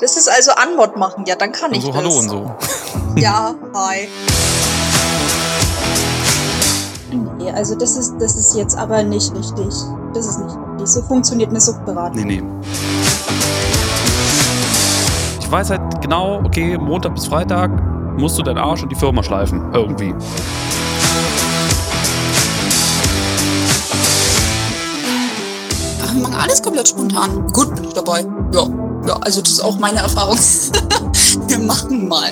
Das 0.00 0.16
ist 0.16 0.30
also 0.30 0.52
Anmod 0.52 0.96
machen. 0.96 1.24
Ja, 1.26 1.36
dann 1.36 1.52
kann 1.52 1.74
ich 1.74 1.82
so, 1.82 1.88
das. 1.88 1.96
hallo 1.96 2.18
und 2.18 2.28
so. 2.28 2.50
Ja, 3.16 3.54
hi. 3.74 4.08
Nee, 7.36 7.50
also 7.50 7.74
das 7.74 7.96
ist, 7.96 8.14
das 8.18 8.34
ist 8.34 8.56
jetzt 8.56 8.78
aber 8.78 9.02
nicht 9.02 9.34
richtig. 9.34 9.74
Das 10.14 10.26
ist 10.26 10.38
nicht 10.38 10.56
richtig. 10.56 10.86
So 10.86 11.02
funktioniert 11.02 11.50
eine 11.50 11.60
Suchtberatung. 11.60 12.22
Nee, 12.24 12.40
nee. 12.40 12.42
Ich 15.38 15.50
weiß 15.50 15.70
halt 15.70 16.00
genau, 16.00 16.40
okay, 16.44 16.78
Montag 16.78 17.14
bis 17.14 17.26
Freitag 17.26 17.70
musst 18.16 18.38
du 18.38 18.42
deinen 18.42 18.58
Arsch 18.58 18.82
und 18.82 18.90
die 18.90 18.96
Firma 18.96 19.22
schleifen. 19.22 19.70
Irgendwie. 19.74 20.14
Ach, 26.02 26.14
wir 26.14 26.22
machen 26.22 26.36
alles 26.40 26.62
komplett 26.62 26.88
spontan. 26.88 27.46
Gut 27.52 27.74
bin 27.74 27.84
ich 27.84 27.92
dabei. 27.92 28.24
Ja, 28.52 28.66
ja, 29.10 29.16
also 29.16 29.42
das 29.42 29.54
ist 29.54 29.60
auch 29.60 29.76
meine 29.78 29.98
Erfahrung. 29.98 30.38
wir 31.48 31.58
machen 31.58 32.06
mal. 32.06 32.30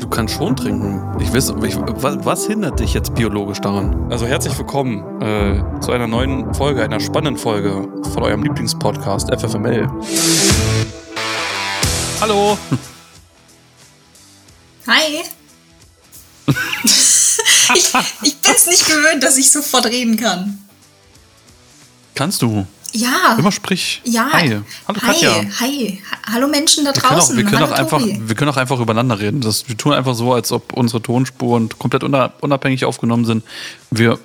Du 0.00 0.08
kannst 0.08 0.34
schon 0.34 0.56
trinken. 0.56 1.02
Ich 1.20 1.30
weiß, 1.34 1.52
ich, 1.64 1.76
was, 1.76 2.24
was 2.24 2.46
hindert 2.46 2.80
dich 2.80 2.94
jetzt 2.94 3.14
biologisch 3.14 3.60
daran? 3.60 4.10
Also 4.10 4.26
herzlich 4.26 4.56
willkommen 4.56 5.20
äh, 5.20 5.62
zu 5.80 5.92
einer 5.92 6.06
neuen 6.06 6.54
Folge, 6.54 6.82
einer 6.82 6.98
spannenden 6.98 7.36
Folge 7.36 7.86
von 8.14 8.22
eurem 8.22 8.42
Lieblingspodcast 8.42 9.28
FFML. 9.34 9.86
Hallo. 12.20 12.56
Hi. 14.86 15.22
ich, 17.74 17.92
ich 18.22 18.40
bin's 18.40 18.66
nicht 18.66 18.86
gewöhnt, 18.86 19.22
dass 19.22 19.36
ich 19.36 19.50
sofort 19.50 19.84
reden 19.86 20.16
kann. 20.16 20.58
Kannst 22.14 22.40
du? 22.40 22.66
Ja. 22.96 23.34
Immer 23.36 23.50
sprich. 23.50 24.00
Ja. 24.04 24.30
Hi. 24.32 24.60
Hallo 24.86 25.00
hi, 25.02 25.06
Katja. 25.06 25.34
hi. 25.60 26.02
Hallo 26.32 26.46
Menschen 26.46 26.84
da 26.84 26.94
Wir 26.94 27.00
können, 27.00 27.12
auch, 27.14 27.18
draußen. 27.18 27.36
wir, 27.36 27.44
können 27.44 27.58
Hallo 27.60 27.72
auch 27.72 27.76
einfach, 27.78 27.98
Tobi. 27.98 28.20
wir 28.24 28.36
können 28.36 28.50
auch 28.52 28.56
einfach 28.56 28.78
übereinander 28.78 29.18
reden. 29.18 29.40
Das, 29.40 29.68
wir 29.68 29.76
tun 29.76 29.92
einfach 29.92 30.14
so, 30.14 30.32
als 30.32 30.52
ob 30.52 30.72
unsere 30.72 31.02
Tonspuren 31.02 31.68
komplett 31.76 32.04
una- 32.04 32.32
unabhängig 32.40 32.84
aufgenommen 32.84 33.24
sind. 33.24 33.42
Wir 33.90 34.18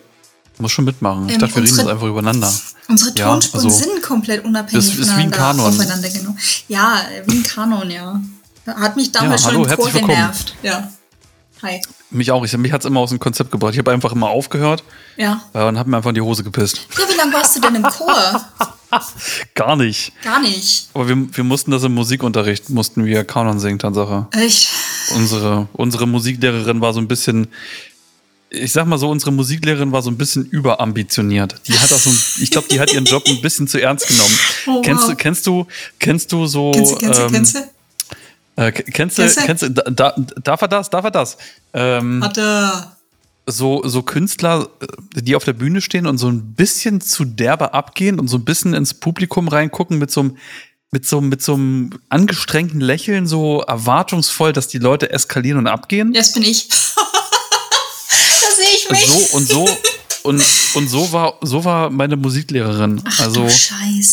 muss 0.60 0.72
schon 0.72 0.86
mitmachen. 0.86 1.28
Ich 1.30 1.34
Ähm, 1.36 1.40
dachte, 1.42 1.56
wir 1.56 1.64
reden 1.64 1.72
unsere- 1.72 1.88
jetzt 1.88 1.94
einfach 1.96 2.08
übereinander. 2.08 2.54
Unsere 2.88 3.18
Ja, 3.18 3.26
Tonspuren 3.30 3.66
also, 3.66 3.76
sind 3.78 4.02
komplett 4.04 4.46
unabhängig 4.46 4.86
das 4.88 4.96
ist 5.00 5.18
wie 5.18 5.22
ein 5.22 5.32
Kanon. 5.32 5.66
aufeinander 5.74 6.10
genau. 6.10 6.36
Ja, 6.68 7.02
wie 7.26 7.38
ein 7.38 7.44
Kanon, 7.44 7.90
ja. 7.90 8.22
Hat 8.68 8.96
mich 8.96 9.12
damals 9.12 9.44
Ja, 9.46 9.52
schon 9.52 9.62
hallo, 9.62 9.72
im 9.72 9.76
Chor 9.78 9.90
genervt. 9.92 10.56
Ja. 10.62 10.92
Hi. 11.64 11.82
Mich 12.12 12.32
auch. 12.32 12.44
Ich, 12.44 12.58
mich 12.58 12.72
hat 12.72 12.82
es 12.82 12.86
immer 12.88 13.00
aus 13.02 13.10
dem 13.10 13.20
Konzept 13.20 13.52
gebracht. 13.52 13.74
Ich 13.74 13.78
habe 13.80 13.92
einfach 13.92 14.12
immer 14.12 14.30
aufgehört 14.30 14.84
Ja. 15.18 15.42
äh, 15.54 15.64
und 15.64 15.78
habe 15.78 15.90
mir 15.90 15.98
einfach 15.98 16.10
in 16.10 16.16
die 16.16 16.22
Hose 16.22 16.44
gepisst. 16.44 16.82
Ja, 16.98 17.04
wie 17.08 17.16
lange 17.18 17.34
warst 17.34 17.56
du 17.56 17.62
denn 17.62 17.76
im 17.76 17.84
Chor? 17.84 18.42
Gar 19.54 19.76
nicht. 19.76 20.12
Gar 20.24 20.40
nicht. 20.42 20.88
Aber 20.96 21.08
wir, 21.08 21.16
wir 21.38 21.44
mussten 21.44 21.70
das 21.72 21.84
im 21.84 21.94
Musikunterricht, 21.94 22.70
mussten 22.72 23.06
wir 23.06 23.24
Kanon 23.24 23.60
singen, 23.60 23.78
Tatsache. 23.78 24.26
Ich. 24.44 24.68
Unsere, 25.16 25.68
unsere 25.74 26.08
Musiklehrerin 26.08 26.82
war 26.82 26.94
so 26.94 27.00
ein 27.00 27.08
bisschen, 27.08 27.48
ich 28.50 28.72
sag 28.72 28.88
mal 28.88 28.98
so, 28.98 29.08
unsere 29.10 29.32
Musiklehrerin 29.32 29.92
war 29.92 30.02
so 30.02 30.10
ein 30.10 30.18
bisschen 30.18 30.46
überambitioniert. 30.46 31.56
Die 31.68 31.78
hat 31.78 31.92
auch 31.94 32.00
so, 32.00 32.10
ein- 32.10 32.20
ich 32.42 32.50
glaube, 32.50 32.68
die 32.72 32.80
hat 32.80 32.92
ihren 32.92 33.06
Job 33.06 33.24
ein 33.28 33.42
bisschen 33.42 33.68
zu 33.68 33.80
ernst 33.80 34.08
genommen. 34.08 34.38
Oh, 34.68 34.82
kennst 34.82 35.04
wow. 35.04 35.10
du, 35.12 35.16
kennst 35.16 35.48
du, 35.48 35.68
kennst 36.00 36.32
du 36.32 36.46
so, 36.48 36.72
Kennst 36.72 36.92
du, 36.92 36.98
kennst 36.98 37.20
du, 37.20 37.24
ähm, 37.24 37.32
kennst 37.32 37.56
du? 37.56 37.60
Äh, 38.60 38.72
kennst 38.74 39.18
du, 39.18 39.26
Kennst 39.46 39.64
du? 39.64 39.72
da, 39.72 39.84
da, 39.90 40.16
darf 40.44 40.62
er 40.62 40.68
das, 40.68 40.90
darf 40.90 41.06
er 41.06 41.12
das? 41.12 41.38
Ähm, 41.74 42.22
Hat 42.22 42.38
er. 42.38 42.98
so, 43.46 43.88
so 43.88 44.04
Künstler, 44.04 44.68
äh, 44.82 45.22
die 45.22 45.38
auf 45.38 45.46
der 45.46 45.54
Bühne 45.54 45.80
stehen 45.80 46.06
und 46.06 46.18
so 46.18 46.28
ein 46.28 46.56
bisschen 46.56 47.00
zu 47.00 47.24
derbe 47.24 47.74
abgehen 47.74 48.20
und 48.20 48.28
so 48.28 48.38
ein 48.38 48.44
bisschen 48.44 48.74
ins 48.74 48.94
Publikum 48.94 49.48
reingucken 49.48 49.98
mit 49.98 50.12
so 50.12 50.20
einem, 50.22 50.38
mit 50.92 51.06
so, 51.06 51.22
mit 51.22 51.42
so 51.42 51.54
einem 51.54 52.00
angestrengten 52.10 52.82
Lächeln, 52.82 53.28
so 53.28 53.62
erwartungsvoll, 53.62 54.52
dass 54.52 54.68
die 54.68 54.80
Leute 54.80 55.10
eskalieren 55.10 55.60
und 55.60 55.68
abgehen. 55.68 56.12
Das 56.12 56.34
bin 56.34 56.44
ich. 56.44 56.68
da 56.70 58.48
sehe 58.58 58.76
ich 58.76 58.92
mich. 58.92 59.06
so 59.06 59.38
und 59.38 59.48
so 59.48 59.70
und, 60.24 60.44
und 60.76 60.88
so 60.88 61.12
war 61.12 61.36
so 61.42 61.64
war 61.66 61.90
meine 61.90 62.16
Musiklehrerin. 62.18 63.02
Ach, 63.06 63.20
also 63.20 63.48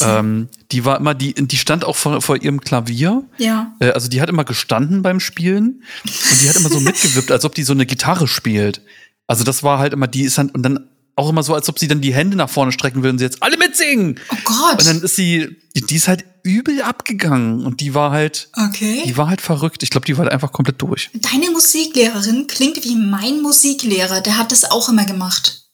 ähm, 0.03 0.49
die 0.73 0.85
war 0.85 0.99
immer 0.99 1.15
die 1.15 1.35
die 1.35 1.57
stand 1.57 1.85
auch 1.85 1.97
vor, 1.97 2.21
vor 2.21 2.41
ihrem 2.41 2.61
Klavier. 2.61 3.25
ja. 3.39 3.73
Äh, 3.81 3.91
also 3.91 4.09
die 4.09 4.21
hat 4.21 4.29
immer 4.29 4.45
gestanden 4.45 5.03
beim 5.03 5.21
Spielen 5.21 5.83
und 6.05 6.43
die 6.43 6.49
hat 6.49 6.57
immer 6.57 6.69
so 6.69 6.81
mitgewippt, 6.81 7.31
als 7.31 7.45
ob 7.45 7.55
die 7.55 7.63
so 7.63 7.73
eine 7.73 7.87
Gitarre 7.87 8.29
spielt. 8.29 8.83
Also 9.27 9.45
das 9.45 9.63
war 9.63 9.79
halt 9.79 9.93
immer 9.93 10.07
die 10.07 10.23
ist 10.23 10.39
dann 10.39 10.51
und 10.51 10.63
dann 10.63 10.89
auch 11.17 11.31
immer 11.31 11.43
so, 11.43 11.55
als 11.55 11.69
ob 11.69 11.79
sie 11.79 11.89
dann 11.89 12.03
die 12.03 12.15
Hände 12.15 12.37
nach 12.37 12.51
vorne 12.51 12.73
strecken 12.73 13.03
würden, 13.03 13.19
sie 13.19 13.25
jetzt 13.25 13.43
alle 13.43 13.57
mitsingen. 13.57 14.21
Oh 14.31 14.37
Gott. 14.45 14.81
Und 14.81 14.87
dann 14.87 15.01
ist 15.01 15.17
sie, 15.17 15.57
die, 15.75 15.81
die 15.81 15.97
ist 15.97 16.09
halt 16.09 16.27
übel 16.43 16.83
abgegangen 16.83 17.65
und 17.65 17.81
die 17.81 17.95
war 17.95 18.13
halt, 18.13 18.51
okay. 18.53 19.03
die 19.07 19.17
war 19.17 19.29
halt 19.29 19.41
verrückt. 19.41 19.83
Ich 19.83 19.89
glaube, 19.89 20.05
die 20.05 20.17
war 20.17 20.25
halt 20.25 20.33
einfach 20.33 20.53
komplett 20.53 20.81
durch. 20.81 21.11
Deine 21.15 21.51
Musiklehrerin 21.51 22.47
klingt 22.47 22.85
wie 22.85 22.97
mein 22.97 23.41
Musiklehrer. 23.41 24.21
Der 24.21 24.37
hat 24.37 24.53
das 24.53 24.71
auch 24.71 24.91
immer 24.91 25.07
gemacht. 25.07 25.66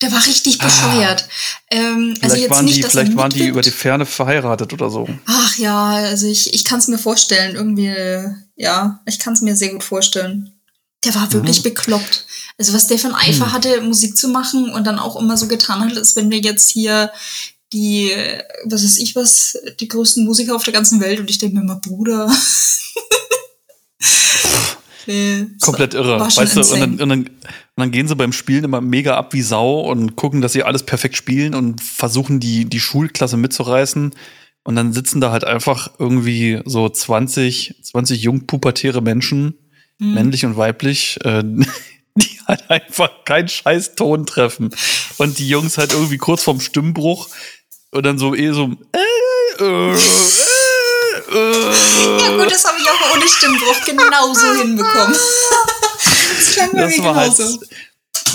Der 0.00 0.12
war 0.12 0.24
richtig 0.26 0.58
bescheuert. 0.58 1.28
Ähm, 1.70 2.14
also 2.20 2.34
Ah. 2.34 2.38
Vielleicht 2.38 2.50
waren 2.50 2.64
nicht, 2.66 2.76
die, 2.78 2.82
vielleicht 2.84 3.16
waren 3.16 3.30
die 3.30 3.46
über 3.46 3.62
die 3.62 3.72
Ferne 3.72 4.06
verheiratet 4.06 4.72
oder 4.72 4.90
so. 4.90 5.08
Ach 5.26 5.58
ja, 5.58 5.86
also 5.86 6.26
ich, 6.28 6.54
ich 6.54 6.64
kann 6.64 6.78
es 6.78 6.86
mir 6.88 6.98
vorstellen. 6.98 7.56
Irgendwie, 7.56 7.92
ja, 8.54 9.00
ich 9.06 9.18
kann 9.18 9.32
es 9.32 9.40
mir 9.40 9.56
sehr 9.56 9.70
gut 9.72 9.82
vorstellen. 9.82 10.52
Der 11.04 11.14
war 11.14 11.32
wirklich 11.32 11.62
bekloppt. 11.62 12.26
Also 12.58 12.72
was 12.74 12.86
der 12.86 12.98
für 12.98 13.08
ein 13.08 13.14
Eifer 13.14 13.46
Hm. 13.46 13.52
hatte, 13.52 13.80
Musik 13.82 14.16
zu 14.16 14.28
machen 14.28 14.70
und 14.70 14.84
dann 14.84 14.98
auch 15.00 15.16
immer 15.16 15.36
so 15.36 15.46
getan 15.48 15.80
hat, 15.88 15.96
als 15.96 16.14
wenn 16.16 16.30
wir 16.30 16.38
jetzt 16.38 16.70
hier 16.70 17.10
die, 17.72 18.12
was 18.64 18.82
weiß 18.84 18.96
ich 18.98 19.14
was, 19.16 19.58
die 19.80 19.88
größten 19.88 20.24
Musiker 20.24 20.54
auf 20.56 20.64
der 20.64 20.72
ganzen 20.72 21.00
Welt 21.00 21.20
und 21.20 21.28
ich 21.28 21.38
denke 21.38 21.56
mir 21.56 21.62
immer, 21.62 21.76
Bruder. 21.80 22.32
Nee, 25.08 25.46
Komplett 25.62 25.94
irre. 25.94 26.20
Weißt 26.20 26.56
du, 26.56 26.60
und 26.60 26.80
dann, 26.80 26.90
und, 26.90 26.98
dann, 26.98 27.20
und 27.20 27.30
dann 27.76 27.90
gehen 27.90 28.06
sie 28.06 28.14
beim 28.14 28.32
Spielen 28.32 28.64
immer 28.64 28.82
mega 28.82 29.16
ab 29.16 29.32
wie 29.32 29.40
Sau 29.40 29.80
und 29.80 30.16
gucken, 30.16 30.42
dass 30.42 30.52
sie 30.52 30.64
alles 30.64 30.82
perfekt 30.82 31.16
spielen 31.16 31.54
und 31.54 31.82
versuchen, 31.82 32.40
die, 32.40 32.66
die 32.66 32.78
Schulklasse 32.78 33.38
mitzureißen. 33.38 34.14
Und 34.64 34.76
dann 34.76 34.92
sitzen 34.92 35.22
da 35.22 35.30
halt 35.30 35.44
einfach 35.44 35.90
irgendwie 35.98 36.60
so 36.66 36.88
20, 36.90 37.76
20 37.82 38.20
jungpubertäre 38.22 39.00
Menschen, 39.00 39.54
Hm. 40.00 40.14
männlich 40.14 40.44
und 40.44 40.56
weiblich, 40.56 41.18
äh, 41.24 41.42
die 42.14 42.40
halt 42.46 42.70
einfach 42.70 43.24
keinen 43.24 43.48
scheiß 43.48 43.94
Ton 43.94 44.26
treffen. 44.26 44.70
Und 45.16 45.38
die 45.38 45.48
Jungs 45.48 45.78
halt 45.78 45.92
irgendwie 45.92 46.18
kurz 46.18 46.42
vorm 46.42 46.60
Stimmbruch 46.60 47.28
und 47.90 48.04
dann 48.04 48.18
so 48.18 48.34
eh 48.34 48.52
so, 48.52 48.76
äh, 48.92 49.62
äh, 49.64 49.92
äh, 49.92 49.96
äh. 51.30 52.20
Ja 52.22 52.36
gut, 52.36 52.50
das 52.52 52.64
habe 52.64 52.78
ich 52.80 52.88
auch 52.88 53.14
ohne 53.16 53.28
Stimmbruch 53.28 53.84
genauso 53.86 54.54
hinbekommen. 54.54 55.16
das 56.38 56.52
klang 56.54 56.72
bei 56.72 56.80
das 56.82 56.96
mir 56.96 57.04
war 57.04 57.14
halt, 57.16 57.36
genauso. 57.36 57.60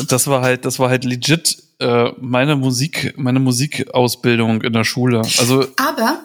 das 0.08 0.28
war 0.28 0.42
halt, 0.42 0.66
das 0.66 0.80
war 0.80 0.90
halt 0.90 1.04
legit 1.06 1.58
äh, 1.80 2.12
meine 2.20 2.56
Musik, 2.56 3.14
meine 3.18 3.40
Musikausbildung 3.40 4.62
in 4.62 4.74
der 4.74 4.84
Schule. 4.84 5.22
Also 5.38 5.68
Aber, 5.78 6.24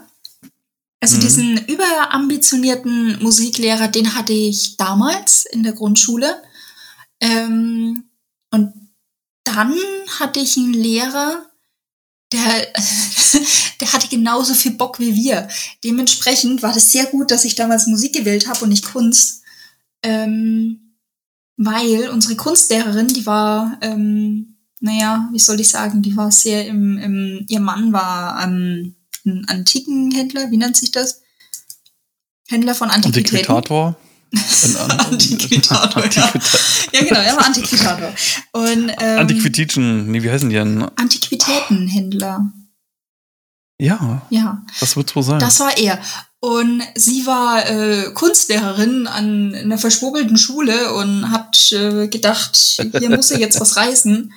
also 1.00 1.16
Mhm. 1.16 1.20
diesen 1.20 1.66
überambitionierten 1.66 3.18
Musiklehrer, 3.22 3.88
den 3.88 4.14
hatte 4.14 4.32
ich 4.32 4.76
damals 4.76 5.44
in 5.46 5.62
der 5.62 5.72
Grundschule. 5.72 6.42
Ähm, 7.20 8.04
und 8.50 8.72
dann 9.44 9.74
hatte 10.20 10.40
ich 10.40 10.56
einen 10.56 10.72
Lehrer, 10.74 11.46
der, 12.32 12.40
der 13.80 13.92
hatte 13.92 14.08
genauso 14.08 14.54
viel 14.54 14.72
Bock 14.72 14.98
wie 14.98 15.14
wir. 15.14 15.48
Dementsprechend 15.84 16.62
war 16.62 16.72
das 16.72 16.92
sehr 16.92 17.06
gut, 17.06 17.30
dass 17.30 17.44
ich 17.44 17.54
damals 17.54 17.86
Musik 17.86 18.14
gewählt 18.14 18.48
habe 18.48 18.64
und 18.64 18.70
nicht 18.70 18.84
Kunst. 18.84 19.42
Ähm, 20.02 20.94
weil 21.56 22.08
unsere 22.10 22.36
Kunstlehrerin, 22.36 23.08
die 23.08 23.26
war, 23.26 23.78
ähm, 23.80 24.56
naja, 24.80 25.28
wie 25.32 25.40
soll 25.40 25.60
ich 25.60 25.68
sagen, 25.68 26.02
die 26.02 26.16
war 26.16 26.30
sehr 26.30 26.66
im, 26.66 26.98
im 26.98 27.46
ihr 27.48 27.60
Mann 27.60 27.92
war 27.92 28.42
ähm, 28.44 28.94
ein 29.26 29.44
Antikenhändler, 29.48 30.50
wie 30.50 30.56
nennt 30.56 30.76
sich 30.76 30.92
das? 30.92 31.22
Händler 32.48 32.74
von 32.74 32.90
Antiquitäten. 32.90 33.36
Antiquitator. 33.36 33.96
Antiquitator, 34.98 36.04
ja. 36.04 36.32
Ja, 36.92 37.00
genau, 37.04 37.20
er 37.20 37.36
war 37.36 37.46
Antiquitator. 37.46 38.12
Und 38.52 38.90
ähm, 39.00 39.18
Antiquitischen, 39.18 40.10
nee, 40.10 40.22
wie 40.22 40.30
heißen 40.30 40.48
die 40.50 40.56
denn? 40.56 40.82
Antiquitätenhändler. 40.96 42.52
Ja, 43.80 44.22
Ja, 44.30 44.62
das 44.80 44.96
wird's 44.96 45.14
wohl 45.14 45.22
sein. 45.22 45.38
das 45.38 45.60
war 45.60 45.76
er. 45.78 46.00
Und 46.40 46.82
sie 46.94 47.26
war 47.26 47.68
äh, 47.68 48.12
Kunstlehrerin 48.12 49.06
an 49.06 49.54
einer 49.54 49.78
verschwurbelten 49.78 50.36
Schule 50.36 50.94
und 50.94 51.30
hat 51.30 51.72
äh, 51.72 52.08
gedacht, 52.08 52.82
hier 52.98 53.10
muss 53.10 53.30
er 53.30 53.38
jetzt 53.40 53.60
was 53.60 53.76
reißen. 53.76 54.32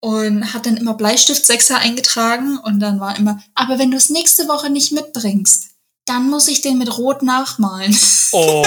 Und 0.00 0.52
hat 0.52 0.66
dann 0.66 0.76
immer 0.76 0.94
Bleistiftsechser 0.94 1.78
eingetragen 1.78 2.58
und 2.58 2.80
dann 2.80 3.00
war 3.00 3.18
immer, 3.18 3.42
aber 3.54 3.78
wenn 3.78 3.90
du 3.90 3.96
es 3.96 4.10
nächste 4.10 4.46
Woche 4.46 4.70
nicht 4.70 4.92
mitbringst, 4.92 5.68
dann 6.06 6.30
muss 6.30 6.48
ich 6.48 6.60
den 6.62 6.78
mit 6.78 6.96
Rot 6.96 7.22
nachmalen. 7.22 7.94
oh, 8.32 8.64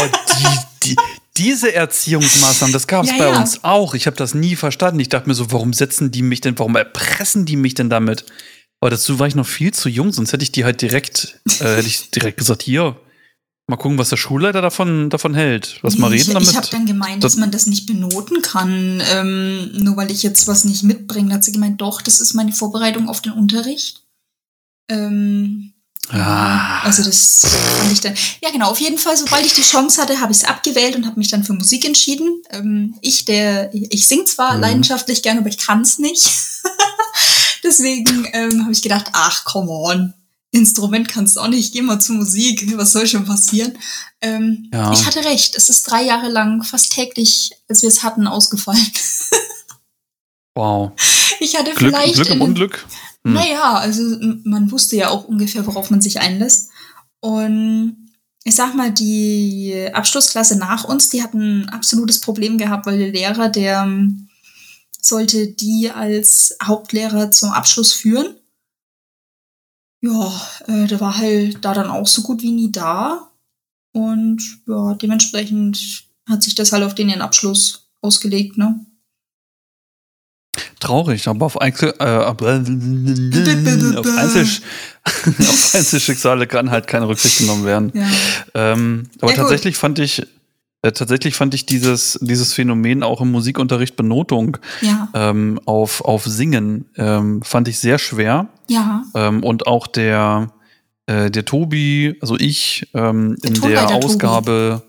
die, 0.83 0.89
die, 0.89 0.95
diese 1.38 1.74
Erziehungsmaßnahmen, 1.74 2.74
das 2.74 2.88
gab's 2.88 3.09
Ja, 3.09 3.18
bei 3.18 3.30
ja. 3.30 3.39
uns 3.39 3.63
auch. 3.63 3.94
Ich 3.94 4.06
habe 4.07 4.18
das 4.18 4.33
nie 4.33 4.56
verstanden. 4.56 5.00
Ich 5.00 5.09
dachte 5.09 5.27
mir 5.27 5.36
so, 5.36 5.51
warum 5.51 5.74
setzen 5.74 6.12
die 6.12 6.21
mich 6.21 6.41
denn, 6.41 6.59
warum 6.59 6.75
erpressen 6.75 7.45
die 7.45 7.56
mich 7.56 7.74
denn 7.74 7.89
damit? 7.89 8.25
Aber 8.81 8.89
dazu 8.91 9.19
war 9.19 9.27
ich 9.27 9.36
noch 9.36 9.47
viel 9.47 9.74
zu 9.74 9.89
jung, 9.89 10.12
sonst 10.13 10.31
hätte 10.33 10.44
ich 10.44 10.51
die 10.53 10.63
halt 10.63 10.81
direkt, 10.81 11.39
äh, 11.59 11.75
hätte 11.77 11.88
ich 11.88 12.12
direkt 12.12 12.38
gesagt, 12.38 12.62
hier, 12.62 12.97
mal 13.68 13.75
gucken, 13.77 13.97
was 13.97 14.09
der 14.09 14.18
Schulleiter 14.18 14.62
davon, 14.62 15.09
davon 15.09 15.33
hält. 15.36 15.80
Lass 15.83 15.97
mal 15.97 16.09
Nee, 16.09 16.15
reden 16.15 16.27
ich, 16.30 16.33
damit. 16.33 16.50
Ich 16.50 16.56
habe 16.56 16.68
dann 16.71 16.86
gemeint, 16.86 17.24
Das- 17.24 17.33
dass 17.33 17.39
man 17.39 17.51
das 17.51 17.68
nicht 17.68 17.86
benoten 17.88 18.41
kann, 18.41 19.01
ähm, 19.13 19.71
nur 19.74 19.95
weil 19.97 20.12
ich 20.12 20.24
jetzt 20.24 20.47
was 20.47 20.63
nicht 20.65 20.83
mitbringe. 20.83 21.30
Da 21.30 21.36
hat 21.36 21.44
sie 21.44 21.51
gemeint, 21.51 21.80
doch, 21.81 22.01
das 22.01 22.19
ist 22.19 22.33
meine 22.33 22.51
Vorbereitung 22.53 23.09
auf 23.09 23.21
den 23.21 23.33
Unterricht. 23.33 24.03
Ähm, 24.89 25.74
Ah. 26.11 26.81
Also 26.83 27.03
das 27.03 27.45
fand 27.77 27.91
ich 27.91 28.01
dann. 28.01 28.15
Ja, 28.41 28.50
genau. 28.51 28.69
Auf 28.71 28.79
jeden 28.79 28.97
Fall, 28.97 29.15
sobald 29.15 29.45
ich 29.45 29.53
die 29.53 29.61
Chance 29.61 30.01
hatte, 30.01 30.19
habe 30.19 30.31
ich 30.31 30.39
es 30.39 30.44
abgewählt 30.44 30.95
und 30.95 31.06
habe 31.06 31.19
mich 31.19 31.29
dann 31.29 31.44
für 31.44 31.53
Musik 31.53 31.85
entschieden. 31.85 32.41
Ähm, 32.50 32.95
ich, 33.01 33.25
der, 33.25 33.73
ich 33.73 34.07
sing 34.07 34.25
zwar 34.25 34.56
Mhm. 34.56 34.61
leidenschaftlich 34.61 35.21
gern, 35.21 35.38
aber 35.38 35.50
ich 35.50 35.57
kann 35.59 35.81
es 35.81 36.00
nicht. 36.00 36.27
Deswegen 37.63 38.27
ähm, 38.33 38.61
habe 38.63 38.71
ich 38.71 38.81
gedacht, 38.81 39.07
ach, 39.13 39.45
come 39.45 39.69
on. 39.69 40.13
Instrument 40.51 41.07
kannst 41.09 41.35
du 41.35 41.41
auch 41.41 41.47
nicht, 41.47 41.73
geh 41.73 41.83
mal 41.83 42.00
zur 42.00 42.15
Musik, 42.15 42.75
was 42.75 42.91
soll 42.94 43.05
schon 43.05 43.25
passieren? 43.25 43.77
Ähm, 44.21 44.67
Ja. 44.73 44.91
Ich 44.91 45.05
hatte 45.05 45.23
recht, 45.23 45.55
es 45.55 45.69
ist 45.69 45.83
drei 45.83 46.01
Jahre 46.03 46.27
lang 46.29 46.63
fast 46.63 46.91
täglich, 46.94 47.51
als 47.67 47.83
wir 47.83 47.89
es 47.89 48.01
hatten, 48.01 48.25
ausgefallen. 48.27 48.83
Wow. 50.55 50.91
Ich 51.39 51.55
hatte 51.55 51.71
Glück, 51.71 51.95
vielleicht 51.95 52.15
Glück 52.15 52.29
im 52.31 52.41
Unglück. 52.41 52.85
Hm. 53.29 53.33
naja, 53.35 53.75
also 53.75 54.03
man 54.43 54.71
wusste 54.71 54.95
ja 54.95 55.09
auch 55.09 55.25
ungefähr, 55.25 55.65
worauf 55.65 55.89
man 55.89 56.01
sich 56.01 56.19
einlässt. 56.19 56.69
Und 57.19 58.09
ich 58.43 58.55
sag 58.55 58.75
mal, 58.75 58.91
die 58.91 59.89
Abschlussklasse 59.93 60.57
nach 60.57 60.85
uns, 60.85 61.09
die 61.09 61.21
hatten 61.21 61.61
ein 61.61 61.69
absolutes 61.69 62.21
Problem 62.21 62.57
gehabt, 62.57 62.85
weil 62.85 62.97
der 62.97 63.11
Lehrer, 63.11 63.49
der 63.49 63.87
sollte 65.01 65.47
die 65.47 65.91
als 65.91 66.57
Hauptlehrer 66.63 67.31
zum 67.31 67.51
Abschluss 67.51 67.93
führen. 67.93 68.35
Ja, 70.01 70.31
äh, 70.67 70.87
der 70.87 70.99
war 71.01 71.17
halt 71.17 71.63
da 71.63 71.73
dann 71.73 71.89
auch 71.89 72.07
so 72.07 72.21
gut 72.21 72.41
wie 72.41 72.51
nie 72.51 72.71
da. 72.71 73.29
Und 73.91 74.61
ja, 74.67 74.93
dementsprechend 74.93 76.05
hat 76.27 76.43
sich 76.43 76.55
das 76.55 76.71
halt 76.71 76.83
auf 76.83 76.95
den 76.95 77.21
Abschluss 77.21 77.89
ausgelegt, 78.01 78.57
ne? 78.57 78.85
Traurig, 80.79 81.27
aber 81.27 81.45
auf, 81.45 81.59
Einzel 81.59 81.93
äh, 81.99 82.03
auf, 82.03 82.41
Einzel 82.41 83.97
auf 85.39 85.75
Einzelschicksale 85.75 86.47
kann 86.47 86.71
halt 86.71 86.87
keine 86.87 87.07
Rücksicht 87.07 87.39
genommen 87.39 87.65
werden. 87.65 87.91
Ja. 87.93 88.07
Ähm, 88.53 89.03
aber 89.19 89.31
Ja, 89.31 89.35
gut. 89.37 89.43
tatsächlich 89.43 89.77
fand 89.77 89.99
ich, 89.99 90.25
äh, 90.81 90.91
tatsächlich 90.91 91.35
fand 91.35 91.53
ich 91.53 91.65
dieses, 91.65 92.17
dieses 92.21 92.53
Phänomen 92.53 93.03
auch 93.03 93.21
im 93.21 93.31
Musikunterricht 93.31 93.95
Benotung 93.95 94.57
Ja, 94.81 95.09
ähm, 95.13 95.59
auf, 95.65 96.01
auf 96.05 96.25
Singen 96.25 96.85
ähm, 96.97 97.41
fand 97.41 97.67
ich 97.67 97.79
sehr 97.79 97.99
schwer. 97.99 98.47
ja. 98.69 99.03
Ähm, 99.15 99.43
und 99.43 99.67
auch 99.67 99.87
der, 99.87 100.51
äh, 101.07 101.29
der 101.29 101.45
Tobi, 101.45 102.15
also 102.21 102.37
ich, 102.37 102.87
ähm, 102.93 103.35
Der 103.43 103.49
in 103.49 103.53
der 103.55 103.61
Tonleiter 103.61 103.87
Tobi. 103.93 104.05
Ausgabe, 104.05 104.81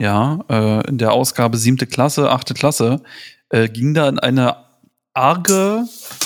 ja, 0.00 0.38
äh, 0.48 0.88
in 0.88 0.98
der 0.98 1.12
Ausgabe 1.12 1.56
siebte 1.56 1.86
Klasse, 1.86 2.30
achte 2.30 2.54
Klasse, 2.54 3.00
äh, 3.48 3.68
ging 3.68 3.94
da 3.94 4.08
in 4.08 4.18
eine 4.18 4.65
arge, 5.16 5.84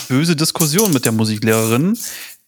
böse 0.09 0.37
Diskussion 0.37 0.93
mit 0.93 1.05
der 1.05 1.13
Musiklehrerin, 1.13 1.97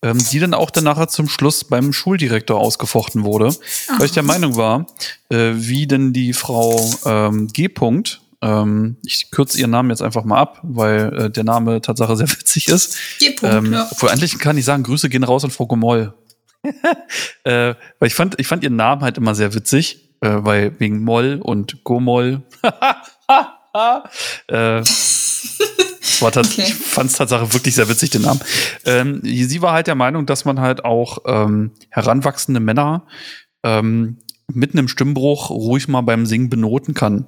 ähm, 0.02 0.18
die 0.30 0.40
dann 0.40 0.54
auch 0.54 0.70
dann 0.70 0.84
nachher 0.84 1.08
zum 1.08 1.28
Schluss 1.28 1.64
beim 1.64 1.92
Schuldirektor 1.92 2.58
ausgefochten 2.58 3.24
wurde, 3.24 3.54
weil 3.98 4.06
ich 4.06 4.12
der 4.12 4.24
Meinung 4.24 4.56
war, 4.56 4.86
äh, 5.28 5.52
wie 5.54 5.86
denn 5.86 6.12
die 6.12 6.32
Frau 6.32 6.90
ähm, 7.04 7.48
G. 7.48 7.68
-Punkt, 7.68 8.18
ähm, 8.42 8.96
ich 9.06 9.30
kürze 9.30 9.58
ihren 9.58 9.70
Namen 9.70 9.90
jetzt 9.90 10.02
einfach 10.02 10.24
mal 10.24 10.38
ab, 10.38 10.58
weil 10.64 11.16
äh, 11.16 11.30
der 11.30 11.44
Name 11.44 11.80
Tatsache 11.80 12.16
sehr 12.16 12.28
witzig 12.30 12.68
ist. 12.68 12.98
G-Punkt, 13.20 13.54
Ähm, 13.54 13.72
ja. 13.72 13.88
Obwohl 13.90 14.10
eigentlich 14.10 14.38
kann 14.38 14.58
ich 14.58 14.64
sagen, 14.64 14.82
Grüße 14.82 15.08
gehen 15.08 15.22
raus 15.22 15.44
an 15.44 15.52
Frau 15.52 15.66
Gomoll. 15.66 16.12
äh, 17.44 17.74
weil 17.98 18.06
ich 18.06 18.14
fand, 18.14 18.38
ich 18.40 18.48
fand 18.48 18.64
ihren 18.64 18.76
Namen 18.76 19.02
halt 19.02 19.16
immer 19.16 19.34
sehr 19.34 19.54
witzig, 19.54 20.08
äh, 20.20 20.30
weil 20.38 20.78
wegen 20.80 21.04
Moll 21.04 21.40
und 21.40 21.84
Gomoll. 21.84 22.42
äh, 24.48 24.82
war 26.22 26.36
Okay. 26.36 26.62
Ich 26.62 26.74
fand 26.74 27.10
es 27.10 27.16
Tatsache 27.16 27.52
wirklich 27.52 27.74
sehr 27.74 27.88
witzig, 27.88 28.10
den 28.10 28.22
Namen. 28.22 28.40
Ähm, 28.84 29.20
sie 29.22 29.62
war 29.62 29.72
halt 29.72 29.86
der 29.86 29.94
Meinung, 29.94 30.26
dass 30.26 30.44
man 30.44 30.60
halt 30.60 30.84
auch 30.84 31.18
ähm, 31.26 31.72
heranwachsende 31.90 32.60
Männer 32.60 33.06
ähm, 33.62 34.18
mitten 34.52 34.78
im 34.78 34.88
Stimmbruch 34.88 35.50
ruhig 35.50 35.88
mal 35.88 36.00
beim 36.02 36.26
Singen 36.26 36.50
benoten 36.50 36.94
kann. 36.94 37.26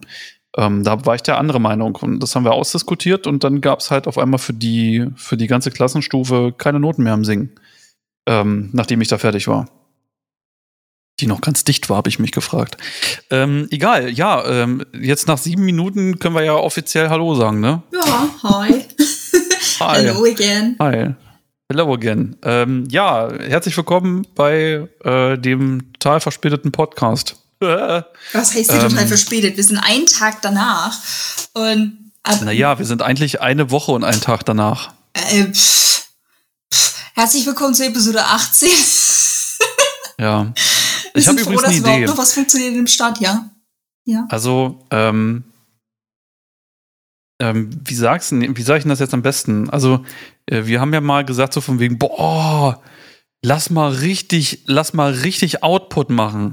Ähm, 0.57 0.85
da 0.85 1.05
war 1.05 1.17
ich 1.17 1.23
der 1.23 1.39
andere 1.39 1.61
Meinung 1.61 1.97
und 1.97 2.21
das 2.21 2.35
haben 2.35 2.45
wir 2.45 2.53
ausdiskutiert 2.53 3.27
und 3.27 3.43
dann 3.43 3.61
gab 3.61 3.81
es 3.81 3.91
halt 3.91 4.07
auf 4.07 4.19
einmal 4.19 4.39
für 4.39 4.53
die, 4.53 5.07
für 5.17 5.37
die 5.37 5.49
ganze 5.49 5.71
Klassenstufe 5.71 6.55
keine 6.57 6.79
Noten 6.79 7.03
mehr 7.03 7.13
am 7.13 7.25
Singen, 7.25 7.51
ähm, 8.27 8.71
nachdem 8.73 9.01
ich 9.01 9.09
da 9.09 9.19
fertig 9.19 9.49
war. 9.49 9.69
Die 11.21 11.27
noch 11.27 11.41
ganz 11.41 11.63
dicht 11.63 11.89
war, 11.91 11.97
habe 11.99 12.09
ich 12.09 12.19
mich 12.19 12.33
gefragt. 12.33 12.77
Ähm, 13.31 13.69
egal, 13.71 14.11
ja, 14.11 14.45
ähm, 14.47 14.85
jetzt 15.01 15.29
nach 15.29 15.39
sieben 15.39 15.65
Minuten 15.65 16.19
können 16.19 16.35
wir 16.35 16.43
ja 16.43 16.55
offiziell 16.55 17.09
Hallo 17.09 17.35
sagen, 17.37 17.61
ne? 17.61 17.83
Ja, 17.93 18.29
hi. 18.43 18.84
Hi. 19.81 19.97
Hello 20.03 20.25
again. 20.25 20.77
Hi. 20.81 21.15
Hello 21.69 21.93
again. 21.95 22.37
Ähm, 22.43 22.87
ja, 22.91 23.29
herzlich 23.33 23.77
willkommen 23.77 24.27
bei 24.35 24.89
äh, 25.05 25.39
dem 25.39 25.93
total 25.95 26.21
verspäteten 26.21 26.73
Podcast. 26.73 27.37
Was 27.61 28.55
heißt 28.55 28.71
hier 28.73 28.83
Ähm. 28.83 28.89
total 28.91 29.07
verspätet? 29.07 29.57
Wir 29.57 29.65
sind 29.65 29.79
einen 29.79 30.07
Tag 30.07 30.43
danach. 30.43 30.97
Und 31.55 32.13
naja, 32.45 32.79
wir 32.79 32.87
sind 32.87 33.03
eigentlich 33.03 33.41
eine 33.41 33.71
Woche 33.71 33.93
und 33.93 34.05
einen 34.05 34.21
Tag 34.21 34.45
danach. 34.45 34.93
äh, 35.15 35.45
pff, 35.53 36.07
pff. 36.73 36.95
herzlich 37.15 37.47
willkommen 37.47 37.75
zur 37.75 37.87
Episode 37.87 38.25
18. 38.25 38.69
Ja. 40.21 40.45
Wir 40.45 41.21
Ich 41.21 41.27
habe 41.27 41.37
sind 41.39 41.41
froh, 41.41 41.53
übrigens 41.55 41.63
dass 41.63 41.71
eine 41.71 41.79
überhaupt 41.79 41.99
Idee. 41.99 42.07
noch 42.07 42.19
was 42.19 42.33
funktioniert 42.35 42.75
im 42.77 42.87
Start, 42.87 43.19
ja. 43.21 43.51
Ja. 44.05 44.27
Also, 44.31 44.87
ähm, 44.93 45.43
ähm, 47.45 47.69
wie 47.85 47.95
sagst 47.95 48.33
du, 48.33 48.37
wie 48.57 48.63
sag 48.63 48.79
ich 48.79 48.85
denn 48.85 48.89
das 48.91 49.01
jetzt 49.01 49.13
am 49.13 49.21
besten? 49.23 49.69
Also, 49.69 50.03
äh, 50.47 50.65
wir 50.65 50.81
haben 50.81 50.95
ja 50.95 51.01
mal 51.03 51.25
gesagt, 51.25 51.53
so 51.53 51.61
von 51.61 51.79
wegen, 51.79 51.99
boah, 51.99 52.83
lass 53.43 53.69
mal 53.69 53.91
richtig, 53.93 54.63
lass 54.67 54.95
mal 54.95 55.13
richtig 55.13 55.63
Output 55.63 56.09
machen. 56.09 56.53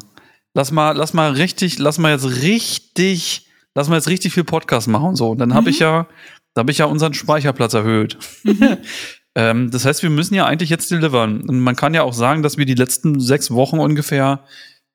Lass 0.54 0.72
mal, 0.72 0.92
lass 0.92 1.14
mal 1.14 1.32
richtig, 1.32 1.80
lass 1.80 1.98
mal 1.98 2.12
jetzt 2.12 2.26
richtig, 2.44 3.48
lass 3.74 3.88
mal 3.88 3.96
jetzt 3.96 4.10
richtig 4.10 4.34
viel 4.34 4.44
Podcast 4.44 4.90
machen 4.90 5.10
und 5.10 5.16
so. 5.16 5.30
Und 5.30 5.38
dann 5.38 5.54
habe 5.54 5.64
Mhm. 5.64 5.70
ich 5.70 5.80
ja, 5.80 6.08
da 6.54 6.60
habe 6.60 6.72
ich 6.72 6.80
ja 6.80 6.86
unseren 6.86 7.14
Speicherplatz 7.14 7.74
erhöht. 7.74 8.18
Mhm. 8.44 8.78
Ähm, 9.34 9.72
das 9.72 9.86
heißt, 9.86 10.04
wir 10.04 10.10
müssen 10.10 10.34
ja 10.34 10.46
eigentlich 10.46 10.70
jetzt 10.70 10.92
delivern. 10.92 11.48
Und 11.48 11.62
man 11.62 11.78
kann 11.78 11.94
ja 11.94 12.04
auch 12.04 12.12
sagen, 12.12 12.44
dass 12.44 12.58
wir 12.58 12.66
die 12.66 12.76
letzten 12.76 13.22
sechs 13.22 13.50
Wochen 13.50 13.80
ungefähr 13.80 14.44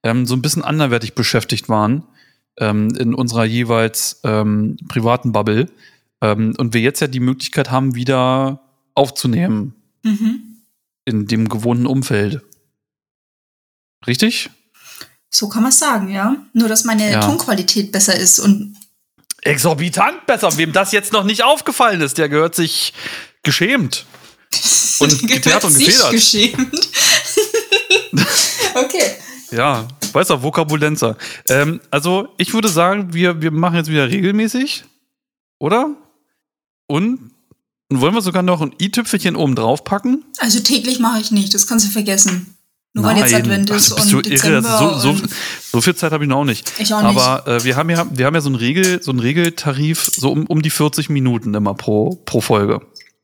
ähm, 0.02 0.26
so 0.26 0.36
ein 0.36 0.42
bisschen 0.42 0.62
anderwertig 0.62 1.14
beschäftigt 1.14 1.70
waren 1.70 2.02
ähm, 2.58 2.88
in 2.96 3.14
unserer 3.14 3.44
jeweils 3.44 4.20
ähm, 4.24 4.76
privaten 4.88 5.32
Bubble. 5.32 5.70
Ähm, 6.22 6.54
und 6.58 6.72
wir 6.74 6.80
jetzt 6.80 7.00
ja 7.00 7.06
die 7.06 7.20
Möglichkeit 7.20 7.70
haben, 7.70 7.94
wieder 7.94 8.60
aufzunehmen 8.94 9.74
Mhm. 10.02 10.62
in 11.04 11.26
dem 11.26 11.48
gewohnten 11.48 11.86
Umfeld. 11.86 12.40
Richtig? 14.06 14.50
So 15.30 15.48
kann 15.48 15.62
man 15.62 15.70
es 15.70 15.78
sagen, 15.78 16.10
ja. 16.10 16.36
Nur, 16.52 16.68
dass 16.68 16.84
meine 16.84 17.10
Ja. 17.10 17.20
Tonqualität 17.20 17.92
besser 17.92 18.16
ist 18.16 18.38
und 18.38 18.76
Exorbitant 19.42 20.26
besser. 20.26 20.56
Wem 20.56 20.72
das 20.72 20.92
jetzt 20.92 21.12
noch 21.12 21.24
nicht 21.24 21.44
aufgefallen 21.44 22.00
ist, 22.00 22.18
der 22.18 22.28
gehört 22.28 22.54
sich 22.54 22.92
geschämt. 23.42 24.06
Und 25.00 25.28
geteert 25.28 25.62
und 25.64 25.72
sich 25.72 25.86
gefedert. 25.88 26.10
geschämt. 26.12 26.88
okay. 28.74 29.10
Ja, 29.50 29.86
weiß 30.12 30.30
auch, 30.30 30.42
Vokabulenzer. 30.42 31.16
Ähm, 31.48 31.80
also, 31.90 32.28
ich 32.38 32.52
würde 32.54 32.68
sagen, 32.68 33.12
wir, 33.12 33.40
wir 33.40 33.50
machen 33.50 33.76
jetzt 33.76 33.90
wieder 33.90 34.08
regelmäßig, 34.08 34.84
oder? 35.58 35.94
Und, 36.86 37.30
wollen 37.88 38.14
wir 38.14 38.22
sogar 38.22 38.42
noch 38.42 38.60
ein 38.60 38.74
i-Tüpfelchen 38.80 39.36
oben 39.36 39.54
drauf 39.54 39.84
packen? 39.84 40.24
Also 40.38 40.60
täglich 40.60 40.98
mache 40.98 41.20
ich 41.20 41.30
nicht, 41.30 41.54
das 41.54 41.66
kannst 41.66 41.86
du 41.86 41.90
vergessen. 41.90 42.56
Nur 42.96 43.04
weil 43.04 43.18
jetzt 43.18 43.34
Advent 43.34 43.68
ist 43.68 43.92
Ach, 43.92 43.96
bist 43.96 44.12
du 44.12 44.16
und 44.16 44.26
irre? 44.26 44.36
Dezember. 44.36 44.70
Also 44.70 44.94
so, 44.94 44.98
so, 44.98 45.08
und 45.10 45.30
so 45.70 45.80
viel 45.82 45.94
Zeit 45.94 46.12
habe 46.12 46.24
ich 46.24 46.30
noch 46.30 46.44
nicht. 46.44 46.72
ich 46.78 46.94
auch 46.94 47.02
nicht. 47.02 47.20
Aber 47.20 47.46
äh, 47.46 47.62
wir 47.62 47.76
haben 47.76 47.90
ja, 47.90 48.06
wir 48.10 48.24
haben 48.24 48.34
ja 48.34 48.40
so 48.40 48.48
einen 48.48 48.56
Regel, 48.56 49.02
so 49.02 49.10
einen 49.10 49.20
Regeltarif, 49.20 50.10
so 50.16 50.32
um, 50.32 50.46
um 50.46 50.62
die 50.62 50.70
40 50.70 51.10
Minuten 51.10 51.52
immer 51.52 51.74
pro, 51.74 52.14
pro 52.24 52.40
Folge. 52.40 52.80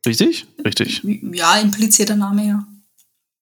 Richtig? 0.06 0.46
Richtig. 0.62 1.02
ja, 1.32 1.56
implizierter 1.56 2.16
Name, 2.16 2.46
ja. 2.46 2.66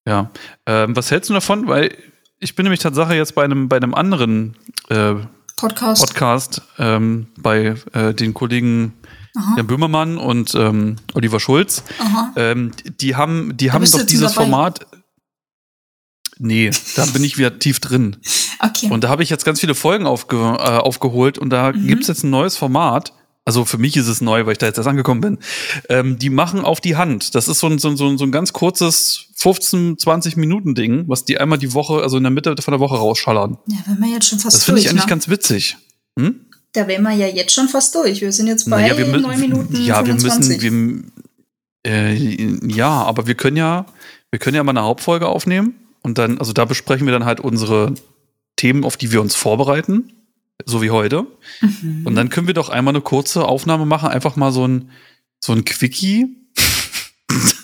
Ja. 0.07 0.31
Ähm, 0.65 0.95
was 0.95 1.11
hältst 1.11 1.29
du 1.29 1.33
davon? 1.33 1.67
Weil 1.67 1.97
ich 2.41 2.55
bin 2.55 2.63
nämlich 2.63 2.79
Tatsache 2.81 3.13
jetzt 3.15 3.35
bei 3.35 3.43
einem, 3.45 3.69
bei 3.69 3.77
einem 3.77 3.93
anderen 3.93 4.57
äh, 4.89 5.13
Podcast. 5.55 6.01
Podcast 6.01 6.61
ähm, 6.79 7.27
bei 7.37 7.75
äh, 7.93 8.13
den 8.13 8.33
Kollegen 8.33 8.93
Aha. 9.37 9.53
Jan 9.57 9.67
Böhmermann 9.67 10.17
und 10.17 10.53
ähm, 10.55 10.97
Oliver 11.13 11.39
Schulz. 11.39 11.83
Ähm, 12.35 12.71
die 12.99 13.15
haben, 13.15 13.55
die 13.55 13.71
haben 13.71 13.85
doch 13.89 14.05
dieses. 14.05 14.33
Format. 14.33 14.85
Nee, 16.39 16.71
da 16.95 17.05
bin 17.05 17.23
ich 17.23 17.37
wieder 17.37 17.57
tief 17.57 17.79
drin. 17.79 18.17
Okay. 18.63 18.91
Und 18.91 19.03
da 19.03 19.09
habe 19.09 19.23
ich 19.23 19.31
jetzt 19.31 19.43
ganz 19.43 19.59
viele 19.59 19.73
Folgen 19.73 20.05
aufge, 20.05 20.35
äh, 20.37 20.77
aufgeholt 20.77 21.39
und 21.39 21.49
da 21.49 21.71
Mhm. 21.71 21.87
gibt's 21.87 22.07
jetzt 22.07 22.23
ein 22.23 22.29
neues 22.29 22.57
Format. 22.57 23.11
Also 23.43 23.65
für 23.65 23.79
mich 23.79 23.97
ist 23.97 24.07
es 24.07 24.21
neu, 24.21 24.45
weil 24.45 24.51
ich 24.51 24.59
da 24.59 24.67
jetzt 24.67 24.77
erst 24.77 24.87
angekommen 24.87 25.19
bin. 25.19 25.39
Ähm, 25.89 26.19
die 26.19 26.29
machen 26.29 26.63
auf 26.63 26.79
die 26.79 26.95
Hand. 26.95 27.33
Das 27.33 27.47
ist 27.47 27.57
so 27.59 27.65
ein, 27.65 27.79
so, 27.79 27.89
ein, 27.89 27.97
so 27.97 28.07
ein 28.23 28.31
ganz 28.31 28.53
kurzes 28.53 29.29
15, 29.41 29.97
20 29.97 30.37
Minuten 30.37 30.75
Ding, 30.75 31.05
was 31.07 31.25
die 31.25 31.39
einmal 31.39 31.57
die 31.57 31.73
Woche, 31.73 32.03
also 32.03 32.17
in 32.17 32.23
der 32.23 32.29
Mitte 32.31 32.55
von 32.61 32.71
der 32.73 32.79
Woche 32.79 32.95
rausschallern. 32.95 33.57
Ja, 33.67 33.77
wenn 33.87 33.99
wir 33.99 34.09
jetzt 34.13 34.27
schon 34.29 34.37
fast 34.37 34.55
Das 34.55 34.63
finde 34.65 34.81
ich 34.81 34.89
eigentlich 34.89 35.05
ne? 35.05 35.09
ganz 35.09 35.29
witzig. 35.29 35.77
Hm? 36.19 36.41
Da 36.73 36.87
wären 36.87 37.01
wir 37.03 37.11
ja 37.13 37.27
jetzt 37.27 37.53
schon 37.53 37.67
fast 37.67 37.95
durch. 37.95 38.21
Wir 38.21 38.31
sind 38.31 38.47
jetzt 38.47 38.69
bei 38.69 38.81
Naja, 38.81 38.97
wir 38.97 39.07
mü- 39.07 39.19
9 39.19 39.39
Minuten 39.39 39.75
Ja, 39.83 40.05
wir 40.05 40.13
25. 40.13 40.61
müssen, 40.61 41.11
wir, 41.83 41.91
äh, 41.91 42.57
ja, 42.67 42.89
aber 42.89 43.25
wir 43.25 43.33
können 43.35 43.57
ja, 43.57 43.87
wir 44.29 44.37
können 44.39 44.55
ja 44.55 44.63
mal 44.63 44.71
eine 44.71 44.83
Hauptfolge 44.83 45.27
aufnehmen 45.27 45.73
und 46.03 46.19
dann, 46.19 46.37
also 46.37 46.53
da 46.53 46.65
besprechen 46.65 47.07
wir 47.07 47.11
dann 47.11 47.25
halt 47.25 47.39
unsere 47.39 47.95
Themen, 48.57 48.83
auf 48.83 48.95
die 48.95 49.11
wir 49.11 49.21
uns 49.21 49.33
vorbereiten, 49.33 50.13
so 50.65 50.83
wie 50.83 50.91
heute. 50.91 51.25
Mhm. 51.61 52.03
Und 52.05 52.13
dann 52.13 52.29
können 52.29 52.45
wir 52.45 52.53
doch 52.53 52.69
einmal 52.69 52.93
eine 52.93 53.01
kurze 53.01 53.45
Aufnahme 53.45 53.87
machen, 53.87 54.09
einfach 54.09 54.35
mal 54.35 54.51
so 54.51 54.67
ein, 54.67 54.91
so 55.39 55.51
ein 55.53 55.65
Quickie. 55.65 56.37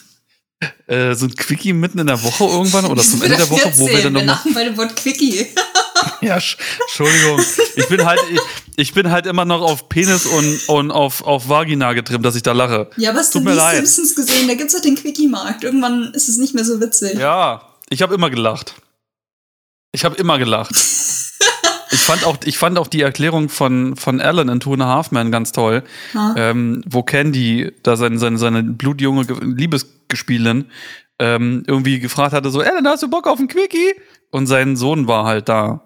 äh, 0.87 1.13
so 1.15 1.25
ein 1.25 1.35
Quickie 1.35 1.73
mitten 1.73 1.99
in 1.99 2.07
der 2.07 2.21
Woche 2.23 2.43
irgendwann 2.45 2.85
oder 2.85 3.01
zum 3.03 3.21
Ende 3.23 3.37
der 3.37 3.49
Woche, 3.49 3.71
wo 3.77 3.87
wir 3.87 3.93
dann 3.95 4.03
wir 4.03 4.09
nochmal. 4.21 4.25
lachen 4.25 4.53
bei 4.53 4.63
dem 4.63 4.77
Wort 4.77 4.95
Quickie. 4.95 5.47
Ja, 6.21 6.37
Sch- 6.37 6.57
Entschuldigung. 6.81 7.43
Ich 7.75 7.87
bin 7.89 8.05
halt, 8.05 8.19
ich, 8.31 8.39
ich 8.75 8.93
bin 8.93 9.09
halt 9.11 9.25
immer 9.25 9.45
noch 9.45 9.61
auf 9.61 9.89
Penis 9.89 10.25
und, 10.27 10.59
und 10.69 10.91
auf, 10.91 11.23
auf 11.23 11.49
Vagina 11.49 11.93
getrimmt, 11.93 12.23
dass 12.23 12.35
ich 12.35 12.43
da 12.43 12.51
lache. 12.51 12.89
Ja, 12.97 13.15
was 13.15 13.31
Tut 13.31 13.45
du 13.45 13.51
die. 13.51 13.75
Simpsons 13.75 14.15
gesehen? 14.15 14.47
Da 14.47 14.53
gibt's 14.53 14.73
doch 14.75 14.81
den 14.81 14.95
Quickie-Markt. 14.95 15.63
Irgendwann 15.63 16.13
ist 16.13 16.29
es 16.29 16.37
nicht 16.37 16.53
mehr 16.53 16.65
so 16.65 16.79
witzig. 16.79 17.15
Ja, 17.17 17.63
ich 17.89 18.01
habe 18.03 18.13
immer 18.13 18.29
gelacht. 18.29 18.75
Ich 19.91 20.05
habe 20.05 20.15
immer 20.17 20.37
gelacht. 20.37 20.75
Ich 22.07 22.13
fand 22.13 22.25
auch, 22.25 22.37
ich 22.45 22.57
fand 22.57 22.79
auch 22.79 22.87
die 22.87 23.01
Erklärung 23.01 23.49
von, 23.49 23.97
von 23.97 24.21
Alan 24.21 24.47
in 24.47 24.61
Two 24.61 24.71
and 24.73 24.81
a 24.81 24.87
Half 24.87 25.11
Men 25.11 25.29
ganz 25.29 25.51
toll, 25.51 25.83
Ha? 26.13 26.35
ähm, 26.37 26.81
wo 26.87 27.03
Candy, 27.03 27.73
da 27.83 27.97
seine, 27.97 28.17
seine, 28.17 28.37
seine 28.37 28.63
blutjunge 28.63 29.25
Ge- 29.25 29.35
Liebesgespielin, 29.43 30.67
ähm, 31.19 31.63
irgendwie 31.67 31.99
gefragt 31.99 32.31
hatte, 32.31 32.49
so, 32.49 32.61
Alan, 32.61 32.87
hast 32.87 33.03
du 33.03 33.09
Bock 33.09 33.27
auf 33.27 33.39
ein 33.39 33.49
Quickie? 33.49 33.93
Und 34.31 34.47
sein 34.47 34.77
Sohn 34.77 35.09
war 35.09 35.25
halt 35.25 35.49
da. 35.49 35.83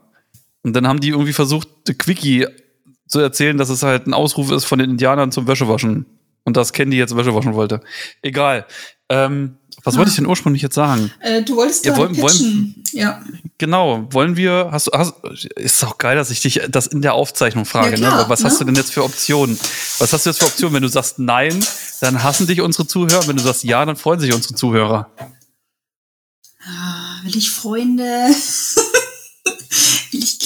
Und 0.62 0.76
dann 0.76 0.88
haben 0.88 1.00
die 1.00 1.10
irgendwie 1.10 1.34
versucht, 1.34 1.68
Quickie 1.98 2.46
zu 3.08 3.20
erzählen, 3.20 3.58
dass 3.58 3.70
es 3.70 3.82
halt 3.82 4.06
ein 4.06 4.14
Ausruf 4.14 4.52
ist 4.52 4.66
von 4.66 4.78
den 4.78 4.92
Indianern 4.92 5.32
zum 5.32 5.48
Wäschewaschen. 5.48 6.06
Und 6.44 6.56
dass 6.56 6.72
Candy 6.72 6.98
jetzt 6.98 7.18
Wäsche 7.18 7.34
waschen 7.34 7.56
wollte. 7.56 7.82
Egal. 8.22 8.68
Ähm, 9.10 9.58
was 9.84 9.98
wollte 9.98 10.10
ich 10.10 10.16
denn 10.16 10.26
ursprünglich 10.28 10.62
jetzt 10.62 10.76
sagen? 10.76 11.12
Äh, 11.20 11.42
du 11.44 11.56
wolltest 11.56 11.86
Ja, 11.86 11.96
wollen- 11.98 12.14
pitchen. 12.14 12.84
ja. 12.92 13.22
Genau, 13.58 14.08
wollen 14.12 14.36
wir, 14.38 14.70
hast 14.72 14.88
du, 14.88 14.92
hast, 14.98 15.14
ist 15.56 15.82
doch 15.84 15.98
geil, 15.98 16.16
dass 16.16 16.32
ich 16.32 16.42
dich 16.42 16.62
das 16.70 16.88
in 16.88 17.02
der 17.02 17.14
Aufzeichnung 17.14 17.66
frage, 17.66 17.92
Ja, 17.92 17.96
klar, 17.98 18.24
ne? 18.24 18.30
Was 18.30 18.44
hast 18.44 18.54
ne? 18.54 18.60
du 18.60 18.66
denn 18.66 18.76
jetzt 18.76 18.92
für 18.92 19.04
Optionen? 19.04 19.60
Was 20.00 20.14
hast 20.14 20.26
du 20.26 20.30
jetzt 20.32 20.40
für 20.40 20.46
Optionen? 20.48 20.74
Wenn 20.76 20.84
du 20.84 20.90
sagst 20.90 21.20
nein, 21.20 21.64
dann 22.00 22.24
hassen 22.24 22.48
dich 22.48 22.62
unsere 22.62 22.88
Zuhörer. 22.88 23.28
Wenn 23.28 23.36
du 23.38 23.44
sagst 23.44 23.64
ja, 23.64 23.86
dann 23.86 23.96
freuen 23.96 24.20
sich 24.20 24.34
unsere 24.34 24.56
Zuhörer. 24.56 25.12
Ah, 26.64 27.24
Will 27.24 27.36
ich 27.38 27.50
Freunde? 27.52 28.30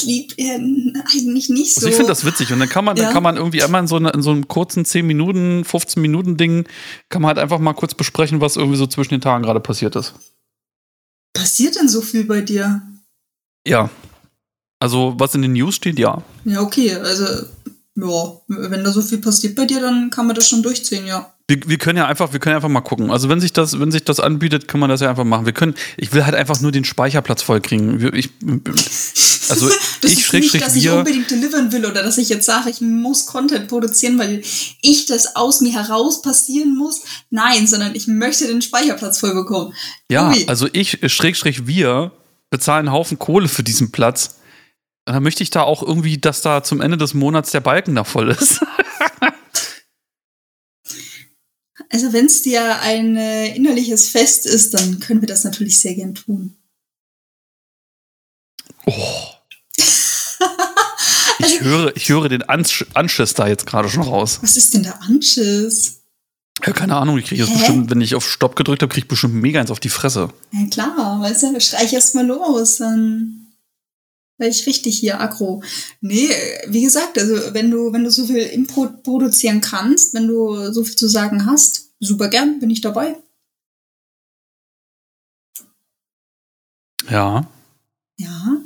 Klienten? 0.05 1.03
Eigentlich 1.11 1.49
nicht 1.49 1.73
so. 1.75 1.79
Also 1.79 1.89
ich 1.89 1.95
finde 1.95 2.09
das 2.11 2.25
witzig. 2.25 2.51
Und 2.53 2.59
dann 2.59 2.69
kann 2.69 2.85
man, 2.85 2.95
Ja. 2.97 3.05
dann 3.05 3.13
kann 3.13 3.23
man 3.23 3.37
irgendwie 3.37 3.63
einmal 3.63 3.81
in 3.81 3.87
so, 3.87 3.95
eine, 3.95 4.09
in 4.11 4.21
so 4.21 4.31
einem 4.31 4.47
kurzen 4.47 4.85
10 4.85 5.05
Minuten, 5.05 5.65
15 5.65 6.01
Minuten 6.01 6.37
Ding, 6.37 6.65
kann 7.09 7.21
man 7.21 7.29
halt 7.29 7.39
einfach 7.39 7.59
mal 7.59 7.73
kurz 7.73 7.93
besprechen, 7.93 8.41
was 8.41 8.55
irgendwie 8.55 8.77
so 8.77 8.87
zwischen 8.87 9.15
den 9.15 9.21
Tagen 9.21 9.43
gerade 9.43 9.59
passiert 9.59 9.95
ist. 9.95 10.13
Passiert 11.33 11.75
denn 11.75 11.89
so 11.89 12.01
viel 12.01 12.23
bei 12.25 12.41
dir? 12.41 12.81
Ja. 13.67 13.89
Also, 14.79 15.15
was 15.17 15.35
in 15.35 15.41
den 15.41 15.53
News 15.53 15.75
steht, 15.75 15.97
ja. 15.99 16.21
Ja, 16.43 16.61
okay. 16.61 16.93
Also, 16.95 17.25
ja, 17.95 18.41
wenn 18.47 18.83
da 18.83 18.91
so 18.91 19.01
viel 19.01 19.19
passiert 19.19 19.55
bei 19.55 19.65
dir, 19.65 19.79
dann 19.79 20.09
kann 20.09 20.27
man 20.27 20.35
das 20.35 20.47
schon 20.47 20.61
durchziehen, 20.61 21.07
ja. 21.07 21.33
Wir, 21.47 21.59
wir 21.67 21.77
können 21.77 21.97
ja 21.97 22.07
einfach, 22.07 22.33
wir 22.33 22.39
können 22.39 22.55
einfach 22.55 22.69
mal 22.69 22.81
gucken. 22.81 23.11
Also 23.11 23.29
wenn 23.29 23.39
sich 23.39 23.53
das, 23.53 23.79
wenn 23.79 23.91
sich 23.91 24.03
das 24.03 24.19
anbietet, 24.19 24.67
kann 24.67 24.79
man 24.79 24.89
das 24.89 25.01
ja 25.01 25.09
einfach 25.09 25.25
machen. 25.25 25.45
Wir 25.45 25.53
können, 25.53 25.75
ich 25.95 26.11
will 26.11 26.25
halt 26.25 26.33
einfach 26.33 26.59
nur 26.61 26.71
den 26.71 26.85
Speicherplatz 26.85 27.43
vollkriegen. 27.43 28.13
Ich, 28.15 28.31
also 29.49 29.69
Das 30.05 30.11
ich 30.11 30.19
ist 30.19 30.25
schräg 30.25 30.41
nicht, 30.41 30.51
schräg 30.51 30.61
dass 30.61 30.75
ich 30.75 30.83
wir. 30.83 30.95
unbedingt 30.95 31.31
delivern 31.31 31.71
will 31.71 31.85
oder 31.85 32.03
dass 32.03 32.17
ich 32.17 32.29
jetzt 32.29 32.45
sage, 32.45 32.69
ich 32.69 32.81
muss 32.81 33.25
Content 33.25 33.67
produzieren, 33.67 34.19
weil 34.19 34.41
ich 34.81 35.05
das 35.07 35.35
aus 35.35 35.61
mir 35.61 35.73
heraus 35.73 36.21
passieren 36.21 36.77
muss. 36.77 37.01
Nein, 37.29 37.67
sondern 37.67 37.95
ich 37.95 38.07
möchte 38.07 38.47
den 38.47 38.61
Speicherplatz 38.61 39.19
voll 39.19 39.33
bekommen. 39.33 39.73
Ja, 40.09 40.29
Ui. 40.29 40.45
also 40.47 40.67
ich 40.71 40.99
schräg 41.11 41.37
schräg 41.37 41.67
wir 41.67 42.11
bezahlen 42.49 42.87
einen 42.87 42.93
Haufen 42.93 43.19
Kohle 43.19 43.47
für 43.47 43.63
diesen 43.63 43.91
Platz. 43.91 44.39
Dann 45.05 45.23
möchte 45.23 45.43
ich 45.43 45.49
da 45.49 45.61
auch 45.61 45.83
irgendwie, 45.83 46.17
dass 46.17 46.41
da 46.41 46.63
zum 46.63 46.81
Ende 46.81 46.97
des 46.97 47.13
Monats 47.13 47.51
der 47.51 47.59
Balken 47.59 47.95
da 47.95 48.03
voll 48.03 48.29
ist. 48.29 48.61
Also 51.95 52.11
wenn 52.11 52.25
es 52.25 52.41
dir 52.41 52.81
ein 52.81 53.15
äh, 53.15 53.55
innerliches 53.55 54.09
Fest 54.09 54.45
ist, 54.45 54.73
dann 54.73 54.99
können 54.99 55.21
wir 55.21 55.29
das 55.29 55.45
natürlich 55.45 55.79
sehr 55.79 55.95
gern 55.95 56.13
tun. 56.13 56.53
Oh. 58.85 58.91
Ich 61.39 61.61
höre, 61.61 61.95
ich 61.95 62.09
höre 62.09 62.27
den 62.27 62.43
Ansch 62.43 62.85
Anschiss 62.93 63.33
da 63.33 63.47
jetzt 63.47 63.65
gerade 63.65 63.87
schon 63.87 64.03
raus. 64.03 64.39
Was 64.41 64.57
ist 64.57 64.73
denn 64.73 64.83
der 64.83 65.01
Anschiss? 65.03 66.01
Ja, 66.65 66.73
keine 66.73 66.97
Ahnung, 66.97 67.17
ich 67.17 67.27
kriege 67.27 67.45
jetzt 67.45 67.53
bestimmt, 67.53 67.89
wenn 67.89 68.01
ich 68.01 68.13
auf 68.13 68.29
Stopp 68.29 68.57
gedrückt 68.57 68.81
habe, 68.81 68.91
kriege 68.91 69.05
ich 69.05 69.09
bestimmt 69.09 69.35
mega 69.35 69.61
eins 69.61 69.71
auf 69.71 69.79
die 69.79 69.87
Fresse. 69.87 70.33
Ja 70.51 70.67
klar, 70.67 71.21
weißt 71.21 71.43
du, 71.43 71.61
schrei 71.61 71.85
ich 71.85 71.93
erst 71.93 72.13
mal 72.13 72.27
los, 72.27 72.75
dann 72.75 73.53
werde 74.37 74.53
ich 74.53 74.67
richtig 74.67 74.99
hier 74.99 75.21
aggro. 75.21 75.63
Nee, 76.01 76.27
wie 76.67 76.83
gesagt, 76.83 77.17
also 77.17 77.53
wenn 77.53 77.71
du, 77.71 77.93
wenn 77.93 78.03
du 78.03 78.11
so 78.11 78.25
viel 78.25 78.35
Input 78.35 79.01
produzieren 79.03 79.61
kannst, 79.61 80.13
wenn 80.13 80.27
du 80.27 80.73
so 80.73 80.83
viel 80.83 80.97
zu 80.97 81.07
sagen 81.07 81.45
hast, 81.45 81.84
super 81.99 82.29
gern, 82.29 82.59
bin 82.59 82.69
ich 82.69 82.81
dabei. 82.81 83.15
Ja. 87.09 87.47
Ja. 88.17 88.57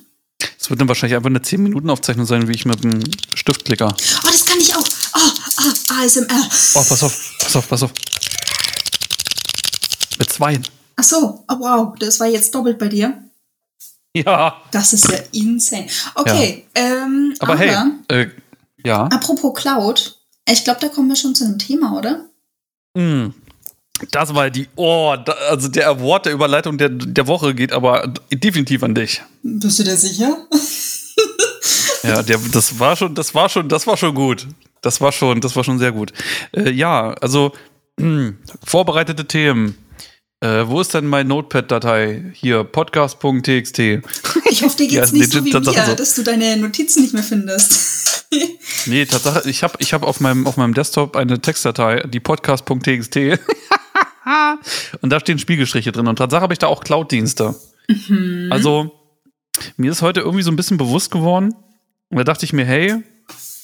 Es 0.60 0.70
wird 0.70 0.80
dann 0.80 0.88
wahrscheinlich 0.88 1.16
einfach 1.16 1.30
eine 1.30 1.40
10-Minuten-Aufzeichnung 1.40 2.26
sein, 2.26 2.48
wie 2.48 2.54
ich 2.54 2.66
mit 2.66 2.84
dem 2.84 3.02
Stiftklicker. 3.34 3.88
Oh, 3.88 4.28
das 4.28 4.46
kann 4.46 4.60
ich 4.60 4.76
auch. 4.76 4.86
Oh, 5.16 5.20
ah, 5.58 6.04
ASMR. 6.04 6.50
Oh, 6.76 6.84
pass 6.88 7.04
auf, 7.04 7.36
pass 7.40 7.56
auf, 7.56 7.70
pass 7.70 7.84
auf. 7.84 7.92
Mit 10.20 10.30
zwei. 10.30 10.62
Ach 10.96 11.04
so, 11.04 11.46
oh 11.48 11.60
wow, 11.60 11.96
das 11.98 12.20
war 12.20 12.28
jetzt 12.28 12.54
doppelt 12.54 12.78
bei 12.78 12.90
dir. 12.90 13.24
Ja. 14.14 14.62
Das 14.72 14.94
ist 14.94 15.10
ja 15.10 15.20
insane. 15.32 15.88
Okay, 16.16 16.66
ähm, 16.76 17.34
Aber, 17.40 17.58
hey, 17.58 17.74
äh, 18.10 18.28
ja. 18.84 19.06
apropos 19.06 19.54
Cloud, 19.54 20.20
ich 20.48 20.64
glaube, 20.64 20.82
da 20.82 20.90
kommen 20.90 21.10
wir 21.10 21.16
schon 21.16 21.36
zu 21.36 21.46
einem 21.46 21.60
Thema, 21.60 21.98
oder? 21.98 22.29
Mm. 22.94 23.28
Das 24.12 24.34
war 24.34 24.50
die, 24.50 24.68
oh, 24.76 25.16
da, 25.26 25.34
also 25.50 25.68
der 25.68 25.90
Award 25.90 26.28
der 26.28 26.34
Überleitung 26.34 26.78
der, 26.78 26.88
der 26.90 27.28
Woche 27.28 27.54
geht 27.54 27.74
aber 27.74 28.14
definitiv 28.32 28.82
an 28.84 28.96
dich. 28.96 29.22
Bist 29.44 29.80
du 29.80 29.84
dir 29.84 29.98
sicher? 29.98 30.38
Ja, 32.04 32.24
der, 32.24 32.40
das 32.54 32.80
war 32.80 32.96
schon, 32.96 33.14
das 33.14 33.36
war 33.36 33.50
schon, 33.50 33.68
das 33.68 33.86
war 33.86 33.98
schon 33.98 34.16
gut. 34.16 34.48
Das 34.82 35.02
war 35.02 35.12
schon, 35.12 35.42
das 35.42 35.56
war 35.56 35.64
schon 35.64 35.80
sehr 35.80 35.92
gut. 35.92 36.14
Äh, 36.54 36.72
ja, 36.72 37.12
also 37.16 37.52
mh, 37.98 38.34
vorbereitete 38.64 39.26
Themen. 39.26 39.78
Äh, 40.42 40.68
wo 40.68 40.80
ist 40.80 40.94
denn 40.94 41.06
meine 41.06 41.28
Notepad-Datei? 41.28 42.32
Hier, 42.34 42.64
podcast.txt. 42.64 43.78
Ich 44.52 44.64
hoffe, 44.64 44.78
dir 44.78 44.88
geht's 44.88 45.12
Ja, 45.12 45.18
nicht 45.18 45.32
so 45.32 45.46
wie 45.46 45.52
Tatsache 45.52 45.80
mir, 45.80 45.86
so. 45.86 45.96
dass 45.96 46.16
du 46.16 46.24
deine 46.24 46.58
Notizen 46.58 47.02
nicht 47.02 47.14
mehr 47.14 47.24
findest. 47.24 48.26
Nee, 48.86 49.06
Tatsache, 49.06 49.50
ich 49.50 49.64
habe 49.64 49.74
ich 49.80 49.92
hab 49.92 50.04
auf, 50.04 50.20
meinem, 50.20 50.46
auf 50.46 50.56
meinem 50.56 50.76
Desktop 50.76 51.16
eine 51.16 51.42
Textdatei, 51.42 52.04
die 52.08 52.20
podcast.txt. 52.20 53.16
und 55.02 55.10
da 55.10 55.20
stehen 55.20 55.40
Spiegelstriche 55.40 55.92
drin. 55.92 56.06
Und 56.06 56.18
Tatsache 56.18 56.42
habe 56.42 56.54
ich 56.54 56.60
da 56.60 56.68
auch 56.68 56.84
Cloud-Dienste. 56.84 57.56
Mhm. 57.88 58.50
Also, 58.52 58.92
mir 59.78 59.92
ist 59.92 60.04
heute 60.04 60.20
irgendwie 60.20 60.44
so 60.44 60.52
ein 60.52 60.56
bisschen 60.56 60.78
bewusst 60.78 61.10
geworden. 61.10 61.56
Und 62.10 62.18
da 62.18 62.24
dachte 62.24 62.46
ich 62.46 62.54
mir, 62.54 62.66
hey, 62.66 63.04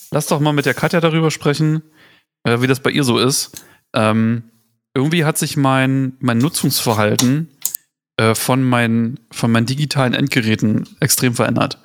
lass 0.09 0.25
doch 0.25 0.39
mal 0.39 0.51
mit 0.51 0.65
der 0.65 0.73
Katja 0.73 0.99
darüber 0.99 1.29
sprechen, 1.29 1.83
äh, 2.43 2.59
wie 2.59 2.67
das 2.67 2.79
bei 2.79 2.89
ihr 2.89 3.03
so 3.03 3.19
ist. 3.19 3.51
Ähm, 3.93 4.49
irgendwie 4.95 5.25
hat 5.25 5.37
sich 5.37 5.57
mein, 5.57 6.13
mein 6.19 6.37
Nutzungsverhalten 6.37 7.49
äh, 8.17 8.33
von, 8.33 8.63
meinen, 8.63 9.19
von 9.31 9.51
meinen 9.51 9.65
digitalen 9.65 10.13
Endgeräten 10.13 10.87
extrem 10.99 11.35
verändert. 11.35 11.79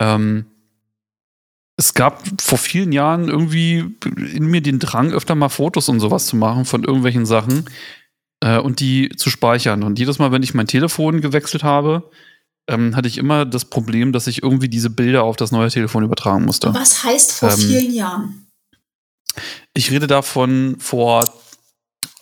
Ähm, 0.00 0.46
es 1.76 1.94
gab 1.94 2.22
vor 2.40 2.58
vielen 2.58 2.92
Jahren 2.92 3.28
irgendwie 3.28 3.96
in 4.32 4.46
mir 4.46 4.60
den 4.60 4.78
Drang, 4.78 5.10
öfter 5.10 5.34
mal 5.34 5.48
Fotos 5.48 5.88
und 5.88 6.00
sowas 6.00 6.26
zu 6.26 6.36
machen 6.36 6.64
von 6.64 6.84
irgendwelchen 6.84 7.26
Sachen 7.26 7.64
äh, 8.40 8.58
und 8.58 8.78
die 8.78 9.08
zu 9.16 9.30
speichern. 9.30 9.82
Und 9.82 9.98
jedes 9.98 10.18
Mal, 10.18 10.30
wenn 10.30 10.42
ich 10.42 10.54
mein 10.54 10.66
Telefon 10.68 11.20
gewechselt 11.20 11.64
habe, 11.64 12.10
ähm, 12.68 12.94
hatte 12.94 13.08
ich 13.08 13.18
immer 13.18 13.44
das 13.44 13.64
Problem, 13.64 14.12
dass 14.12 14.28
ich 14.28 14.42
irgendwie 14.42 14.68
diese 14.68 14.90
Bilder 14.90 15.24
auf 15.24 15.36
das 15.36 15.50
neue 15.50 15.70
Telefon 15.70 16.04
übertragen 16.04 16.44
musste. 16.44 16.72
Was 16.72 17.02
heißt 17.02 17.32
vor 17.32 17.50
Ähm, 17.50 17.58
vielen 17.58 17.92
Jahren? 17.92 18.46
Ich 19.74 19.90
rede 19.90 20.06
davon 20.06 20.76
vor, 20.78 21.24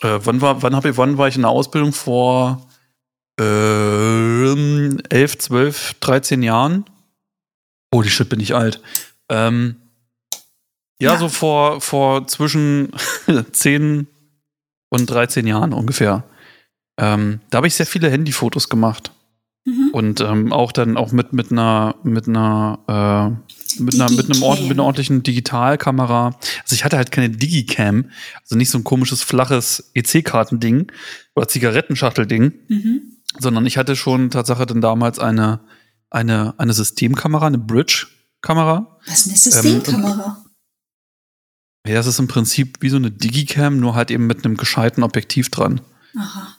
äh, 0.02 0.18
wann 0.24 0.40
war, 0.40 0.62
wann, 0.62 0.74
hab 0.76 0.84
ich, 0.84 0.96
wann 0.96 1.18
war 1.18 1.28
ich 1.28 1.36
in 1.36 1.42
der 1.42 1.50
Ausbildung? 1.50 1.92
Vor 1.92 2.66
äh, 3.38 4.52
11, 5.08 5.38
12, 5.38 5.94
13 6.00 6.42
Jahren. 6.42 6.84
Holy 7.94 8.08
shit, 8.10 8.28
bin 8.28 8.40
ich 8.40 8.54
alt. 8.54 8.80
Ähm, 9.28 9.76
Ja, 11.00 11.12
Ja. 11.14 11.18
so 11.18 11.28
vor, 11.28 11.80
vor 11.80 12.26
zwischen 12.26 12.92
10 13.52 14.06
und 14.90 15.06
13 15.08 15.46
Jahren 15.46 15.72
ungefähr. 15.72 16.24
Ähm, 16.98 17.40
da 17.50 17.56
habe 17.58 17.66
ich 17.66 17.74
sehr 17.74 17.86
viele 17.86 18.10
Handyfotos 18.10 18.68
gemacht. 18.68 19.12
Mhm. 19.64 19.90
Und 19.92 20.20
ähm, 20.20 20.52
auch 20.52 20.72
dann 20.72 20.96
auch 20.96 21.12
mit, 21.12 21.32
mit 21.32 21.50
einer, 21.52 21.94
mit 22.02 22.28
einer, 22.28 22.78
äh, 23.48 23.49
mit 23.78 23.94
einer, 23.94 24.10
mit 24.10 24.24
einem 24.24 24.40
Digicam. 24.40 24.62
mit 24.68 24.72
einer 24.72 24.84
ordentlichen 24.84 25.22
Digitalkamera. 25.22 26.36
Also 26.62 26.74
ich 26.74 26.84
hatte 26.84 26.96
halt 26.96 27.12
keine 27.12 27.30
Digicam, 27.30 28.10
also 28.42 28.56
nicht 28.56 28.70
so 28.70 28.78
ein 28.78 28.84
komisches, 28.84 29.22
flaches 29.22 29.90
EC-Kartending 29.94 30.90
oder 31.36 31.46
Zigarettenschachtelding, 31.48 32.52
Mhm. 32.68 33.02
sondern 33.38 33.66
ich 33.66 33.76
hatte 33.76 33.94
schon 33.96 34.30
Tatsache 34.30 34.66
dann 34.66 34.80
damals 34.80 35.18
eine, 35.18 35.60
eine, 36.10 36.54
eine 36.58 36.72
Systemkamera, 36.72 37.46
eine 37.46 37.58
Bridge-Kamera. 37.58 38.98
Was 39.06 39.26
ist 39.26 39.28
eine 39.28 39.36
Systemkamera? 39.82 40.44
Ja, 41.86 41.94
das 41.94 42.06
ist 42.06 42.18
im 42.18 42.28
Prinzip 42.28 42.78
wie 42.80 42.90
so 42.90 42.96
eine 42.96 43.10
Digicam, 43.10 43.78
nur 43.80 43.94
halt 43.94 44.10
eben 44.10 44.26
mit 44.26 44.44
einem 44.44 44.56
gescheiten 44.56 45.02
Objektiv 45.02 45.50
dran. 45.50 45.80
Aha. 46.16 46.56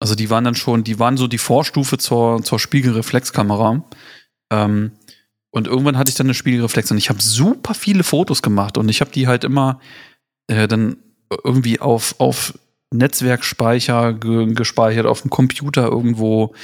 Also 0.00 0.14
die 0.16 0.28
waren 0.28 0.44
dann 0.44 0.56
schon, 0.56 0.82
die 0.84 0.98
waren 0.98 1.16
so 1.16 1.28
die 1.28 1.38
Vorstufe 1.38 1.98
zur, 1.98 2.42
zur 2.42 2.58
Spiegelreflexkamera. 2.58 3.84
Ähm, 4.50 4.90
und 5.54 5.68
irgendwann 5.68 5.96
hatte 5.96 6.08
ich 6.08 6.16
dann 6.16 6.26
eine 6.26 6.34
Spiegelreflex 6.34 6.90
und 6.90 6.98
ich 6.98 7.10
habe 7.10 7.22
super 7.22 7.74
viele 7.74 8.02
Fotos 8.02 8.42
gemacht 8.42 8.76
und 8.76 8.88
ich 8.88 9.00
habe 9.00 9.12
die 9.12 9.28
halt 9.28 9.44
immer 9.44 9.78
äh, 10.48 10.66
dann 10.66 10.96
irgendwie 11.44 11.78
auf, 11.78 12.16
auf 12.18 12.58
Netzwerkspeicher 12.92 14.14
ge 14.14 14.52
gespeichert, 14.52 15.06
auf 15.06 15.22
dem 15.22 15.30
Computer 15.30 15.84
irgendwo. 15.84 16.54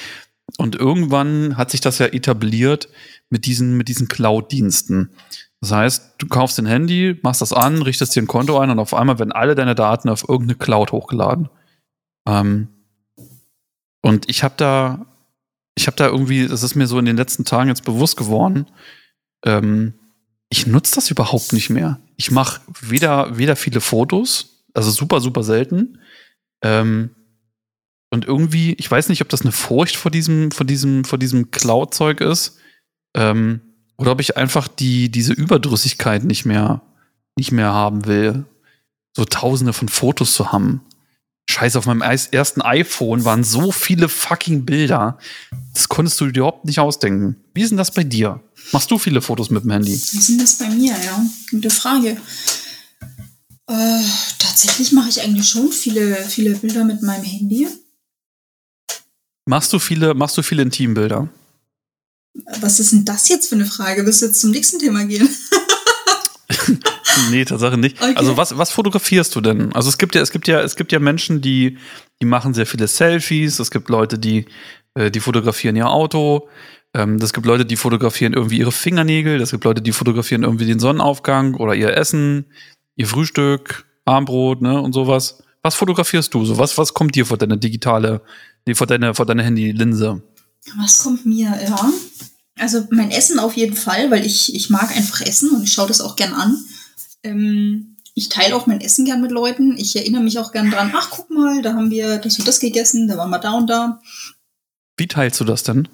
Und 0.56 0.75
irgendwann 0.75 1.56
hat 1.56 1.70
sich 1.70 1.80
das 1.80 1.99
ja 1.99 2.06
etabliert 2.06 2.88
mit 3.28 3.47
diesen, 3.47 3.76
mit 3.76 3.87
diesen 3.87 4.09
Cloud-Diensten. 4.09 5.11
Das 5.61 5.70
heißt, 5.70 6.14
du 6.18 6.26
kaufst 6.26 6.59
ein 6.59 6.66
Handy, 6.66 7.16
machst 7.23 7.42
das 7.42 7.52
an, 7.52 7.82
richtest 7.82 8.16
dir 8.16 8.23
ein 8.23 8.26
Konto 8.26 8.59
ein 8.59 8.70
und 8.70 8.80
auf 8.80 8.92
einmal 8.92 9.20
werden 9.20 9.30
alle 9.30 9.54
deine 9.54 9.76
Daten 9.76 10.09
auf 10.09 10.28
irgendeine 10.28 10.59
Cloud 10.59 10.90
hochgeladen. 10.90 11.49
Ähm, 12.26 12.66
und 14.02 14.28
ich 14.28 14.42
habe 14.42 14.54
da, 14.56 15.06
ich 15.74 15.86
habe 15.86 15.96
da 15.96 16.06
irgendwie, 16.06 16.46
das 16.46 16.62
ist 16.62 16.74
mir 16.74 16.86
so 16.86 16.98
in 16.98 17.04
den 17.04 17.16
letzten 17.16 17.44
Tagen 17.44 17.68
jetzt 17.68 17.84
bewusst 17.84 18.16
geworden, 18.16 18.66
ähm, 19.44 19.94
ich 20.50 20.66
nutze 20.66 20.96
das 20.96 21.10
überhaupt 21.10 21.52
nicht 21.52 21.70
mehr. 21.70 22.00
Ich 22.16 22.30
mache 22.30 22.60
weder, 22.80 23.38
weder 23.38 23.56
viele 23.56 23.80
Fotos, 23.80 24.64
also 24.74 24.90
super, 24.90 25.20
super 25.20 25.42
selten. 25.42 25.98
Ähm, 26.62 27.10
und 28.10 28.24
irgendwie, 28.24 28.74
ich 28.74 28.90
weiß 28.90 29.08
nicht, 29.08 29.22
ob 29.22 29.28
das 29.28 29.42
eine 29.42 29.52
Furcht 29.52 29.96
vor 29.96 30.10
diesem, 30.10 30.50
vor 30.50 30.66
diesem, 30.66 31.04
vor 31.04 31.18
diesem 31.18 31.52
Cloud-Zeug 31.52 32.20
ist. 32.20 32.58
Ähm, 33.14 33.60
oder 33.96 34.12
ob 34.12 34.20
ich 34.20 34.36
einfach 34.36 34.66
die, 34.66 35.10
diese 35.10 35.32
Überdrüssigkeit 35.32 36.24
nicht 36.24 36.44
mehr, 36.44 36.82
nicht 37.36 37.52
mehr 37.52 37.72
haben 37.72 38.06
will. 38.06 38.44
So 39.16 39.24
tausende 39.24 39.72
von 39.72 39.88
Fotos 39.88 40.34
zu 40.34 40.52
haben. 40.52 40.82
Scheiße, 41.50 41.78
auf 41.78 41.87
meinem 41.87 42.02
ersten 42.02 42.62
iPhone 42.62 43.25
waren 43.25 43.42
so 43.42 43.73
viele 43.73 44.09
fucking 44.09 44.64
Bilder. 44.64 45.19
Das 45.75 45.88
konntest 45.88 46.21
du 46.21 46.26
dir 46.26 46.40
überhaupt 46.40 46.64
nicht 46.64 46.78
ausdenken. 46.78 47.37
Wie 47.54 47.62
ist 47.62 47.71
denn 47.71 47.76
das 47.76 47.90
bei 47.90 48.04
dir? 48.04 48.40
Machst 48.71 48.90
du 48.90 48.99
viele 48.99 49.21
Fotos 49.21 49.50
mit 49.50 49.64
dem 49.64 49.73
Handy? 49.73 49.90
Wie 49.90 50.19
ist 50.19 50.28
denn 50.28 50.38
das 50.38 50.54
bei 50.59 50.69
mir, 50.71 50.92
ja? 50.92 51.26
Gute 51.50 51.71
Frage. 51.71 52.16
Äh, 53.66 54.00
tatsächlich 54.38 54.92
mache 54.92 55.09
ich 55.09 55.21
eigentlich 55.23 55.49
schon 55.49 55.73
viele, 55.73 56.14
viele 56.28 56.54
Bilder 56.54 56.85
mit 56.85 57.02
meinem 57.02 57.25
Handy. 57.25 57.66
Machst 59.47 59.73
du 59.73 59.80
viele, 59.80 60.14
machst 60.14 60.38
du 60.38 60.42
viele 60.42 60.62
Intimbilder? 60.62 61.28
Was 62.61 62.78
ist 62.78 62.92
denn 62.92 63.04
das 63.04 63.28
jetzt 63.28 63.49
für 63.49 63.57
eine 63.57 63.66
Frage? 63.66 64.07
Willst 64.07 64.23
du 64.23 64.26
jetzt 64.26 64.40
zum 64.40 64.52
nächsten 64.52 64.78
Thema 64.78 65.04
gehen? 65.04 65.28
Nee, 67.30 67.44
Tatsache 67.44 67.78
nicht. 67.78 68.00
Okay. 68.00 68.14
Also 68.16 68.36
was, 68.36 68.56
was 68.56 68.70
fotografierst 68.70 69.34
du 69.34 69.40
denn? 69.40 69.72
Also 69.72 69.88
es 69.88 69.98
gibt 69.98 70.14
ja, 70.14 70.22
es 70.22 70.30
gibt 70.30 70.48
ja, 70.48 70.60
es 70.60 70.76
gibt 70.76 70.92
ja 70.92 70.98
Menschen, 70.98 71.40
die, 71.40 71.78
die 72.20 72.26
machen 72.26 72.54
sehr 72.54 72.66
viele 72.66 72.88
Selfies. 72.88 73.58
Es 73.58 73.70
gibt 73.70 73.88
Leute, 73.88 74.18
die, 74.18 74.47
äh, 74.95 75.10
die 75.10 75.21
fotografieren 75.21 75.76
ihr 75.76 75.88
Auto. 75.88 76.49
Ähm, 76.95 77.16
es 77.16 77.32
gibt 77.32 77.47
Leute, 77.47 77.64
die 77.64 77.76
fotografieren 77.76 78.32
irgendwie 78.32 78.58
ihre 78.58 78.73
Fingernägel. 78.73 79.40
Es 79.40 79.50
gibt 79.50 79.64
Leute, 79.64 79.82
die 79.82 79.92
fotografieren 79.92 80.42
irgendwie 80.42 80.66
den 80.66 80.80
Sonnenaufgang 80.80 81.54
oder 81.54 81.75
ihr 81.75 81.97
Essen, 81.97 82.47
ihr 82.97 83.06
Frühstück, 83.06 83.86
Armbrot, 84.04 84.60
ne, 84.62 84.80
und 84.80 84.92
sowas. 84.92 85.42
Was 85.62 85.75
fotografierst 85.75 86.32
du? 86.34 86.45
So, 86.45 86.58
was, 86.58 86.78
was 86.78 86.95
kommt 86.95 87.14
dir 87.14 87.26
vor 87.26 87.36
deine 87.36 87.58
digitale, 87.58 88.23
vor 88.75 88.86
deine, 88.86 89.14
vor 89.14 89.26
deine 89.26 89.42
Handylinse? 89.42 90.23
Was 90.78 90.99
kommt 90.99 91.26
mir, 91.26 91.58
ja? 91.62 91.92
Also 92.58 92.86
mein 92.90 93.10
Essen 93.10 93.38
auf 93.38 93.56
jeden 93.56 93.76
Fall, 93.76 94.10
weil 94.10 94.26
ich, 94.26 94.54
ich 94.54 94.68
mag 94.68 94.95
einfach 94.95 95.23
Essen 95.23 95.50
und 95.50 95.62
ich 95.62 95.73
schaue 95.73 95.88
das 95.88 96.00
auch 96.00 96.16
gern 96.16 96.34
an. 96.34 96.56
Ähm, 97.23 97.97
ich 98.15 98.28
teile 98.28 98.56
auch 98.56 98.67
mein 98.67 98.80
Essen 98.80 99.04
gern 99.04 99.21
mit 99.21 99.30
Leuten. 99.30 99.76
Ich 99.76 99.97
erinnere 99.97 100.23
mich 100.23 100.39
auch 100.39 100.52
gern 100.52 100.71
dran, 100.71 100.93
ach 100.95 101.11
guck 101.11 101.30
mal, 101.30 101.63
da 101.63 101.75
haben 101.75 101.91
wir 101.91 102.19
das 102.19 102.39
und 102.39 102.47
das 102.47 102.61
gegessen, 102.61 103.09
da 103.09 103.17
waren 103.17 103.30
wir 103.30 103.39
da 103.39 103.52
und 103.52 103.69
da. 103.69 104.00
Wie 104.97 105.06
teilst 105.06 105.41
du 105.41 105.45
das 105.45 105.63
denn? 105.63 105.89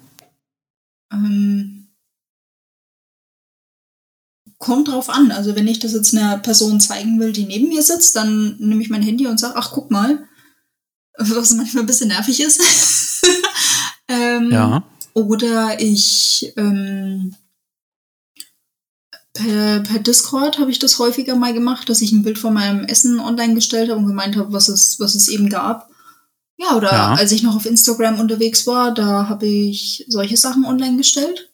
Ähm, 1.11 1.87
kommt 4.57 4.87
drauf 4.87 5.09
an. 5.09 5.31
Also 5.31 5.55
wenn 5.55 5.67
ich 5.67 5.79
das 5.79 5.93
jetzt 5.93 6.13
einer 6.13 6.37
Person 6.39 6.79
zeigen 6.79 7.19
will, 7.19 7.31
die 7.31 7.45
neben 7.45 7.69
mir 7.69 7.83
sitzt, 7.83 8.15
dann 8.15 8.57
nehme 8.59 8.81
ich 8.81 8.89
mein 8.89 9.03
Handy 9.03 9.27
und 9.27 9.39
sage, 9.39 9.55
ach 9.55 9.71
guck 9.71 9.91
mal, 9.91 10.27
was 11.17 11.53
manchmal 11.53 11.83
ein 11.83 11.87
bisschen 11.87 12.09
nervig 12.09 12.41
ist. 12.41 13.23
ähm, 14.07 14.51
Ja. 14.51 14.83
Oder 15.13 15.79
ich 15.79 16.53
ähm, 16.57 17.35
per, 19.37 19.79
per 19.81 19.99
Discord 19.99 20.59
habe 20.59 20.71
ich 20.71 20.79
das 20.79 20.99
häufiger 20.99 21.35
mal 21.35 21.53
gemacht, 21.53 21.89
dass 21.89 22.01
ich 22.01 22.11
ein 22.11 22.23
Bild 22.23 22.37
von 22.37 22.53
meinem 22.53 22.83
Essen 22.85 23.19
online 23.19 23.53
gestellt 23.55 23.89
habe 23.89 23.99
und 23.99 24.07
gemeint 24.07 24.35
habe, 24.35 24.51
was 24.53 24.67
es, 24.69 24.99
was 24.99 25.15
es 25.15 25.27
eben 25.27 25.49
gab. 25.49 25.89
Ja, 26.57 26.75
oder 26.75 26.91
Ja. 26.91 27.13
als 27.13 27.31
ich 27.31 27.43
noch 27.43 27.55
auf 27.55 27.65
Instagram 27.65 28.19
unterwegs 28.19 28.65
war, 28.65 28.93
da 28.93 29.29
habe 29.29 29.45
ich 29.45 30.05
solche 30.07 30.37
Sachen 30.37 30.65
online 30.65 30.97
gestellt. 30.97 31.51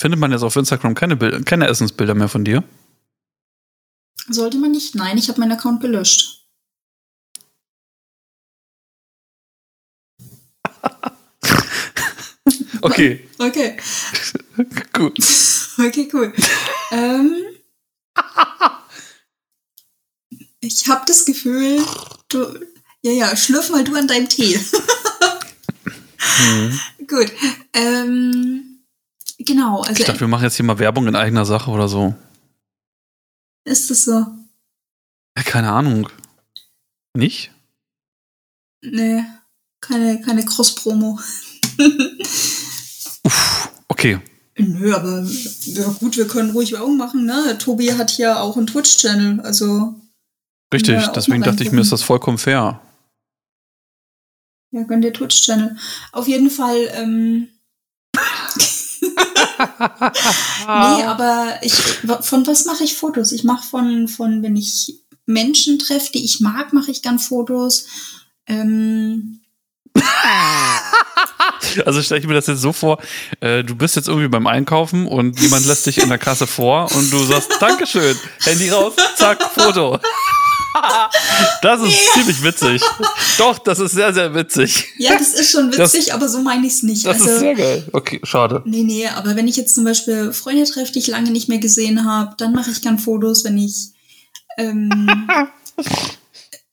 Findet 0.00 0.20
man 0.20 0.32
jetzt 0.32 0.42
auf 0.42 0.56
Instagram 0.56 0.94
keine, 0.94 1.16
Bilder, 1.16 1.40
keine 1.42 1.68
Essensbilder 1.68 2.14
mehr 2.14 2.28
von 2.28 2.44
dir? 2.44 2.64
Sollte 4.28 4.56
man 4.58 4.72
nicht? 4.72 4.94
Nein, 4.94 5.18
ich 5.18 5.28
habe 5.28 5.40
meinen 5.40 5.52
Account 5.52 5.80
gelöscht. 5.80 6.43
Okay, 12.84 13.26
Okay, 13.38 13.76
gut. 14.92 15.16
okay, 15.78 16.06
cool. 16.12 16.34
ähm, 16.92 17.34
ich 20.60 20.86
habe 20.88 21.04
das 21.06 21.24
Gefühl, 21.24 21.82
du, 22.28 22.60
ja, 23.02 23.12
ja, 23.12 23.36
schlürf 23.36 23.70
mal 23.70 23.84
du 23.84 23.94
an 23.96 24.06
deinem 24.06 24.28
Tee. 24.28 24.58
Mhm. 26.42 26.80
Gut. 27.06 27.32
Ähm, 27.72 28.84
genau, 29.38 29.80
also 29.80 30.00
Ich 30.00 30.06
dachte, 30.06 30.20
wir 30.20 30.28
machen 30.28 30.44
jetzt 30.44 30.56
hier 30.56 30.66
mal 30.66 30.78
Werbung 30.78 31.06
in 31.06 31.16
eigener 31.16 31.46
Sache 31.46 31.70
oder 31.70 31.88
so. 31.88 32.14
ist 33.64 33.90
es 33.90 34.04
so? 34.04 34.26
Ja, 35.36 35.42
keine 35.42 35.72
Ahnung. 35.72 36.10
Nicht? 37.16 37.50
Nee, 38.82 39.24
keine, 39.80 40.20
keine 40.20 40.44
Cross-Promo. 40.44 41.18
Uff, 43.24 43.70
okay. 43.88 44.20
Nö, 44.56 44.94
aber 44.94 45.26
ja 45.64 45.88
gut, 45.98 46.16
wir 46.16 46.28
können 46.28 46.50
ruhig 46.50 46.72
Werbung 46.72 46.96
machen, 46.96 47.24
ne? 47.26 47.58
Tobi 47.58 47.92
hat 47.92 48.10
hier 48.10 48.40
auch 48.40 48.56
einen 48.56 48.68
Twitch-Channel, 48.68 49.40
also 49.40 49.94
Richtig, 50.72 50.94
Ja, 50.94 51.12
deswegen 51.12 51.42
dachte 51.42 51.62
ich 51.62 51.72
mir, 51.72 51.80
ist 51.80 51.92
das 51.92 52.02
vollkommen 52.02 52.38
fair. 52.38 52.80
ja, 54.72 54.82
gönn 54.82 55.02
dir 55.02 55.12
Twitch-Channel. 55.12 55.76
Auf 56.12 56.26
jeden 56.26 56.50
Fall, 56.50 56.90
ähm, 56.94 57.48
nee, 60.60 61.02
aber 61.04 61.58
ich, 61.62 61.74
von 61.74 62.46
was 62.46 62.64
mache 62.64 62.82
ich 62.84 62.96
Fotos? 62.96 63.30
Ich 63.32 63.44
mache 63.44 63.66
von, 63.68 64.08
von, 64.08 64.42
wenn 64.42 64.56
ich 64.56 65.00
Menschen 65.26 65.78
treffe, 65.78 66.10
die 66.12 66.24
ich 66.24 66.40
mag, 66.40 66.72
mache 66.72 66.90
ich 66.90 67.02
gern 67.02 67.20
Fotos. 67.20 67.86
Ähm, 68.46 69.40
Also 71.86 72.02
stelle 72.02 72.20
ich 72.20 72.26
mir 72.26 72.34
das 72.34 72.46
jetzt 72.46 72.60
so 72.60 72.72
vor, 72.72 72.98
äh, 73.40 73.62
du 73.64 73.74
bist 73.74 73.96
jetzt 73.96 74.08
irgendwie 74.08 74.28
beim 74.28 74.46
Einkaufen 74.46 75.06
und 75.06 75.38
jemand 75.40 75.66
lässt 75.66 75.86
dich 75.86 75.98
in 75.98 76.08
der 76.08 76.18
Kasse 76.18 76.46
vor 76.46 76.90
und 76.94 77.12
du 77.12 77.18
sagst, 77.24 77.50
Dankeschön, 77.60 78.16
Handy 78.42 78.70
raus, 78.70 78.94
zack, 79.16 79.42
Foto. 79.54 79.98
Das 81.62 81.80
ist 81.82 82.12
ziemlich 82.14 82.42
witzig. 82.42 82.82
Doch, 83.38 83.58
das 83.60 83.78
ist 83.78 83.92
sehr, 83.92 84.12
sehr 84.12 84.34
witzig. 84.34 84.86
ja, 84.98 85.12
das 85.16 85.32
ist 85.34 85.52
schon 85.52 85.70
Das- 85.70 85.94
witzig, 85.94 86.12
aber 86.12 86.28
so 86.28 86.40
meine 86.40 86.66
ich 86.66 86.72
es 86.74 86.82
nicht. 86.82 87.06
Das 87.06 87.20
also, 87.20 87.30
ist 87.32 87.38
sehr 87.40 87.54
geil. 87.54 87.88
Okay, 87.92 88.20
schade. 88.24 88.60
Nee, 88.64 88.82
nee, 88.82 89.06
aber 89.06 89.36
wenn 89.36 89.46
ich 89.46 89.56
jetzt 89.56 89.74
zum 89.74 89.84
Beispiel 89.84 90.32
Freunde 90.32 90.64
treffe, 90.64 90.92
die 90.92 90.98
ich 90.98 91.06
lange 91.06 91.30
nicht 91.30 91.48
mehr 91.48 91.58
gesehen 91.58 92.04
habe, 92.04 92.34
dann 92.38 92.52
mache 92.52 92.70
ich 92.70 92.82
gern 92.82 92.98
Fotos, 92.98 93.44
wenn 93.44 93.56
ich. 93.58 93.90
Ähm, 94.58 95.28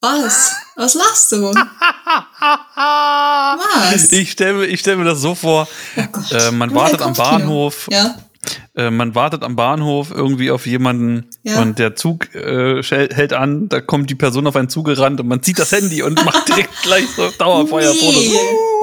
was? 0.02 0.52
Was 0.76 0.94
lachst 0.94 1.32
du? 1.32 1.52
Was? 2.76 4.12
Ich 4.12 4.32
stelle 4.32 4.54
mir, 4.54 4.64
ich 4.66 4.80
stell 4.80 4.96
mir 4.96 5.04
das 5.04 5.20
so 5.20 5.34
vor, 5.34 5.68
Oh 5.96 6.34
äh, 6.34 6.50
man 6.50 6.74
wartet 6.74 7.00
am. 7.02 7.12
Bahnhof, 7.14 7.88
Ja. 7.90 8.16
äh, 8.74 8.90
man 8.90 9.14
wartet 9.14 9.42
am 9.42 9.54
Bahnhof 9.56 10.10
irgendwie 10.10 10.50
auf 10.50 10.66
jemanden 10.66 11.30
Ja. 11.42 11.60
und 11.62 11.78
der 11.78 11.94
Zug 11.94 12.34
äh, 12.34 12.82
hält 12.82 13.32
an, 13.32 13.68
da 13.68 13.80
kommt 13.80 14.10
die 14.10 14.14
Person 14.14 14.46
auf 14.46 14.56
einen 14.56 14.68
zugerannt 14.68 15.20
und 15.20 15.28
man 15.28 15.42
zieht 15.42 15.58
das 15.58 15.70
Handy 15.72 16.02
und 16.02 16.14
macht 16.24 16.48
direkt 16.48 16.82
gleich 16.82 17.06
so 17.14 17.30
Dauerfeuerfotos. 17.38 18.14
Nee, 18.14 18.38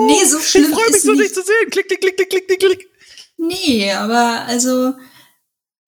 nee, 0.07 0.23
so 0.25 0.37
Ich 0.39 0.49
schlimm 0.49 0.71
freue 0.71 0.85
mich 0.87 0.95
ist 0.95 1.03
so, 1.03 1.13
dich 1.15 1.33
zu 1.33 1.41
sehen. 1.41 1.69
Klick, 1.71 1.87
klick, 1.87 2.01
klick, 2.01 2.15
klick, 2.17 2.29
klick, 2.29 2.47
klick, 2.47 2.59
klick. 2.59 2.87
Nee, 3.37 3.91
aber 3.91 4.43
also 4.47 4.93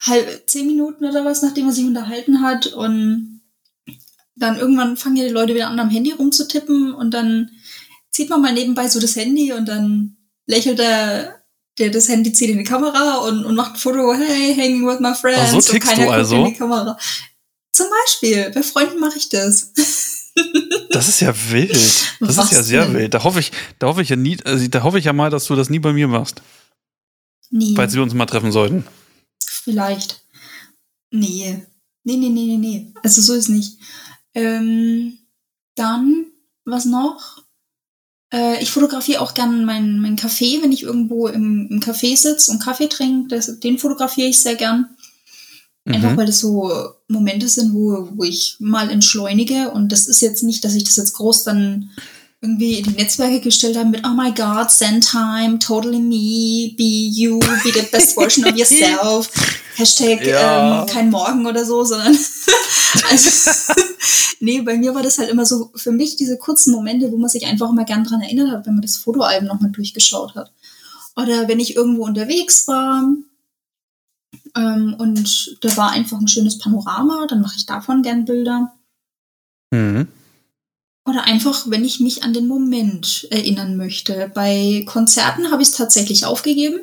halb 0.01 0.43
zehn 0.49 0.67
Minuten 0.67 1.05
oder 1.05 1.23
was, 1.25 1.41
nachdem 1.41 1.67
er 1.67 1.73
sich 1.73 1.85
unterhalten 1.85 2.41
hat 2.41 2.67
und 2.67 3.40
dann 4.35 4.57
irgendwann 4.57 4.97
fangen 4.97 5.17
ja 5.17 5.25
die 5.25 5.33
Leute 5.33 5.53
wieder 5.55 5.67
an, 5.67 5.79
am 5.79 5.89
Handy 5.89 6.11
rumzutippen 6.11 6.93
und 6.93 7.11
dann 7.11 7.51
zieht 8.11 8.29
man 8.29 8.41
mal 8.41 8.53
nebenbei 8.53 8.87
so 8.89 8.99
das 8.99 9.15
Handy 9.15 9.53
und 9.53 9.67
dann 9.67 10.17
lächelt 10.45 10.79
der, 10.79 11.43
der 11.77 11.89
das 11.91 12.09
Handy 12.09 12.33
zieht 12.33 12.49
in 12.49 12.57
die 12.57 12.63
Kamera 12.63 13.17
und, 13.19 13.45
und 13.45 13.55
macht 13.55 13.73
ein 13.73 13.77
Foto, 13.79 14.13
hey, 14.13 14.53
hanging 14.55 14.85
with 14.87 14.99
my 14.99 15.13
friends. 15.13 15.39
Ach, 15.43 15.49
so 15.49 15.57
und 15.57 15.65
tickst 15.67 15.89
keiner 15.89 16.05
du 16.05 16.11
also? 16.11 16.35
in 16.37 16.45
die 16.45 16.57
Kamera. 16.57 16.97
Zum 17.73 17.87
Beispiel, 17.89 18.51
bei 18.53 18.63
Freunden 18.63 18.99
mache 18.99 19.17
ich 19.17 19.29
das. 19.29 19.71
Das 20.91 21.09
ist 21.09 21.19
ja 21.19 21.33
wild. 21.49 21.71
Das 22.21 22.37
Was 22.37 22.45
ist 22.45 22.51
ja 22.53 22.63
sehr 22.63 22.85
denn? 22.85 22.93
wild. 22.93 23.13
Da 23.13 23.23
hoffe 23.25 23.41
ich, 23.41 23.51
da 23.79 23.87
hoffe 23.87 24.01
ich 24.01 24.07
ja 24.09 24.15
nie, 24.15 24.37
also 24.45 24.65
da 24.69 24.81
hoffe 24.83 24.97
ich 24.97 25.03
ja 25.05 25.11
mal, 25.11 25.29
dass 25.29 25.45
du 25.45 25.55
das 25.55 25.69
nie 25.69 25.79
bei 25.79 25.91
mir 25.91 26.07
machst, 26.07 26.41
Nie. 27.49 27.75
falls 27.75 27.93
wir 27.93 28.01
uns 28.01 28.13
mal 28.13 28.25
treffen 28.25 28.51
sollten. 28.51 28.85
Vielleicht. 29.45 30.23
Nee. 31.11 31.65
Nee, 32.03 32.15
nee, 32.15 32.29
nee, 32.29 32.45
nee, 32.45 32.57
nee. 32.57 32.93
Also 33.03 33.21
so 33.21 33.33
ist 33.33 33.49
nicht. 33.49 33.77
Ähm, 34.33 35.17
dann, 35.75 36.25
was 36.65 36.85
noch? 36.85 37.43
Äh, 38.33 38.61
ich 38.61 38.71
fotografiere 38.71 39.21
auch 39.21 39.33
gern 39.33 39.65
meinen 39.65 39.99
mein 40.01 40.15
Kaffee, 40.15 40.61
wenn 40.61 40.71
ich 40.71 40.83
irgendwo 40.83 41.27
im, 41.27 41.67
im 41.69 41.79
Café 41.79 42.15
sitze 42.15 42.51
und 42.51 42.59
Kaffee 42.61 42.87
trinke. 42.87 43.29
Das, 43.29 43.59
den 43.59 43.77
fotografiere 43.77 44.29
ich 44.29 44.41
sehr 44.41 44.55
gern. 44.55 44.89
Einfach 45.85 46.11
Mhm. 46.11 46.17
weil 46.17 46.27
das 46.27 46.39
so 46.39 46.71
Momente 47.07 47.47
sind, 47.47 47.73
wo, 47.73 48.09
wo 48.15 48.23
ich 48.23 48.57
mal 48.59 48.89
entschleunige. 48.89 49.71
Und 49.71 49.91
das 49.91 50.07
ist 50.07 50.21
jetzt 50.21 50.43
nicht, 50.43 50.63
dass 50.63 50.75
ich 50.75 50.83
das 50.83 50.95
jetzt 50.95 51.13
groß 51.13 51.43
dann 51.43 51.89
irgendwie 52.41 52.79
in 52.79 52.85
die 52.85 53.01
Netzwerke 53.01 53.39
gestellt 53.39 53.77
habe 53.77 53.89
mit 53.89 54.03
Oh 54.05 54.13
my 54.15 54.31
God, 54.31 54.71
Zen 54.71 54.99
Time, 54.99 55.59
totally 55.59 55.99
me, 55.99 56.73
be 56.75 56.83
you, 56.83 57.39
be 57.39 57.71
the 57.71 57.87
best 57.91 58.15
version 58.15 58.45
of 58.45 58.57
yourself. 58.57 59.29
Hashtag 59.75 60.25
Ja. 60.25 60.81
ähm, 60.81 60.87
kein 60.87 61.09
Morgen 61.11 61.45
oder 61.45 61.63
so, 61.65 61.83
sondern 61.83 62.17
also, 63.09 63.51
nee, 64.39 64.61
bei 64.61 64.75
mir 64.77 64.95
war 64.95 65.03
das 65.03 65.19
halt 65.19 65.29
immer 65.29 65.45
so 65.45 65.71
für 65.75 65.91
mich 65.91 66.15
diese 66.15 66.37
kurzen 66.37 66.73
Momente, 66.73 67.11
wo 67.11 67.17
man 67.17 67.29
sich 67.29 67.45
einfach 67.45 67.69
immer 67.69 67.85
gern 67.85 68.03
dran 68.03 68.21
erinnert 68.21 68.51
hat, 68.51 68.65
wenn 68.65 68.73
man 68.73 68.81
das 68.81 68.97
Fotoalbum 68.97 69.47
nochmal 69.47 69.71
durchgeschaut 69.71 70.33
hat. 70.35 70.51
Oder 71.15 71.47
wenn 71.47 71.59
ich 71.59 71.75
irgendwo 71.75 72.05
unterwegs 72.05 72.67
war 72.67 73.03
ähm, 74.55 74.95
und 74.97 75.57
da 75.61 75.77
war 75.77 75.91
einfach 75.91 76.19
ein 76.19 76.27
schönes 76.27 76.57
Panorama, 76.57 77.27
dann 77.27 77.41
mache 77.41 77.55
ich 77.57 77.67
davon 77.67 78.01
gern 78.01 78.25
Bilder. 78.25 78.73
Mhm. 79.71 80.07
Oder 81.11 81.25
einfach, 81.25 81.69
wenn 81.69 81.83
ich 81.83 81.99
mich 81.99 82.23
an 82.23 82.31
den 82.33 82.47
Moment 82.47 83.27
erinnern 83.31 83.75
möchte. 83.75 84.31
Bei 84.33 84.85
Konzerten 84.87 85.51
habe 85.51 85.61
ich 85.61 85.67
es 85.67 85.75
tatsächlich 85.75 86.23
aufgegeben. 86.23 86.79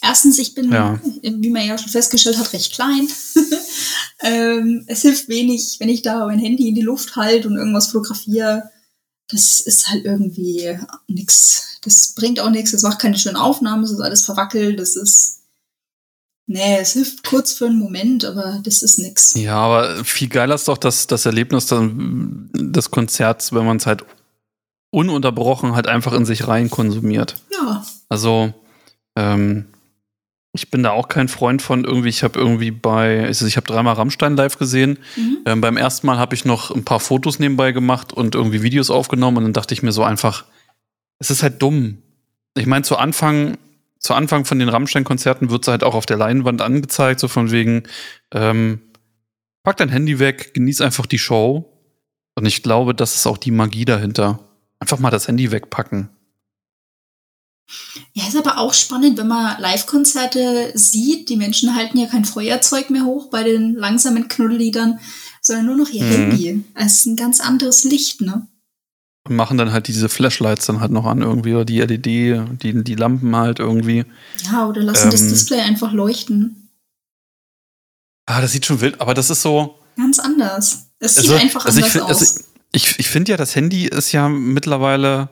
Erstens, 0.00 0.38
ich 0.38 0.54
bin, 0.54 0.70
Ja. 0.70 1.00
wie 1.22 1.50
man 1.50 1.66
ja 1.66 1.76
schon 1.76 1.88
festgestellt 1.90 2.38
hat, 2.38 2.52
recht 2.52 2.72
klein. 2.72 3.08
ähm, 4.20 4.84
es 4.86 5.02
hilft 5.02 5.28
wenig, 5.28 5.76
wenn 5.80 5.88
ich 5.88 6.02
da 6.02 6.26
mein 6.26 6.38
Handy 6.38 6.68
in 6.68 6.76
die 6.76 6.82
Luft 6.82 7.16
halte 7.16 7.48
und 7.48 7.56
irgendwas 7.56 7.88
fotografiere. 7.88 8.70
Das 9.28 9.60
ist 9.60 9.88
halt 9.88 10.04
irgendwie 10.04 10.78
nix. 11.08 11.78
Das 11.82 12.14
bringt 12.14 12.38
auch 12.38 12.50
nichts. 12.50 12.70
Das 12.70 12.82
macht 12.82 13.00
keine 13.00 13.18
schönen 13.18 13.36
Aufnahmen. 13.36 13.82
Es 13.82 13.90
ist 13.90 14.00
alles 14.00 14.24
verwackelt. 14.24 14.78
Das 14.78 14.94
ist. 14.94 15.40
Nee, 16.46 16.76
es 16.78 16.92
hilft 16.92 17.24
kurz 17.24 17.54
für 17.54 17.66
einen 17.66 17.78
Moment, 17.78 18.24
aber 18.24 18.60
das 18.62 18.82
ist 18.82 18.98
nix. 18.98 19.34
Ja, 19.34 19.56
aber 19.56 20.04
viel 20.04 20.28
geiler 20.28 20.54
ist 20.54 20.68
doch 20.68 20.76
das, 20.76 21.06
das 21.06 21.24
Erlebnis 21.24 21.66
dann, 21.66 22.50
des 22.52 22.90
Konzerts, 22.90 23.52
wenn 23.52 23.64
man 23.64 23.78
es 23.78 23.86
halt 23.86 24.04
ununterbrochen 24.90 25.74
halt 25.74 25.88
einfach 25.88 26.12
in 26.12 26.26
sich 26.26 26.46
rein 26.46 26.70
konsumiert. 26.70 27.36
Ja. 27.52 27.84
Also, 28.08 28.52
ähm, 29.16 29.66
ich 30.52 30.70
bin 30.70 30.84
da 30.84 30.90
auch 30.90 31.08
kein 31.08 31.28
Freund 31.28 31.62
von 31.62 31.84
irgendwie, 31.84 32.10
ich 32.10 32.22
habe 32.22 32.38
irgendwie 32.38 32.70
bei, 32.70 33.24
also 33.24 33.44
ich 33.46 33.56
habe 33.56 33.66
dreimal 33.66 33.94
Rammstein 33.94 34.36
live 34.36 34.56
gesehen. 34.56 34.98
Mhm. 35.16 35.38
Ähm, 35.46 35.60
beim 35.60 35.76
ersten 35.76 36.06
Mal 36.06 36.18
habe 36.18 36.36
ich 36.36 36.44
noch 36.44 36.70
ein 36.70 36.84
paar 36.84 37.00
Fotos 37.00 37.40
nebenbei 37.40 37.72
gemacht 37.72 38.12
und 38.12 38.36
irgendwie 38.36 38.62
Videos 38.62 38.88
aufgenommen 38.90 39.38
und 39.38 39.42
dann 39.44 39.52
dachte 39.52 39.74
ich 39.74 39.82
mir 39.82 39.90
so 39.90 40.04
einfach, 40.04 40.44
es 41.18 41.30
ist 41.30 41.42
halt 41.42 41.60
dumm. 41.60 41.98
Ich 42.56 42.66
meine, 42.66 42.84
zu 42.84 42.96
Anfang, 42.96 43.58
zu 44.04 44.12
Anfang 44.12 44.44
von 44.44 44.58
den 44.58 44.68
Rammstein-Konzerten 44.68 45.48
wird 45.48 45.64
es 45.64 45.68
halt 45.68 45.82
auch 45.82 45.94
auf 45.94 46.04
der 46.04 46.18
Leinwand 46.18 46.60
angezeigt, 46.60 47.20
so 47.20 47.26
von 47.26 47.50
wegen, 47.50 47.84
ähm, 48.32 48.82
pack 49.62 49.78
dein 49.78 49.88
Handy 49.88 50.18
weg, 50.18 50.52
genieß 50.52 50.82
einfach 50.82 51.06
die 51.06 51.18
Show. 51.18 51.72
Und 52.34 52.44
ich 52.44 52.62
glaube, 52.62 52.94
das 52.94 53.14
ist 53.14 53.26
auch 53.26 53.38
die 53.38 53.50
Magie 53.50 53.86
dahinter. 53.86 54.46
Einfach 54.78 54.98
mal 54.98 55.10
das 55.10 55.26
Handy 55.26 55.50
wegpacken. 55.50 56.10
Ja, 58.12 58.28
ist 58.28 58.36
aber 58.36 58.58
auch 58.58 58.74
spannend, 58.74 59.16
wenn 59.16 59.28
man 59.28 59.58
Live-Konzerte 59.58 60.72
sieht. 60.74 61.30
Die 61.30 61.36
Menschen 61.36 61.74
halten 61.74 61.96
ja 61.96 62.06
kein 62.06 62.26
Feuerzeug 62.26 62.90
mehr 62.90 63.06
hoch 63.06 63.30
bei 63.30 63.42
den 63.42 63.74
langsamen 63.74 64.28
Knuddelliedern, 64.28 65.00
sondern 65.40 65.64
nur 65.64 65.76
noch 65.76 65.88
ihr 65.88 66.04
Mhm. 66.04 66.10
Handy. 66.10 66.64
Es 66.74 66.98
ist 66.98 67.06
ein 67.06 67.16
ganz 67.16 67.40
anderes 67.40 67.84
Licht, 67.84 68.20
ne? 68.20 68.46
Und 69.26 69.36
machen 69.36 69.56
dann 69.56 69.72
halt 69.72 69.88
diese 69.88 70.10
Flashlights 70.10 70.66
dann 70.66 70.80
halt 70.80 70.92
noch 70.92 71.06
an 71.06 71.22
irgendwie 71.22 71.54
oder 71.54 71.64
die 71.64 71.80
LED, 71.80 72.04
die, 72.06 72.84
die 72.84 72.94
Lampen 72.94 73.34
halt 73.34 73.58
irgendwie. 73.58 74.04
Ja, 74.52 74.66
oder 74.68 74.82
lassen 74.82 75.10
das 75.10 75.22
Ähm. 75.22 75.28
Display 75.30 75.60
einfach 75.60 75.92
leuchten. 75.92 76.68
Ah, 78.26 78.40
das 78.42 78.52
sieht 78.52 78.66
schon 78.66 78.80
wild, 78.82 79.00
aber 79.00 79.14
das 79.14 79.30
ist 79.30 79.40
so. 79.42 79.78
Ganz 79.96 80.18
anders. 80.18 80.90
Es 80.98 81.14
sieht 81.14 81.24
Also- 81.30 81.36
einfach 81.36 81.64
also 81.64 81.78
ich 81.78 81.84
anders 81.86 81.92
find- 81.92 82.04
aus. 82.04 82.20
also 82.36 82.44
Ich, 82.72 82.98
ich 82.98 83.08
finde 83.08 83.30
ja, 83.30 83.36
das 83.36 83.54
Handy 83.54 83.86
ist 83.86 84.12
ja 84.12 84.28
mittlerweile, 84.28 85.28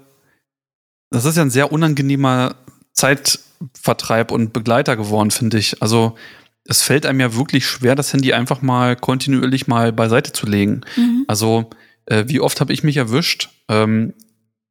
das 1.11 1.24
ist 1.24 1.37
ja 1.37 1.42
ein 1.42 1.50
sehr 1.50 1.72
unangenehmer 1.72 2.55
Zeitvertreib 2.94 4.31
und 4.31 4.52
Begleiter 4.52 4.96
geworden, 4.96 5.31
finde 5.33 5.59
ich. 5.59 5.83
Also 5.83 6.16
es 6.64 6.83
fällt 6.83 7.05
einem 7.05 7.20
ja 7.20 7.35
wirklich 7.35 7.66
schwer, 7.66 7.94
das 7.96 8.12
Handy 8.12 8.33
einfach 8.33 8.62
mal 8.62 8.94
kontinuierlich 8.96 9.66
mal 9.66 9.92
beiseite 9.92 10.33
zu 10.33 10.46
legen. 10.46 10.83
mhm. 10.96 11.24
Also 11.28 11.68
äh, 12.07 12.24
wie 12.28 12.40
oft 12.40 12.61
habe 12.61 12.72
ich 12.72 12.83
mich 12.85 12.96
erwischt? 12.96 13.50
Ähm, 13.72 14.14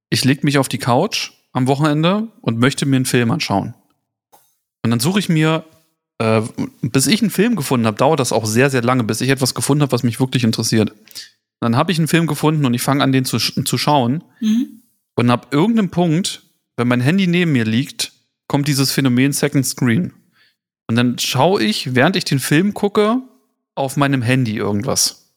ich 0.09 0.23
lege 0.23 0.41
mich 0.43 0.57
auf 0.57 0.69
die 0.69 0.77
Couch 0.77 1.31
am 1.53 1.67
Wochenende 1.67 2.27
und 2.41 2.59
möchte 2.59 2.85
mir 2.85 2.97
einen 2.97 3.05
Film 3.05 3.31
anschauen. 3.31 3.73
Und 4.83 4.91
dann 4.91 4.99
suche 4.99 5.19
ich 5.19 5.29
mir, 5.29 5.65
äh, 6.19 6.41
bis 6.81 7.07
ich 7.07 7.21
einen 7.21 7.31
Film 7.31 7.55
gefunden 7.55 7.87
habe, 7.87 7.97
dauert 7.97 8.19
das 8.19 8.31
auch 8.31 8.45
sehr, 8.45 8.69
sehr 8.69 8.83
lange, 8.83 9.03
bis 9.03 9.21
ich 9.21 9.29
etwas 9.29 9.55
gefunden 9.55 9.81
habe, 9.81 9.91
was 9.91 10.03
mich 10.03 10.19
wirklich 10.19 10.43
interessiert. 10.43 10.93
Dann 11.59 11.75
habe 11.75 11.91
ich 11.91 11.97
einen 11.97 12.07
Film 12.07 12.27
gefunden 12.27 12.65
und 12.65 12.73
ich 12.73 12.81
fange 12.81 13.03
an, 13.03 13.11
den 13.11 13.25
zu, 13.25 13.37
zu 13.37 13.77
schauen. 13.77 14.23
Mhm. 14.39 14.81
Und 15.15 15.29
ab 15.29 15.47
irgendeinem 15.51 15.91
Punkt, 15.91 16.43
wenn 16.77 16.87
mein 16.87 17.01
Handy 17.01 17.27
neben 17.27 17.51
mir 17.51 17.65
liegt, 17.65 18.13
kommt 18.47 18.67
dieses 18.67 18.91
Phänomen 18.91 19.33
Second 19.33 19.65
Screen. 19.65 20.13
Und 20.87 20.95
dann 20.95 21.17
schaue 21.19 21.63
ich, 21.63 21.95
während 21.95 22.15
ich 22.15 22.25
den 22.25 22.39
Film 22.39 22.73
gucke, 22.73 23.21
auf 23.75 23.97
meinem 23.97 24.21
Handy 24.21 24.57
irgendwas. 24.57 25.33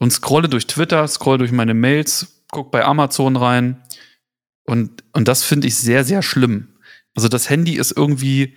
Und 0.00 0.12
scrolle 0.12 0.48
durch 0.48 0.66
Twitter, 0.66 1.06
scrolle 1.06 1.38
durch 1.38 1.52
meine 1.52 1.74
Mails, 1.74 2.37
gucke 2.50 2.70
bei 2.70 2.84
Amazon 2.84 3.36
rein. 3.36 3.82
Und, 4.64 5.04
und 5.12 5.28
das 5.28 5.44
finde 5.44 5.66
ich 5.66 5.76
sehr, 5.76 6.04
sehr 6.04 6.22
schlimm. 6.22 6.68
Also 7.14 7.28
das 7.28 7.50
Handy 7.50 7.76
ist 7.76 7.92
irgendwie, 7.96 8.54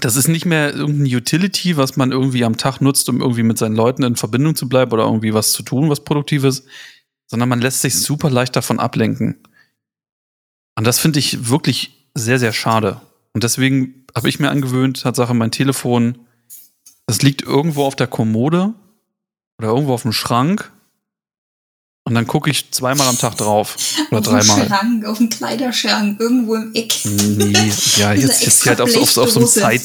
das 0.00 0.16
ist 0.16 0.28
nicht 0.28 0.44
mehr 0.44 0.74
irgendein 0.74 1.16
Utility, 1.16 1.76
was 1.76 1.96
man 1.96 2.12
irgendwie 2.12 2.44
am 2.44 2.56
Tag 2.56 2.80
nutzt, 2.80 3.08
um 3.08 3.20
irgendwie 3.20 3.42
mit 3.42 3.58
seinen 3.58 3.76
Leuten 3.76 4.02
in 4.02 4.16
Verbindung 4.16 4.54
zu 4.54 4.68
bleiben 4.68 4.92
oder 4.92 5.04
irgendwie 5.04 5.34
was 5.34 5.52
zu 5.52 5.62
tun, 5.62 5.88
was 5.88 6.04
Produktives, 6.04 6.64
sondern 7.26 7.48
man 7.48 7.60
lässt 7.60 7.82
sich 7.82 7.94
super 7.94 8.30
leicht 8.30 8.56
davon 8.56 8.80
ablenken. 8.80 9.38
Und 10.76 10.86
das 10.86 10.98
finde 10.98 11.18
ich 11.18 11.48
wirklich 11.48 12.08
sehr, 12.14 12.38
sehr 12.38 12.52
schade. 12.52 13.00
Und 13.32 13.44
deswegen 13.44 14.06
habe 14.16 14.28
ich 14.28 14.40
mir 14.40 14.50
angewöhnt, 14.50 15.02
Tatsache, 15.02 15.34
mein 15.34 15.50
Telefon, 15.50 16.18
das 17.06 17.22
liegt 17.22 17.42
irgendwo 17.42 17.84
auf 17.84 17.96
der 17.96 18.06
Kommode 18.06 18.74
oder 19.58 19.68
irgendwo 19.68 19.94
auf 19.94 20.02
dem 20.02 20.12
Schrank. 20.12 20.72
Und 22.08 22.14
dann 22.14 22.26
gucke 22.26 22.50
ich 22.50 22.70
zweimal 22.70 23.06
am 23.08 23.18
Tag 23.18 23.36
drauf. 23.36 23.76
Oder 24.10 24.18
auf 24.20 24.24
dem 24.24 24.32
dreimal. 24.38 24.66
Schrank, 24.66 25.04
auf 25.06 25.18
dem 25.18 25.28
Kleiderschrank, 25.28 26.18
irgendwo 26.20 26.54
im 26.56 26.70
Eck. 26.74 26.94
Nee, 27.04 27.52
ja, 27.96 28.12
jetzt, 28.14 28.44
jetzt 28.44 28.66
halt 28.66 28.80
auf, 28.80 28.90
so- 28.90 29.00
auf, 29.00 29.16
auf 29.18 29.30
so 29.30 29.40
einem 29.40 29.48
Side, 29.48 29.82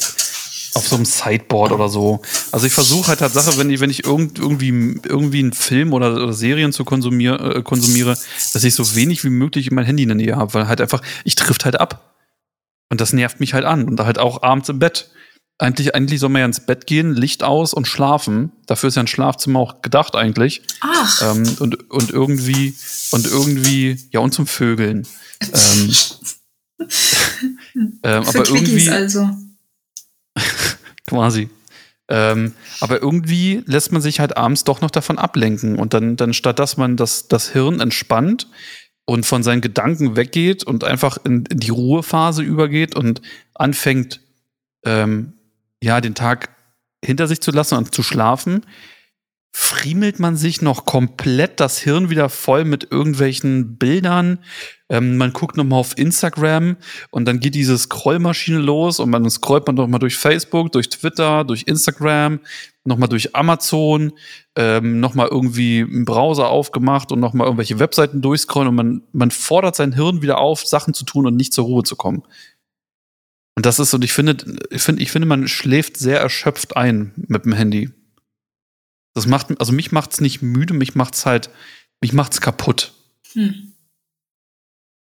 auf 0.74 0.88
so 0.88 0.96
einem 0.96 1.04
Sideboard 1.04 1.72
oder 1.72 1.88
so. 1.88 2.20
Also 2.50 2.66
ich 2.66 2.72
versuche 2.72 3.08
halt 3.08 3.20
Tatsache, 3.20 3.56
wenn 3.58 3.70
ich, 3.70 3.80
wenn 3.80 3.90
ich 3.90 4.04
irgend, 4.04 4.38
irgendwie, 4.38 4.68
irgendwie 5.04 5.38
einen 5.40 5.52
Film 5.52 5.92
oder, 5.92 6.14
oder 6.14 6.32
Serien 6.32 6.72
zu 6.72 6.84
konsumier, 6.84 7.38
äh, 7.40 7.62
konsumiere, 7.62 8.16
dass 8.52 8.64
ich 8.64 8.74
so 8.74 8.94
wenig 8.96 9.22
wie 9.24 9.30
möglich 9.30 9.70
mein 9.70 9.84
Handy 9.84 10.02
in 10.02 10.08
der 10.08 10.16
Nähe 10.16 10.36
habe, 10.36 10.52
weil 10.54 10.66
halt 10.66 10.80
einfach, 10.80 11.02
ich 11.24 11.34
trifft 11.36 11.64
halt 11.64 11.78
ab. 11.78 12.14
Und 12.90 13.00
das 13.00 13.12
nervt 13.12 13.40
mich 13.40 13.54
halt 13.54 13.64
an. 13.64 13.84
Und 13.84 14.00
halt 14.00 14.18
auch 14.18 14.42
abends 14.42 14.68
im 14.68 14.78
Bett. 14.78 15.10
Eigentlich, 15.58 15.94
eigentlich 15.94 16.18
soll 16.18 16.30
man 16.30 16.40
ja 16.40 16.46
ins 16.46 16.66
Bett 16.66 16.86
gehen, 16.86 17.14
Licht 17.14 17.44
aus 17.44 17.74
und 17.74 17.86
schlafen. 17.86 18.50
Dafür 18.66 18.88
ist 18.88 18.96
ja 18.96 19.02
ein 19.02 19.06
Schlafzimmer 19.06 19.60
auch 19.60 19.82
gedacht 19.82 20.16
eigentlich. 20.16 20.62
Ach, 20.80 21.22
Ähm, 21.22 21.56
und, 21.60 21.90
und 21.90 22.10
irgendwie, 22.10 22.74
und 23.12 23.26
irgendwie, 23.26 23.98
ja, 24.10 24.20
und 24.20 24.34
zum 24.34 24.48
Vögeln. 24.48 25.06
Ähm, 25.40 25.94
ähm, 28.02 28.24
aber 28.24 28.42
Twickies 28.42 28.68
irgendwie, 28.68 28.90
also. 28.90 29.30
quasi. 31.06 31.48
Ähm, 32.08 32.52
aber 32.80 33.00
irgendwie 33.00 33.62
lässt 33.66 33.92
man 33.92 34.02
sich 34.02 34.20
halt 34.20 34.36
abends 34.36 34.64
doch 34.64 34.80
noch 34.80 34.90
davon 34.90 35.18
ablenken. 35.18 35.78
Und 35.78 35.94
dann, 35.94 36.16
dann 36.16 36.34
statt 36.34 36.58
dass 36.58 36.76
man 36.76 36.96
das, 36.96 37.28
das 37.28 37.50
Hirn 37.50 37.80
entspannt 37.80 38.48
und 39.06 39.24
von 39.24 39.42
seinen 39.42 39.60
Gedanken 39.60 40.16
weggeht 40.16 40.64
und 40.64 40.84
einfach 40.84 41.18
in, 41.24 41.46
in 41.46 41.60
die 41.60 41.70
Ruhephase 41.70 42.42
übergeht 42.42 42.94
und 42.94 43.22
anfängt, 43.54 44.20
ähm, 44.84 45.34
ja, 45.84 46.00
den 46.00 46.14
Tag 46.14 46.48
hinter 47.04 47.28
sich 47.28 47.40
zu 47.40 47.50
lassen 47.50 47.76
und 47.76 47.94
zu 47.94 48.02
schlafen, 48.02 48.64
friemelt 49.56 50.18
man 50.18 50.36
sich 50.36 50.62
noch 50.62 50.84
komplett 50.84 51.60
das 51.60 51.78
Hirn 51.78 52.10
wieder 52.10 52.28
voll 52.28 52.64
mit 52.64 52.88
irgendwelchen 52.90 53.76
Bildern. 53.78 54.40
Ähm, 54.88 55.16
man 55.16 55.32
guckt 55.32 55.56
nochmal 55.56 55.78
auf 55.78 55.96
Instagram 55.96 56.76
und 57.10 57.26
dann 57.26 57.38
geht 57.38 57.54
diese 57.54 57.78
Scrollmaschine 57.78 58.58
los 58.58 58.98
und 58.98 59.10
man 59.10 59.30
scrollt 59.30 59.64
man 59.68 59.76
nochmal 59.76 60.00
durch 60.00 60.16
Facebook, 60.16 60.72
durch 60.72 60.88
Twitter, 60.88 61.44
durch 61.44 61.64
Instagram, 61.68 62.40
nochmal 62.82 63.08
durch 63.08 63.36
Amazon, 63.36 64.12
ähm, 64.56 64.98
nochmal 64.98 65.28
irgendwie 65.30 65.82
einen 65.82 66.04
Browser 66.04 66.48
aufgemacht 66.48 67.12
und 67.12 67.20
nochmal 67.20 67.46
irgendwelche 67.46 67.78
Webseiten 67.78 68.22
durchscrollen 68.22 68.70
und 68.70 68.74
man, 68.74 69.02
man 69.12 69.30
fordert 69.30 69.76
sein 69.76 69.92
Hirn 69.92 70.20
wieder 70.20 70.38
auf, 70.38 70.66
Sachen 70.66 70.94
zu 70.94 71.04
tun 71.04 71.28
und 71.28 71.36
nicht 71.36 71.54
zur 71.54 71.66
Ruhe 71.66 71.84
zu 71.84 71.94
kommen. 71.94 72.24
Und 73.56 73.66
das 73.66 73.78
ist, 73.78 73.94
und 73.94 74.04
ich 74.04 74.12
finde, 74.12 74.36
ich 74.70 74.82
finde, 74.82 75.02
ich 75.02 75.12
finde, 75.12 75.26
man 75.26 75.46
schläft 75.46 75.96
sehr 75.96 76.20
erschöpft 76.20 76.76
ein 76.76 77.12
mit 77.16 77.44
dem 77.44 77.52
Handy. 77.52 77.90
Das 79.14 79.26
macht, 79.26 79.58
also 79.60 79.72
mich 79.72 79.92
macht's 79.92 80.20
nicht 80.20 80.42
müde, 80.42 80.74
mich 80.74 80.96
macht's 80.96 81.24
halt, 81.24 81.50
mich 82.00 82.12
macht's 82.12 82.40
kaputt. 82.40 82.92
Hm. 83.32 83.72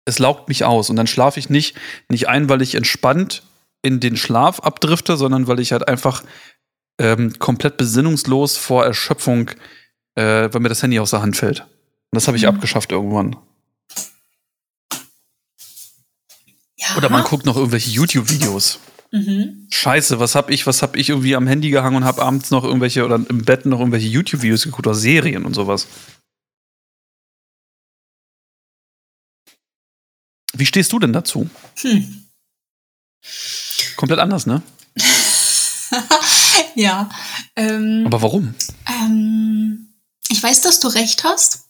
Es 0.04 0.18
laugt 0.18 0.48
mich 0.48 0.64
aus 0.64 0.90
und 0.90 0.96
dann 0.96 1.06
schlafe 1.06 1.38
ich 1.38 1.48
nicht, 1.48 1.76
nicht 2.08 2.28
ein, 2.28 2.48
weil 2.48 2.60
ich 2.60 2.74
entspannt 2.74 3.42
in 3.80 4.00
den 4.00 4.16
Schlaf 4.16 4.60
abdrifte, 4.60 5.16
sondern 5.16 5.46
weil 5.46 5.60
ich 5.60 5.72
halt 5.72 5.88
einfach 5.88 6.22
ähm, 6.98 7.38
komplett 7.38 7.78
besinnungslos 7.78 8.56
vor 8.58 8.84
Erschöpfung, 8.84 9.50
äh, 10.14 10.48
weil 10.52 10.60
mir 10.60 10.68
das 10.68 10.82
Handy 10.82 10.98
aus 10.98 11.10
der 11.10 11.22
Hand 11.22 11.36
fällt. 11.36 11.60
Und 11.60 12.16
das 12.16 12.26
habe 12.26 12.36
ich 12.36 12.44
hm. 12.44 12.54
abgeschafft 12.54 12.92
irgendwann. 12.92 13.36
Ja. 16.82 16.96
Oder 16.96 17.08
man 17.10 17.24
guckt 17.24 17.46
noch 17.46 17.56
irgendwelche 17.56 17.90
YouTube-Videos. 17.90 18.80
Mhm. 19.12 19.66
Scheiße, 19.70 20.18
was 20.18 20.34
hab 20.34 20.50
ich, 20.50 20.66
was 20.66 20.82
hab 20.82 20.96
ich 20.96 21.10
irgendwie 21.10 21.36
am 21.36 21.46
Handy 21.46 21.70
gehangen 21.70 21.96
und 21.96 22.04
hab 22.04 22.18
abends 22.18 22.50
noch 22.50 22.64
irgendwelche 22.64 23.04
oder 23.04 23.16
im 23.16 23.44
Bett 23.44 23.66
noch 23.66 23.78
irgendwelche 23.78 24.08
YouTube-Videos 24.08 24.64
geguckt 24.64 24.86
oder 24.86 24.94
Serien 24.94 25.44
und 25.44 25.54
sowas. 25.54 25.86
Wie 30.54 30.66
stehst 30.66 30.92
du 30.92 30.98
denn 30.98 31.12
dazu? 31.12 31.48
Hm. 31.80 32.26
Komplett 33.96 34.18
anders, 34.18 34.46
ne? 34.46 34.62
ja. 36.74 37.08
Ähm, 37.56 38.04
Aber 38.06 38.22
warum? 38.22 38.54
Ähm, 38.86 39.94
ich 40.28 40.42
weiß, 40.42 40.62
dass 40.62 40.80
du 40.80 40.88
recht 40.88 41.24
hast. 41.24 41.66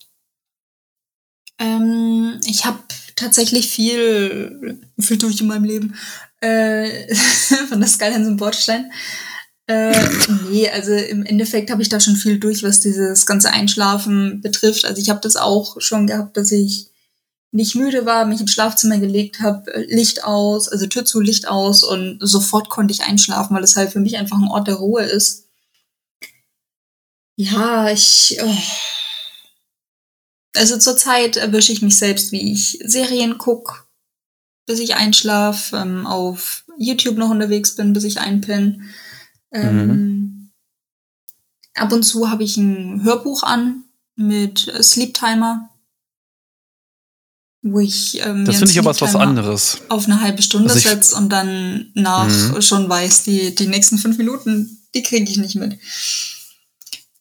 Ähm, 1.59 2.40
ich 2.44 2.64
habe 2.64 2.83
tatsächlich 3.16 3.68
viel, 3.68 4.81
viel 4.98 5.18
durch 5.18 5.40
in 5.40 5.46
meinem 5.46 5.64
Leben 5.64 5.96
äh, 6.40 7.14
von 7.68 7.81
der 7.81 7.88
Skyline 7.88 8.25
zum 8.25 8.37
Bordstein. 8.37 8.90
Äh, 9.66 9.94
nee, 10.51 10.68
also 10.68 10.92
im 10.92 11.25
Endeffekt 11.25 11.70
habe 11.70 11.83
ich 11.83 11.88
da 11.88 12.01
schon 12.01 12.16
viel 12.16 12.38
durch, 12.38 12.62
was 12.62 12.81
dieses 12.81 13.27
ganze 13.27 13.51
Einschlafen 13.51 14.40
betrifft. 14.40 14.85
Also 14.85 15.01
ich 15.01 15.09
habe 15.09 15.20
das 15.20 15.37
auch 15.37 15.81
schon 15.81 16.07
gehabt, 16.07 16.37
dass 16.37 16.51
ich 16.51 16.88
nicht 17.53 17.75
müde 17.75 18.07
war, 18.07 18.25
mich 18.25 18.40
ins 18.40 18.53
Schlafzimmer 18.53 18.98
gelegt 18.98 19.40
habe, 19.40 19.85
Licht 19.88 20.25
aus, 20.25 20.68
also 20.68 20.87
Tür 20.87 21.05
zu, 21.05 21.20
Licht 21.20 21.46
aus 21.46 21.85
und 21.85 22.18
sofort 22.20 22.70
konnte 22.70 22.92
ich 22.92 23.03
einschlafen, 23.03 23.55
weil 23.55 23.62
es 23.62 23.77
halt 23.77 23.92
für 23.92 24.01
mich 24.01 24.16
einfach 24.16 24.38
ein 24.38 24.48
Ort 24.48 24.68
der 24.68 24.77
Ruhe 24.77 25.03
ist. 25.03 25.48
Ja, 27.37 27.90
ich. 27.90 28.38
Äh, 28.38 28.57
also 30.56 30.78
zurzeit 30.78 31.36
erwische 31.36 31.72
ich 31.72 31.82
mich 31.82 31.98
selbst, 31.98 32.32
wie 32.32 32.52
ich 32.52 32.78
Serien 32.84 33.38
gucke, 33.38 33.84
bis 34.66 34.80
ich 34.80 34.94
einschlafe, 34.94 35.76
ähm, 35.76 36.06
auf 36.06 36.64
YouTube 36.78 37.16
noch 37.16 37.30
unterwegs 37.30 37.74
bin, 37.74 37.92
bis 37.92 38.04
ich 38.04 38.20
einpenne. 38.20 38.80
Ähm, 39.52 39.86
mhm. 39.86 40.50
Ab 41.74 41.92
und 41.92 42.02
zu 42.02 42.30
habe 42.30 42.44
ich 42.44 42.56
ein 42.56 43.02
Hörbuch 43.02 43.42
an 43.42 43.84
mit 44.14 44.72
Sleep 44.82 45.14
Timer, 45.14 45.70
wo 47.62 47.80
ich 47.80 48.20
ähm, 48.24 48.44
das 48.44 48.56
finde 48.56 48.72
ich 48.72 48.78
aber 48.78 48.98
was 49.00 49.14
anderes 49.14 49.78
auf 49.88 50.06
eine 50.06 50.20
halbe 50.20 50.42
Stunde 50.42 50.72
also 50.72 50.88
setze 50.88 51.16
und 51.16 51.30
dann 51.30 51.90
nach 51.94 52.28
mhm. 52.28 52.60
schon 52.60 52.88
weiß, 52.88 53.24
die 53.24 53.54
die 53.54 53.68
nächsten 53.68 53.98
fünf 53.98 54.18
Minuten, 54.18 54.82
die 54.94 55.02
kriege 55.02 55.30
ich 55.30 55.38
nicht 55.38 55.54
mit. 55.54 55.78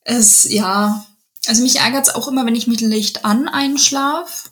Es 0.04 0.50
ja, 0.50 1.06
also 1.48 1.64
mich 1.64 1.80
ärgert 1.80 2.08
es 2.08 2.16
auch 2.16 2.28
immer, 2.28 2.46
wenn 2.46 2.56
ich 2.56 2.68
mit 2.68 2.82
Licht 2.82 3.26
an 3.26 3.48
einschlaf. 3.48 4.52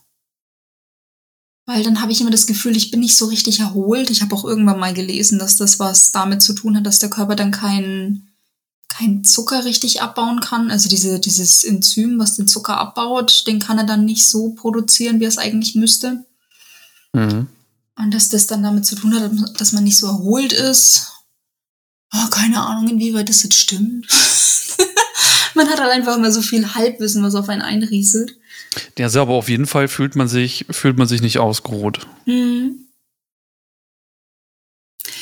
Weil 1.65 1.83
dann 1.83 2.01
habe 2.01 2.11
ich 2.11 2.19
immer 2.19 2.31
das 2.31 2.47
Gefühl, 2.47 2.75
ich 2.75 2.89
bin 2.89 2.99
nicht 2.99 3.15
so 3.15 3.27
richtig 3.27 3.59
erholt. 3.59 4.09
Ich 4.09 4.23
habe 4.23 4.35
auch 4.35 4.43
irgendwann 4.43 4.79
mal 4.79 4.93
gelesen, 4.93 5.37
dass 5.37 5.55
das 5.57 5.79
was 5.79 6.11
damit 6.11 6.41
zu 6.41 6.53
tun 6.53 6.75
hat, 6.75 6.85
dass 6.85 6.97
der 6.97 7.11
Körper 7.11 7.35
dann 7.35 7.51
keinen 7.51 8.29
kein 8.87 9.23
Zucker 9.23 9.65
richtig 9.65 10.01
abbauen 10.01 10.41
kann. 10.41 10.71
Also 10.71 10.89
diese, 10.89 11.19
dieses 11.19 11.63
Enzym, 11.63 12.19
was 12.19 12.35
den 12.35 12.47
Zucker 12.47 12.77
abbaut, 12.77 13.45
den 13.45 13.59
kann 13.59 13.77
er 13.77 13.85
dann 13.85 14.03
nicht 14.03 14.25
so 14.25 14.49
produzieren, 14.49 15.19
wie 15.19 15.25
er 15.25 15.29
es 15.29 15.37
eigentlich 15.37 15.75
müsste. 15.75 16.25
Mhm. 17.13 17.47
Und 17.95 18.13
dass 18.13 18.29
das 18.29 18.47
dann 18.47 18.63
damit 18.63 18.85
zu 18.85 18.95
tun 18.95 19.13
hat, 19.13 19.61
dass 19.61 19.73
man 19.73 19.83
nicht 19.83 19.97
so 19.97 20.07
erholt 20.07 20.53
ist. 20.53 21.11
Oh, 22.13 22.27
keine 22.31 22.61
Ahnung, 22.61 22.87
inwieweit 22.87 23.29
das 23.29 23.43
jetzt 23.43 23.59
stimmt. 23.59 24.07
man 25.59 25.69
hat 25.69 25.81
halt 25.81 25.91
einfach 25.91 26.15
immer 26.15 26.31
so 26.31 26.41
viel 26.41 26.73
Halbwissen, 26.73 27.21
was 27.21 27.35
auf 27.35 27.49
einen 27.49 27.61
einrieselt. 27.61 28.37
Ja, 28.97 29.07
aber 29.19 29.33
auf 29.33 29.49
jeden 29.49 29.65
Fall 29.65 29.87
fühlt 29.87 30.15
man 30.15 30.27
sich, 30.27 30.65
fühlt 30.69 30.97
man 30.97 31.07
sich 31.07 31.21
nicht 31.21 31.39
ausgeruht. 31.39 32.07
Mhm. 32.25 32.85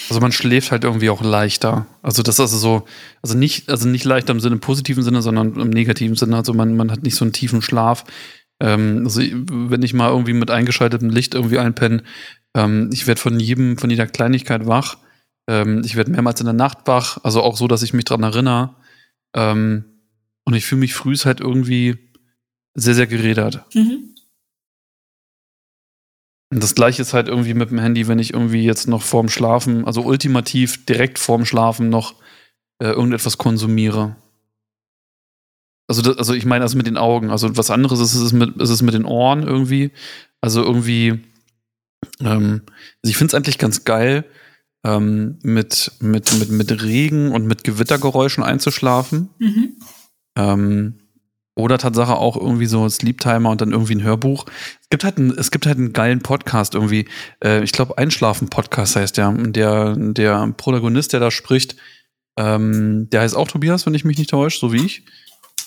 Also 0.09 0.21
man 0.21 0.31
schläft 0.31 0.71
halt 0.71 0.83
irgendwie 0.83 1.09
auch 1.09 1.21
leichter. 1.21 1.87
Also 2.01 2.23
das 2.23 2.35
ist 2.35 2.39
also 2.39 2.57
so, 2.57 2.85
also 3.21 3.37
nicht, 3.37 3.69
also 3.69 3.89
nicht 3.89 4.05
leichter 4.05 4.31
im 4.31 4.39
Sinne 4.39 4.55
im 4.55 4.61
positiven 4.61 5.03
Sinne, 5.03 5.21
sondern 5.21 5.59
im 5.59 5.69
negativen 5.69 6.15
Sinne. 6.15 6.37
Also 6.37 6.53
man, 6.53 6.77
man 6.77 6.91
hat 6.91 7.03
nicht 7.03 7.15
so 7.15 7.25
einen 7.25 7.33
tiefen 7.33 7.61
Schlaf. 7.61 8.05
Ähm, 8.61 9.01
also 9.05 9.21
wenn 9.21 9.81
ich 9.81 9.93
mal 9.93 10.09
irgendwie 10.09 10.33
mit 10.33 10.51
eingeschaltetem 10.51 11.09
Licht 11.09 11.33
irgendwie 11.33 11.59
einpenne, 11.59 12.03
ähm, 12.55 12.89
ich 12.93 13.07
werde 13.07 13.19
von 13.19 13.39
jedem, 13.39 13.77
von 13.77 13.89
jeder 13.89 14.07
Kleinigkeit 14.07 14.67
wach. 14.67 14.97
Ähm, 15.49 15.81
ich 15.83 15.95
werde 15.95 16.11
mehrmals 16.11 16.39
in 16.39 16.45
der 16.45 16.53
Nacht 16.53 16.79
wach, 16.85 17.17
also 17.23 17.41
auch 17.41 17.57
so, 17.57 17.67
dass 17.67 17.81
ich 17.81 17.93
mich 17.93 18.05
dran 18.05 18.23
erinnere. 18.23 18.75
Ähm, 19.35 19.96
und 20.47 20.53
ich 20.53 20.65
fühle 20.65 20.79
mich 20.79 20.93
früh 20.93 21.13
halt 21.17 21.41
irgendwie 21.41 21.97
sehr, 22.73 22.95
sehr 22.95 23.05
gerädert. 23.05 23.65
Mhm. 23.75 24.15
Und 26.49 26.63
das 26.63 26.73
gleiche 26.73 27.01
ist 27.01 27.13
halt 27.13 27.27
irgendwie 27.27 27.53
mit 27.53 27.69
dem 27.69 27.79
Handy, 27.79 28.07
wenn 28.07 28.17
ich 28.17 28.31
irgendwie 28.31 28.63
jetzt 28.63 28.87
noch 28.87 29.01
vorm 29.01 29.27
Schlafen, 29.27 29.83
also 29.83 30.03
ultimativ 30.03 30.85
direkt 30.85 31.19
vorm 31.19 31.43
Schlafen 31.43 31.89
noch 31.89 32.15
äh, 32.81 32.87
irgendetwas 32.87 33.37
konsumiere. 33.37 34.15
Also, 35.89 36.01
das, 36.01 36.17
also 36.17 36.33
ich 36.33 36.45
meine 36.45 36.63
also 36.63 36.77
mit 36.77 36.87
den 36.87 36.95
Augen. 36.95 37.29
Also 37.29 37.57
was 37.57 37.69
anderes 37.69 37.99
ist 37.99 38.15
es 38.15 38.31
mit, 38.31 38.55
ist 38.55 38.69
es 38.69 38.81
mit 38.81 38.93
den 38.93 39.03
Ohren 39.03 39.43
irgendwie. 39.43 39.91
Also 40.39 40.63
irgendwie, 40.63 41.19
ähm, 42.21 42.61
also 43.03 43.09
ich 43.09 43.17
finde 43.17 43.31
es 43.31 43.33
eigentlich 43.33 43.57
ganz 43.57 43.83
geil, 43.83 44.23
ähm, 44.85 45.39
mit, 45.43 45.91
mit, 45.99 46.39
mit, 46.39 46.49
mit 46.51 46.83
Regen 46.83 47.33
und 47.33 47.45
mit 47.45 47.65
Gewittergeräuschen 47.65 48.45
einzuschlafen. 48.45 49.27
Mhm. 49.39 49.73
Ähm, 50.37 50.99
oder 51.57 51.79
Tatsache 51.79 52.15
auch 52.15 52.37
irgendwie 52.37 52.67
so 52.67 52.87
Sleep 52.87 53.19
Timer 53.19 53.49
und 53.49 53.61
dann 53.61 53.71
irgendwie 53.71 53.95
ein 53.95 54.03
Hörbuch. 54.03 54.45
Es 54.79 54.89
gibt 54.89 55.03
halt, 55.03 55.17
ein, 55.17 55.31
es 55.35 55.49
gibt 55.49 55.65
halt 55.65 55.79
einen 55.79 55.91
geilen 55.91 56.21
Podcast 56.21 56.75
irgendwie. 56.75 57.07
Äh, 57.43 57.63
ich 57.63 57.71
glaube, 57.71 57.97
Einschlafen-Podcast 57.97 58.95
heißt 58.95 59.17
der. 59.17 59.31
Der, 59.31 59.95
der 59.97 60.53
Protagonist, 60.55 61.13
der 61.13 61.19
da 61.19 61.31
spricht, 61.31 61.75
ähm, 62.37 63.09
der 63.09 63.21
heißt 63.21 63.35
auch 63.35 63.47
Tobias, 63.47 63.87
wenn 63.87 63.95
ich 63.95 64.05
mich 64.05 64.19
nicht 64.19 64.29
täusche, 64.29 64.59
so 64.59 64.71
wie 64.71 64.85
ich. 64.85 65.03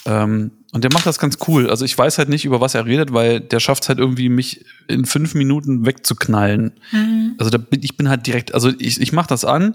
Ähm, 0.07 0.53
und 0.73 0.85
der 0.85 0.93
macht 0.93 1.07
das 1.07 1.19
ganz 1.19 1.39
cool. 1.49 1.69
Also 1.69 1.85
ich 1.85 1.99
weiß 1.99 2.19
halt 2.19 2.29
nicht, 2.29 2.45
über 2.45 2.61
was 2.61 2.77
er 2.77 2.87
redet, 2.87 3.13
weil 3.13 3.41
der 3.41 3.59
schafft 3.59 3.83
es 3.83 3.89
halt 3.89 3.99
irgendwie, 3.99 4.29
mich 4.29 4.65
in 4.87 5.05
fünf 5.05 5.35
Minuten 5.35 5.85
wegzuknallen. 5.85 6.79
Mhm. 6.93 7.35
Also 7.39 7.51
da 7.51 7.59
bin, 7.59 7.83
ich 7.83 7.97
bin 7.97 8.09
halt 8.09 8.27
direkt, 8.27 8.55
also 8.55 8.71
ich, 8.79 9.01
ich 9.01 9.13
mache 9.13 9.29
das 9.29 9.45
an. 9.45 9.75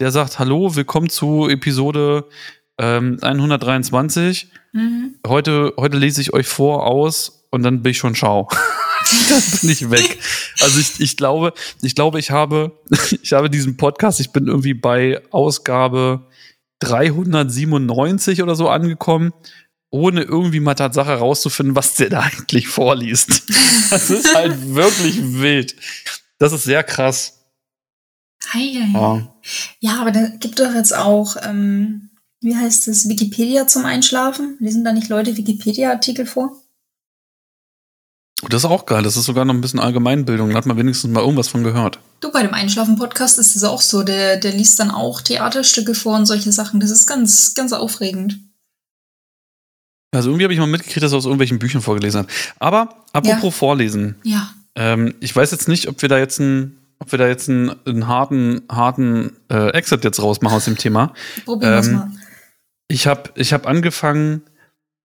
Der 0.00 0.10
sagt, 0.10 0.40
hallo, 0.40 0.74
willkommen 0.74 1.08
zu 1.08 1.48
Episode 1.48 2.26
ähm, 2.82 3.18
123. 3.22 4.48
Mhm. 4.72 5.14
Heute, 5.26 5.72
heute 5.78 5.96
lese 5.96 6.20
ich 6.20 6.34
euch 6.34 6.48
vor 6.48 6.84
aus 6.86 7.46
und 7.50 7.62
dann 7.62 7.82
bin 7.82 7.92
ich 7.92 7.98
schon 7.98 8.14
schau. 8.14 8.48
dann 9.28 9.42
bin 9.60 9.70
ich 9.70 9.90
weg. 9.90 10.18
Also 10.60 10.80
ich, 10.80 11.00
ich 11.00 11.16
glaube, 11.16 11.54
ich 11.80 11.94
glaube, 11.94 12.18
ich 12.18 12.32
habe, 12.32 12.72
ich 13.22 13.32
habe 13.32 13.48
diesen 13.48 13.76
Podcast, 13.76 14.20
ich 14.20 14.32
bin 14.32 14.48
irgendwie 14.48 14.74
bei 14.74 15.22
Ausgabe 15.30 16.26
397 16.80 18.42
oder 18.42 18.56
so 18.56 18.68
angekommen, 18.68 19.32
ohne 19.90 20.22
irgendwie 20.22 20.58
mal 20.58 20.74
Tatsache 20.74 21.10
herauszufinden, 21.10 21.76
was 21.76 21.94
der 21.94 22.10
da 22.10 22.20
eigentlich 22.20 22.68
vorliest. 22.68 23.44
Das 23.90 24.08
ist 24.08 24.34
halt 24.34 24.74
wirklich 24.74 25.18
wild. 25.20 25.76
Das 26.38 26.54
ist 26.54 26.64
sehr 26.64 26.82
krass. 26.82 27.44
Hei, 28.50 28.60
hei. 28.60 28.90
Ja. 28.94 29.34
ja, 29.80 30.00
aber 30.00 30.12
da 30.12 30.28
gibt 30.40 30.58
doch 30.58 30.74
jetzt 30.74 30.96
auch, 30.96 31.36
ähm, 31.42 32.08
wie 32.42 32.56
heißt 32.56 32.88
es, 32.88 33.08
Wikipedia 33.08 33.66
zum 33.66 33.84
Einschlafen? 33.84 34.56
Lesen 34.58 34.84
da 34.84 34.92
nicht 34.92 35.08
Leute 35.08 35.36
Wikipedia-Artikel 35.36 36.26
vor? 36.26 36.56
Das 38.48 38.64
ist 38.64 38.70
auch 38.70 38.86
geil. 38.86 39.04
Das 39.04 39.16
ist 39.16 39.24
sogar 39.24 39.44
noch 39.44 39.54
ein 39.54 39.60
bisschen 39.60 39.78
Allgemeinbildung. 39.78 40.50
Da 40.50 40.56
hat 40.56 40.66
man 40.66 40.76
wenigstens 40.76 41.12
mal 41.12 41.20
irgendwas 41.20 41.46
von 41.46 41.62
gehört. 41.62 42.00
Du, 42.20 42.32
bei 42.32 42.42
dem 42.42 42.52
Einschlafen-Podcast 42.52 43.38
ist 43.38 43.54
es 43.54 43.62
auch 43.62 43.80
so. 43.80 44.02
Der, 44.02 44.36
der 44.38 44.52
liest 44.52 44.80
dann 44.80 44.90
auch 44.90 45.20
Theaterstücke 45.20 45.94
vor 45.94 46.16
und 46.16 46.26
solche 46.26 46.50
Sachen. 46.50 46.80
Das 46.80 46.90
ist 46.90 47.06
ganz, 47.06 47.54
ganz 47.54 47.72
aufregend. 47.72 48.40
Also 50.10 50.30
irgendwie 50.30 50.44
habe 50.44 50.52
ich 50.52 50.58
mal 50.58 50.66
mitgekriegt, 50.66 51.02
dass 51.04 51.12
er 51.12 51.18
aus 51.18 51.24
irgendwelchen 51.24 51.60
Büchern 51.60 51.80
vorgelesen 51.80 52.22
hat. 52.22 52.26
Aber 52.58 52.96
apropos 53.12 53.44
ja. 53.44 53.50
Vorlesen. 53.52 54.16
Ja. 54.24 54.50
Ähm, 54.74 55.14
ich 55.20 55.34
weiß 55.34 55.52
jetzt 55.52 55.68
nicht, 55.68 55.86
ob 55.86 56.02
wir 56.02 56.08
da 56.08 56.18
jetzt 56.18 56.40
einen, 56.40 56.76
ob 56.98 57.12
wir 57.12 57.18
da 57.18 57.28
jetzt 57.28 57.48
einen, 57.48 57.74
einen 57.86 58.08
harten, 58.08 58.62
harten 58.68 59.36
äh, 59.48 59.70
Exit 59.70 60.02
jetzt 60.02 60.20
rausmachen 60.20 60.56
aus 60.56 60.64
dem 60.64 60.76
Thema. 60.76 61.14
Probieren 61.44 61.84
ähm, 61.84 61.84
wir 61.84 61.92
mal. 61.98 62.12
Ich 62.92 63.06
habe 63.06 63.30
ich 63.36 63.54
hab 63.54 63.66
angefangen, 63.66 64.42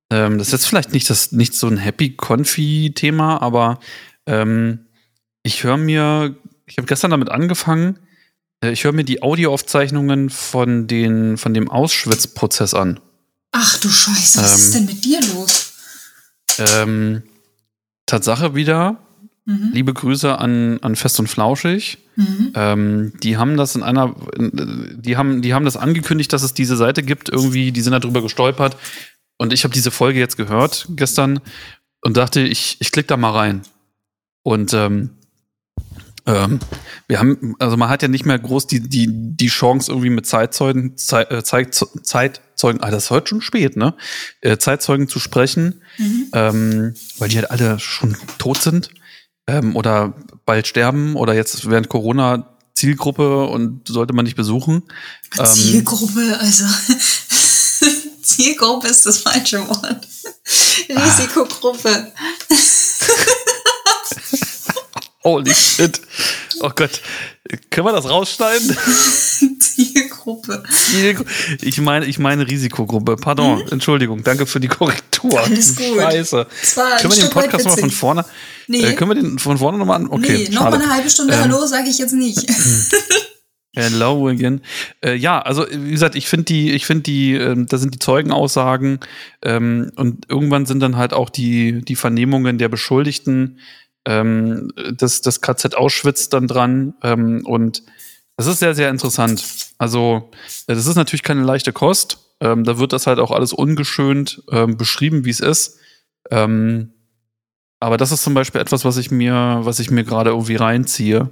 ähm, 0.10 0.38
das 0.38 0.48
ist 0.48 0.52
jetzt 0.52 0.68
vielleicht 0.68 0.92
nicht, 0.92 1.10
das, 1.10 1.32
nicht 1.32 1.56
so 1.56 1.68
ein 1.68 1.78
Happy-Confi-Thema, 1.78 3.42
aber 3.42 3.80
ähm, 4.26 4.88
ich 5.42 5.64
höre 5.64 5.78
mir, 5.78 6.36
ich 6.66 6.78
habe 6.78 6.86
gestern 6.86 7.12
damit 7.12 7.30
angefangen, 7.30 7.98
äh, 8.62 8.72
ich 8.72 8.84
höre 8.84 8.92
mir 8.92 9.06
die 9.06 9.24
Audioaufzeichnungen 9.24 10.30
von, 10.30 10.88
den, 10.88 11.38
von 11.38 11.54
dem 11.54 11.72
Auschwitz-Prozess 11.72 12.74
an. 12.74 13.00
Ach 13.54 13.80
du 13.80 13.88
Scheiße, 13.88 14.42
was 14.42 14.52
ähm, 14.52 14.60
ist 14.60 14.76
denn 14.76 14.86
mit 14.86 15.06
dir 15.06 15.22
los? 15.34 15.74
Ähm, 16.58 17.24
Tatsache 18.06 18.54
wieder, 18.54 19.02
mhm. 19.48 19.72
liebe 19.74 19.94
Grüße 19.94 20.38
an, 20.38 20.80
an 20.82 20.96
Fest 20.96 21.20
und 21.20 21.28
Flauschig. 21.28 21.98
Mhm. 22.16 22.52
Ähm, 22.54 23.14
die 23.24 23.38
haben 23.38 23.58
das 23.58 23.76
in 23.76 23.82
einer, 23.82 24.16
die 24.38 25.18
haben, 25.18 25.42
die 25.42 25.56
haben 25.56 25.66
das 25.66 25.78
angekündigt, 25.78 26.32
dass 26.32 26.44
es 26.44 26.54
diese 26.54 26.78
Seite 26.78 27.02
gibt, 27.02 27.30
irgendwie, 27.30 27.72
die 27.72 27.82
sind 27.82 27.94
darüber 27.94 28.22
gestolpert, 28.22 28.78
und 29.38 29.54
ich 29.54 29.64
habe 29.64 29.74
diese 29.74 29.92
Folge 29.92 30.20
jetzt 30.20 30.38
gehört 30.38 30.88
gestern 30.90 31.40
und 32.02 32.18
dachte, 32.18 32.42
ich, 32.42 32.78
ich 32.80 32.92
klicke 32.92 33.08
da 33.08 33.18
mal 33.18 33.32
rein. 33.32 33.62
Und 34.44 34.74
ähm, 34.74 35.12
ähm, 36.26 36.60
wir 37.08 37.20
haben, 37.20 37.56
also 37.60 37.78
man 37.78 37.90
hat 37.90 38.02
ja 38.02 38.08
nicht 38.08 38.26
mehr 38.26 38.40
groß 38.40 38.68
die, 38.68 38.82
die, 38.82 39.08
die 39.10 39.48
Chance, 39.48 39.92
irgendwie 39.92 40.10
mit 40.10 40.26
Zeitzeugen, 40.26 40.98
Zeit, 40.98 41.32
äh, 41.32 41.44
Zeitzeugen, 41.44 42.82
ah, 42.82 42.92
das 42.92 43.06
ist 43.06 43.12
heute 43.12 43.28
schon 43.28 43.42
spät, 43.42 43.78
ne? 43.78 43.94
Äh, 44.42 44.58
Zeitzeugen 44.58 45.08
zu 45.08 45.20
sprechen, 45.20 45.82
mhm. 45.98 46.28
ähm, 46.34 46.94
weil 47.20 47.30
die 47.30 47.38
halt 47.38 47.52
alle 47.52 47.80
schon 47.80 48.18
tot 48.40 48.58
sind 48.58 48.90
ähm, 49.48 49.76
oder 49.76 50.14
bald 50.46 50.68
sterben 50.68 51.16
oder 51.16 51.34
jetzt 51.34 51.70
während 51.70 51.90
Corona 51.90 52.48
Zielgruppe 52.74 53.48
und 53.48 53.88
sollte 53.88 54.14
man 54.14 54.26
nicht 54.26 54.38
besuchen. 54.38 54.84
Ähm, 55.38 55.46
Zielgruppe, 55.46 56.38
also 56.40 56.66
Zielgruppe 58.22 58.88
ist 58.88 59.06
das 59.06 59.18
falsche 59.18 59.68
Wort. 59.68 60.08
Risikogruppe. 60.90 62.14
Holy 65.24 65.54
shit. 65.54 66.00
Oh 66.62 66.70
Gott. 66.74 67.02
Können 67.70 67.88
wir 67.88 67.94
das 67.94 68.06
rausschneiden? 68.06 68.78
Zielgruppe. 69.60 70.64
Ich 71.62 71.80
meine, 71.80 72.06
ich 72.06 72.20
meine 72.20 72.48
Risikogruppe. 72.48 73.16
Pardon, 73.16 73.60
mhm. 73.60 73.72
Entschuldigung, 73.72 74.24
danke 74.24 74.46
für 74.46 74.60
die 74.60 74.68
Korrektur. 74.68 75.40
Alles 75.40 75.76
gut. 75.76 75.98
Scheiße. 75.98 76.48
Können 77.02 77.14
wir 77.14 77.22
den 77.24 77.30
Podcast 77.30 77.66
nochmal 77.66 77.80
von 77.80 77.92
vorne? 77.92 78.26
Nee. 78.68 78.84
Äh, 78.84 78.94
können 78.94 79.12
wir 79.12 79.16
den 79.16 79.40
von 79.40 79.58
vorne 79.58 79.78
nochmal 79.78 80.02
an? 80.02 80.08
Okay. 80.08 80.48
Nee, 80.50 80.56
nochmal 80.56 80.76
eine 80.76 80.94
halbe 80.94 81.10
Stunde 81.10 81.34
ähm, 81.34 81.42
Hallo 81.42 81.66
sage 81.66 81.90
ich 81.90 81.98
jetzt 81.98 82.14
nicht. 82.14 82.46
Hello 83.76 84.28
again. 84.28 84.62
Äh, 85.02 85.16
ja, 85.16 85.40
also 85.40 85.66
wie 85.72 85.92
gesagt, 85.92 86.16
ich 86.16 86.28
finde 86.28 86.46
die, 86.46 86.72
ich 86.72 86.86
finde 86.88 87.04
die, 87.04 87.36
äh, 87.36 87.56
da 87.66 87.78
sind 87.78 87.94
die 87.94 88.00
Zeugenaussagen 88.00 89.00
ähm, 89.44 89.92
und 89.96 90.30
irgendwann 90.30 90.66
sind 90.66 90.80
dann 90.80 90.98
halt 90.98 91.14
auch 91.14 91.30
die, 91.30 91.84
die 91.84 91.96
Vernehmungen 91.96 92.58
der 92.58 92.70
Beschuldigten 92.70 93.60
ähm, 94.06 94.72
des, 94.76 95.22
des 95.22 95.42
KZ 95.42 95.76
Auschwitz 95.76 96.30
dann 96.30 96.48
dran 96.48 96.96
ähm, 97.04 97.46
und 97.46 97.84
das 98.36 98.48
ist 98.48 98.60
sehr, 98.60 98.74
sehr 98.74 98.90
interessant. 98.90 99.44
Also 99.78 100.32
äh, 100.68 100.74
das 100.74 100.88
ist 100.88 100.96
natürlich 100.96 101.24
keine 101.24 101.44
leichte 101.44 101.72
Kost. 101.72 102.20
Ähm, 102.40 102.64
da 102.64 102.80
wird 102.80 102.94
das 102.94 103.06
halt 103.06 103.20
auch 103.20 103.32
alles 103.32 103.54
ungeschönt 103.54 104.44
ähm, 104.52 104.78
beschrieben, 104.78 105.26
wie 105.26 105.32
es 105.32 105.40
ist. 105.40 105.78
Ähm, 106.32 106.94
aber 107.80 107.98
das 107.98 108.12
ist 108.12 108.24
zum 108.24 108.34
Beispiel 108.34 108.62
etwas, 108.62 108.86
was 108.86 108.98
ich 108.98 109.12
mir, 109.12 109.60
was 109.62 109.80
ich 109.80 109.92
mir 109.92 110.04
gerade 110.04 110.32
irgendwie 110.32 110.56
reinziehe. 110.56 111.30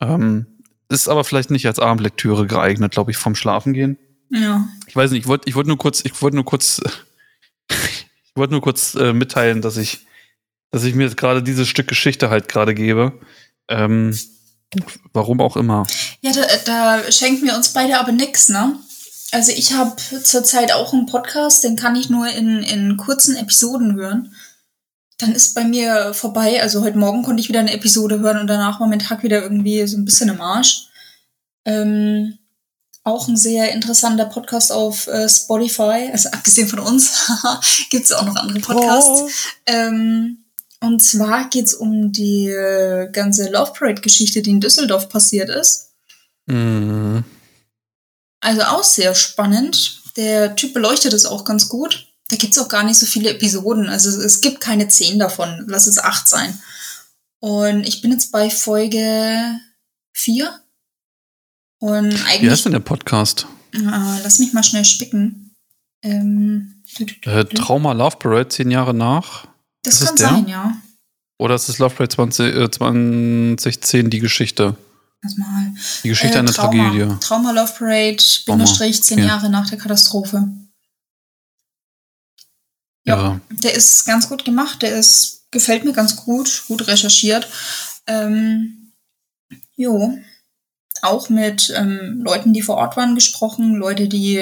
Ähm, 0.00 0.46
ist 0.88 1.08
aber 1.08 1.24
vielleicht 1.24 1.50
nicht 1.50 1.66
als 1.66 1.78
Abendlektüre 1.78 2.46
geeignet, 2.46 2.92
glaube 2.92 3.10
ich, 3.10 3.16
vom 3.16 3.34
Schlafengehen. 3.34 3.98
Ja. 4.30 4.66
Ich 4.86 4.96
weiß 4.96 5.10
nicht, 5.10 5.20
ich 5.20 5.26
wollte 5.26 5.48
ich 5.48 5.54
wollte 5.54 5.68
nur 5.68 5.78
kurz, 5.78 6.02
ich 6.04 6.20
wollte 6.22 6.36
nur 6.36 6.44
kurz, 6.44 6.80
ich 7.68 8.06
wollte 8.34 8.52
nur 8.52 8.62
kurz 8.62 8.94
äh, 8.94 9.12
mitteilen, 9.12 9.62
dass 9.62 9.76
ich, 9.76 10.06
dass 10.70 10.84
ich 10.84 10.94
mir 10.94 11.10
gerade 11.14 11.42
dieses 11.42 11.68
Stück 11.68 11.88
Geschichte 11.88 12.30
halt 12.30 12.48
gerade 12.48 12.74
gebe. 12.74 13.12
Ähm, 13.68 14.18
warum 15.12 15.40
auch 15.40 15.56
immer. 15.56 15.86
Ja, 16.22 16.32
da, 16.32 16.42
da 16.64 17.12
schenken 17.12 17.46
wir 17.46 17.54
uns 17.54 17.74
beide 17.74 17.98
aber 17.98 18.12
nix, 18.12 18.48
ne? 18.48 18.76
Also 19.32 19.52
ich 19.52 19.72
habe 19.72 19.96
zurzeit 20.22 20.72
auch 20.72 20.92
einen 20.92 21.06
Podcast, 21.06 21.64
den 21.64 21.76
kann 21.76 21.96
ich 21.96 22.10
nur 22.10 22.28
in, 22.28 22.62
in 22.62 22.98
kurzen 22.98 23.34
Episoden 23.36 23.94
hören. 23.94 24.34
Dann 25.22 25.36
ist 25.36 25.54
bei 25.54 25.62
mir 25.62 26.14
vorbei. 26.14 26.60
Also 26.60 26.82
heute 26.82 26.98
Morgen 26.98 27.22
konnte 27.22 27.40
ich 27.40 27.48
wieder 27.48 27.60
eine 27.60 27.72
Episode 27.72 28.18
hören 28.18 28.40
und 28.40 28.48
danach 28.48 28.80
war 28.80 28.88
mein 28.88 28.98
Tag 28.98 29.22
wieder 29.22 29.40
irgendwie 29.40 29.86
so 29.86 29.96
ein 29.96 30.04
bisschen 30.04 30.28
im 30.28 30.40
Arsch. 30.40 30.88
Ähm, 31.64 32.38
auch 33.04 33.28
ein 33.28 33.36
sehr 33.36 33.70
interessanter 33.70 34.24
Podcast 34.24 34.72
auf 34.72 35.06
äh, 35.06 35.28
Spotify. 35.28 36.10
Also 36.10 36.28
abgesehen 36.30 36.66
von 36.66 36.80
uns 36.80 37.30
gibt 37.90 38.06
es 38.06 38.12
auch 38.12 38.26
noch 38.26 38.34
andere 38.34 38.58
Podcasts. 38.58 39.22
Oh. 39.22 39.28
Ähm, 39.66 40.44
und 40.80 41.00
zwar 41.00 41.48
geht 41.50 41.66
es 41.66 41.74
um 41.74 42.10
die 42.10 42.48
äh, 42.48 43.08
ganze 43.12 43.48
Love 43.48 43.74
Parade-Geschichte, 43.78 44.42
die 44.42 44.50
in 44.50 44.60
Düsseldorf 44.60 45.08
passiert 45.08 45.50
ist. 45.50 45.92
Mhm. 46.46 47.22
Also 48.40 48.62
auch 48.62 48.82
sehr 48.82 49.14
spannend. 49.14 50.00
Der 50.16 50.56
Typ 50.56 50.74
beleuchtet 50.74 51.12
es 51.12 51.26
auch 51.26 51.44
ganz 51.44 51.68
gut. 51.68 52.11
Da 52.32 52.38
gibt 52.38 52.56
es 52.56 52.58
auch 52.58 52.68
gar 52.70 52.82
nicht 52.82 52.98
so 52.98 53.04
viele 53.04 53.28
Episoden. 53.28 53.90
Also 53.90 54.08
es 54.22 54.40
gibt 54.40 54.62
keine 54.62 54.88
zehn 54.88 55.18
davon. 55.18 55.66
Lass 55.68 55.86
es 55.86 55.98
acht 55.98 56.26
sein. 56.26 56.58
Und 57.40 57.86
ich 57.86 58.00
bin 58.00 58.10
jetzt 58.10 58.32
bei 58.32 58.48
Folge 58.48 59.60
vier. 60.14 60.58
Und 61.78 62.06
eigentlich. 62.06 62.40
Wie 62.40 62.50
heißt 62.50 62.64
denn 62.64 62.72
der 62.72 62.80
Podcast? 62.80 63.46
Äh, 63.74 63.80
lass 64.22 64.38
mich 64.38 64.54
mal 64.54 64.64
schnell 64.64 64.86
spicken. 64.86 65.54
Ähm, 66.02 66.82
äh, 67.26 67.44
Trauma 67.44 67.92
Love 67.92 68.16
Parade, 68.16 68.48
zehn 68.48 68.70
Jahre 68.70 68.94
nach. 68.94 69.46
Das 69.82 70.00
ist 70.00 70.06
kann 70.06 70.16
sein, 70.16 70.48
ja. 70.48 70.74
Oder 71.36 71.56
ist 71.56 71.68
es 71.68 71.76
Love 71.76 71.96
Parade 71.96 72.14
20, 72.14 72.56
äh, 72.56 72.70
2010 72.70 74.08
die 74.08 74.20
Geschichte? 74.20 74.74
Lass 75.20 75.36
mal. 75.36 75.74
Die 76.02 76.08
Geschichte 76.08 76.36
äh, 76.36 76.38
einer 76.38 76.50
Trauma. 76.50 76.88
Tragödie. 76.88 77.14
Trauma 77.20 77.50
Love 77.50 77.74
Parade, 77.78 78.24
Bindestrich, 78.46 79.02
zehn 79.02 79.18
okay. 79.18 79.28
Jahre 79.28 79.50
nach 79.50 79.68
der 79.68 79.76
Katastrophe. 79.76 80.48
Ja, 83.04 83.40
der 83.50 83.74
ist 83.74 84.06
ganz 84.06 84.28
gut 84.28 84.44
gemacht, 84.44 84.82
der 84.82 84.96
ist, 84.96 85.46
gefällt 85.50 85.84
mir 85.84 85.92
ganz 85.92 86.16
gut, 86.16 86.64
gut 86.68 86.86
recherchiert. 86.86 87.48
Ähm, 88.06 88.92
jo, 89.74 90.18
auch 91.02 91.28
mit 91.28 91.72
ähm, 91.76 92.22
Leuten, 92.22 92.52
die 92.52 92.62
vor 92.62 92.76
Ort 92.76 92.96
waren, 92.96 93.16
gesprochen, 93.16 93.74
Leute, 93.74 94.06
die 94.06 94.36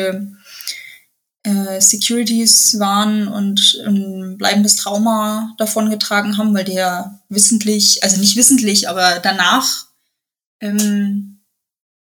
äh, 1.42 1.80
Securities 1.80 2.78
waren 2.78 3.28
und 3.28 3.82
ein 3.86 4.36
bleibendes 4.36 4.76
Trauma 4.76 5.54
davon 5.56 5.88
getragen 5.88 6.36
haben, 6.36 6.54
weil 6.54 6.64
die 6.64 6.74
ja 6.74 7.18
wissentlich, 7.30 8.04
also 8.04 8.20
nicht 8.20 8.36
wissentlich, 8.36 8.90
aber 8.90 9.20
danach 9.20 9.86
ähm, 10.60 11.40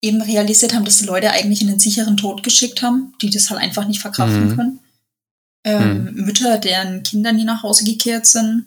eben 0.03 0.21
realisiert 0.21 0.75
haben, 0.75 0.85
dass 0.85 0.99
die 0.99 1.07
Leute 1.07 1.31
eigentlich 1.31 1.63
in 1.63 1.69
den 1.69 1.79
sicheren 1.79 2.19
Tod 2.19 2.43
geschickt 2.43 2.83
haben, 2.83 3.15
die 3.23 3.31
das 3.31 3.49
halt 3.49 3.61
einfach 3.61 3.87
nicht 3.87 4.01
verkraften 4.01 4.51
mhm. 4.51 4.57
können 4.57 4.82
ähm, 5.65 6.09
hm. 6.09 6.15
Mütter, 6.25 6.59
deren 6.59 7.03
Kinder 7.03 7.33
nie 7.33 7.45
nach 7.45 7.63
Hause 7.63 7.85
gekehrt 7.85 8.27
sind. 8.27 8.67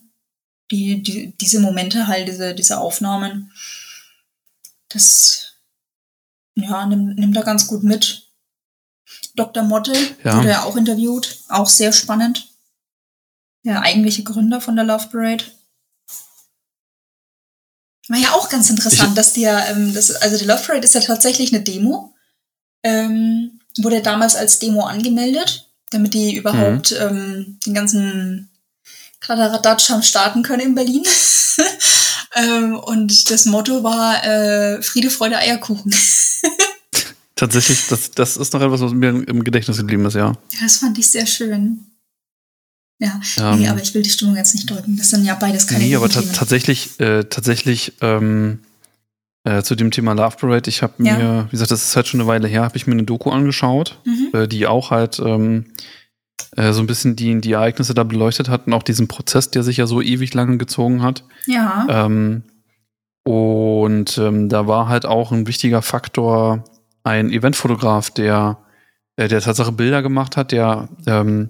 Die, 0.72 1.04
die, 1.04 1.36
diese 1.40 1.60
Momente 1.60 2.08
halt, 2.08 2.28
diese, 2.28 2.56
diese 2.56 2.80
Aufnahmen, 2.80 3.52
das 4.90 5.54
ja, 6.56 6.86
nimmt, 6.88 7.20
nimmt 7.20 7.38
er 7.38 7.44
ganz 7.44 7.68
gut 7.68 7.84
mit. 7.84 8.24
Dr. 9.36 9.64
Motte 9.64 9.94
ja. 10.24 10.38
wurde 10.38 10.50
ja 10.50 10.64
auch 10.64 10.76
interviewt, 10.76 11.40
auch 11.50 11.68
sehr 11.68 11.92
spannend. 11.92 12.48
Der 13.64 13.82
eigentliche 13.82 14.24
Gründer 14.24 14.62
von 14.62 14.76
der 14.76 14.86
Love 14.86 15.10
Parade. 15.12 15.44
War 18.08 18.18
ja 18.18 18.32
auch 18.32 18.50
ganz 18.50 18.70
interessant, 18.70 19.10
ich 19.10 19.16
dass 19.16 19.34
die 19.34 19.42
ja, 19.42 19.68
ähm, 19.68 19.94
das, 19.94 20.12
also 20.16 20.38
die 20.38 20.46
Love 20.46 20.64
Parade 20.66 20.86
ist 20.86 20.96
ja 20.96 21.02
tatsächlich 21.02 21.54
eine 21.54 21.64
Demo. 21.64 22.16
Ähm, 22.84 23.60
wurde 23.78 24.02
damals 24.02 24.36
als 24.36 24.60
Demo 24.60 24.86
angemeldet 24.86 25.65
damit 25.96 26.14
die 26.14 26.36
überhaupt 26.36 26.92
mhm. 26.92 26.98
ähm, 27.00 27.60
den 27.66 27.74
ganzen 27.74 28.50
Kladderadatsch 29.20 29.90
haben 29.90 30.04
starten 30.04 30.44
können 30.44 30.62
in 30.62 30.76
Berlin. 30.76 31.04
Ähm, 32.36 32.76
und 32.76 33.32
das 33.32 33.46
Motto 33.46 33.84
war 33.84 34.22
äh, 34.26 34.82
Friede, 34.82 35.10
Freude, 35.10 35.38
Eierkuchen. 35.38 35.96
Tatsächlich, 37.36 37.88
das, 37.88 38.12
das 38.12 38.36
ist 38.36 38.54
noch 38.54 38.62
etwas, 38.62 38.82
was 38.82 38.92
mir 38.92 39.10
im 39.10 39.44
Gedächtnis 39.44 39.78
geblieben 39.78 40.06
ist, 40.06 40.16
ja. 40.16 40.34
Ja, 40.52 40.60
das 40.62 40.78
fand 40.78 40.98
ich 40.98 41.08
sehr 41.08 41.26
schön. 41.26 41.86
Ja, 43.00 43.20
Ähm. 43.38 43.60
nee, 43.60 43.68
aber 43.68 43.82
ich 43.82 43.94
will 43.94 44.04
die 44.04 44.10
Stimmung 44.10 44.36
jetzt 44.36 44.54
nicht 44.54 44.70
deuten. 44.70 44.98
Das 44.98 45.10
sind 45.10 45.26
ja 45.26 45.36
beides 45.36 45.68
keine 45.68 45.84
Nee, 45.84 45.96
aber 45.96 46.10
ta 46.10 46.22
tatsächlich, 46.22 47.00
äh, 47.00 47.24
tatsächlich 47.26 47.94
ähm, 48.02 48.60
äh, 49.46 49.62
zu 49.64 49.76
dem 49.76 49.92
Thema 49.92 50.14
Love 50.14 50.36
Parade, 50.40 50.70
ich 50.70 50.82
habe 50.84 50.94
Ja. 51.00 51.18
mir, 51.18 51.46
wie 51.48 51.52
gesagt, 51.52 51.72
das 51.72 51.84
ist 51.86 51.96
halt 51.96 52.08
schon 52.08 52.20
eine 52.20 52.28
Weile 52.28 52.48
her, 52.48 52.64
habe 52.64 52.76
ich 52.76 52.88
mir 52.88 52.94
eine 52.94 53.04
Doku 53.04 53.30
angeschaut, 53.30 54.00
Mhm. 54.06 54.30
äh, 54.34 54.48
die 54.48 54.68
auch 54.68 54.92
halt 54.92 55.20
ähm, 55.20 55.66
äh, 56.58 56.74
so 56.74 56.82
ein 56.82 56.88
bisschen 56.88 57.16
die, 57.16 57.40
die 57.42 57.52
Ereignisse 57.54 57.94
da 57.94 58.04
beleuchtet 58.04 58.50
hat 58.50 58.68
und 58.68 58.74
auch 58.74 58.84
diesen 58.84 59.08
Prozess, 59.08 59.52
der 59.52 59.64
sich 59.64 59.78
ja 59.78 59.88
so 59.88 60.02
ewig 60.02 60.34
lange 60.34 60.58
gezogen 60.58 61.02
hat. 61.04 61.24
Ja. 61.46 61.86
Ähm, 61.90 62.44
und 63.24 64.18
ähm, 64.18 64.50
da 64.50 64.68
war 64.68 64.88
halt 64.88 65.06
auch 65.06 65.32
ein 65.32 65.48
wichtiger 65.48 65.82
Faktor 65.82 66.64
ein 67.04 67.32
Eventfotograf, 67.32 68.10
der 68.12 68.58
äh, 69.16 69.28
der 69.28 69.42
Tatsache 69.42 69.72
Bilder 69.72 70.02
gemacht 70.02 70.38
hat, 70.38 70.52
der 70.52 70.90
ähm, 71.08 71.50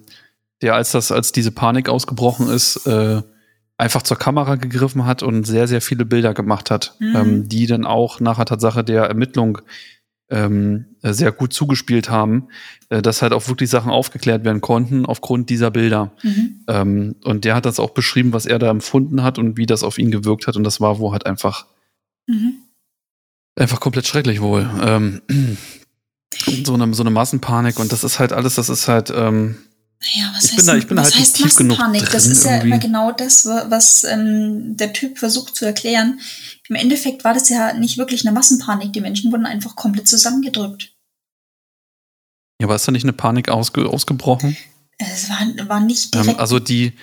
der 0.61 0.75
als 0.75 0.91
das 0.91 1.11
als 1.11 1.31
diese 1.33 1.51
Panik 1.51 1.89
ausgebrochen 1.89 2.47
ist, 2.49 2.85
äh, 2.87 3.21
einfach 3.77 4.01
zur 4.03 4.17
Kamera 4.17 4.55
gegriffen 4.55 5.05
hat 5.05 5.21
und 5.23 5.45
sehr 5.45 5.67
sehr 5.67 5.81
viele 5.81 6.05
Bilder 6.05 6.33
gemacht 6.33 6.71
hat, 6.71 6.95
Mhm. 6.99 7.15
ähm, 7.15 7.49
die 7.49 7.67
dann 7.67 7.85
auch 7.85 8.19
nachher 8.19 8.45
Tatsache 8.45 8.83
der 8.83 9.03
Ermittlung 9.03 9.59
ähm, 10.31 10.85
äh, 11.03 11.13
sehr 11.13 11.31
gut 11.31 11.53
zugespielt 11.53 12.09
haben, 12.09 12.47
äh, 12.89 13.01
dass 13.03 13.21
halt 13.21 13.31
auch 13.31 13.47
wirklich 13.47 13.69
Sachen 13.69 13.91
aufgeklärt 13.91 14.43
werden 14.43 14.59
konnten 14.59 15.05
aufgrund 15.05 15.51
dieser 15.51 15.69
Bilder. 15.69 16.13
Mhm. 16.23 16.63
Ähm, 16.67 17.15
und 17.23 17.45
der 17.45 17.53
hat 17.53 17.65
das 17.65 17.79
auch 17.79 17.91
beschrieben, 17.91 18.33
was 18.33 18.47
er 18.47 18.57
da 18.57 18.71
empfunden 18.71 19.21
hat 19.21 19.37
und 19.37 19.55
wie 19.57 19.67
das 19.67 19.83
auf 19.83 19.99
ihn 19.99 20.09
gewirkt 20.09 20.47
hat. 20.47 20.55
Und 20.55 20.63
das 20.63 20.81
war 20.81 20.97
wohl 20.97 21.11
halt 21.11 21.27
einfach, 21.27 21.67
Mhm. 22.27 22.53
einfach 23.55 23.79
komplett 23.79 24.07
schrecklich 24.07 24.41
wohl. 24.41 24.67
Ähm, 24.81 25.21
so, 26.65 26.73
eine, 26.73 26.91
so 26.95 27.03
eine 27.03 27.11
Massenpanik 27.11 27.77
und 27.79 27.91
das 27.91 28.03
ist 28.03 28.17
halt 28.19 28.33
alles, 28.33 28.55
das 28.55 28.69
ist 28.69 28.87
halt, 28.87 29.13
ähm, 29.15 29.57
Naja, 30.01 30.31
was 30.35 30.45
Ich 30.45 30.51
heißt, 30.51 30.57
bin 30.57 30.65
da- 30.67 30.75
ich 30.77 30.87
bin 30.87 30.97
was 30.97 31.03
halt 31.05 31.15
nicht 31.19 31.43
heißt 31.45 31.57
genug 31.57 31.77
Massenpanik? 31.77 32.09
Das 32.11 32.23
drin 32.23 32.31
ist 32.31 32.43
ja 32.45 32.51
irgendwie. 32.51 32.67
immer 32.67 32.77
genau 32.79 33.11
das, 33.11 33.45
wa- 33.45 33.65
was 33.69 34.03
ähm, 34.03 34.77
der 34.77 34.93
Typ 34.93 35.17
versucht 35.17 35.55
zu 35.55 35.65
erklären. 35.65 36.19
Im 36.69 36.75
Endeffekt 36.75 37.23
war 37.23 37.33
das 37.33 37.49
ja 37.49 37.73
nicht 37.73 37.97
wirklich 37.97 38.25
eine 38.25 38.33
Massenpanik. 38.33 38.93
Die 38.93 39.01
Menschen 39.01 39.31
wurden 39.31 39.45
einfach 39.45 39.75
komplett 39.75 40.07
zusammengedrückt. 40.07 40.91
ja, 42.61 42.67
war 42.67 42.75
ist 42.75 42.87
da 42.87 42.91
nicht 42.91 43.03
eine 43.03 43.13
Panik 43.13 43.49
ausge, 43.49 43.87
ausgebrochen? 43.87 44.55
Es 44.97 45.29
war, 45.29 45.39
war 45.67 45.79
nicht 45.81 46.15
Ähm, 46.15 46.21
direkt. 46.23 46.39
also 46.39 46.59
die, 46.59 46.93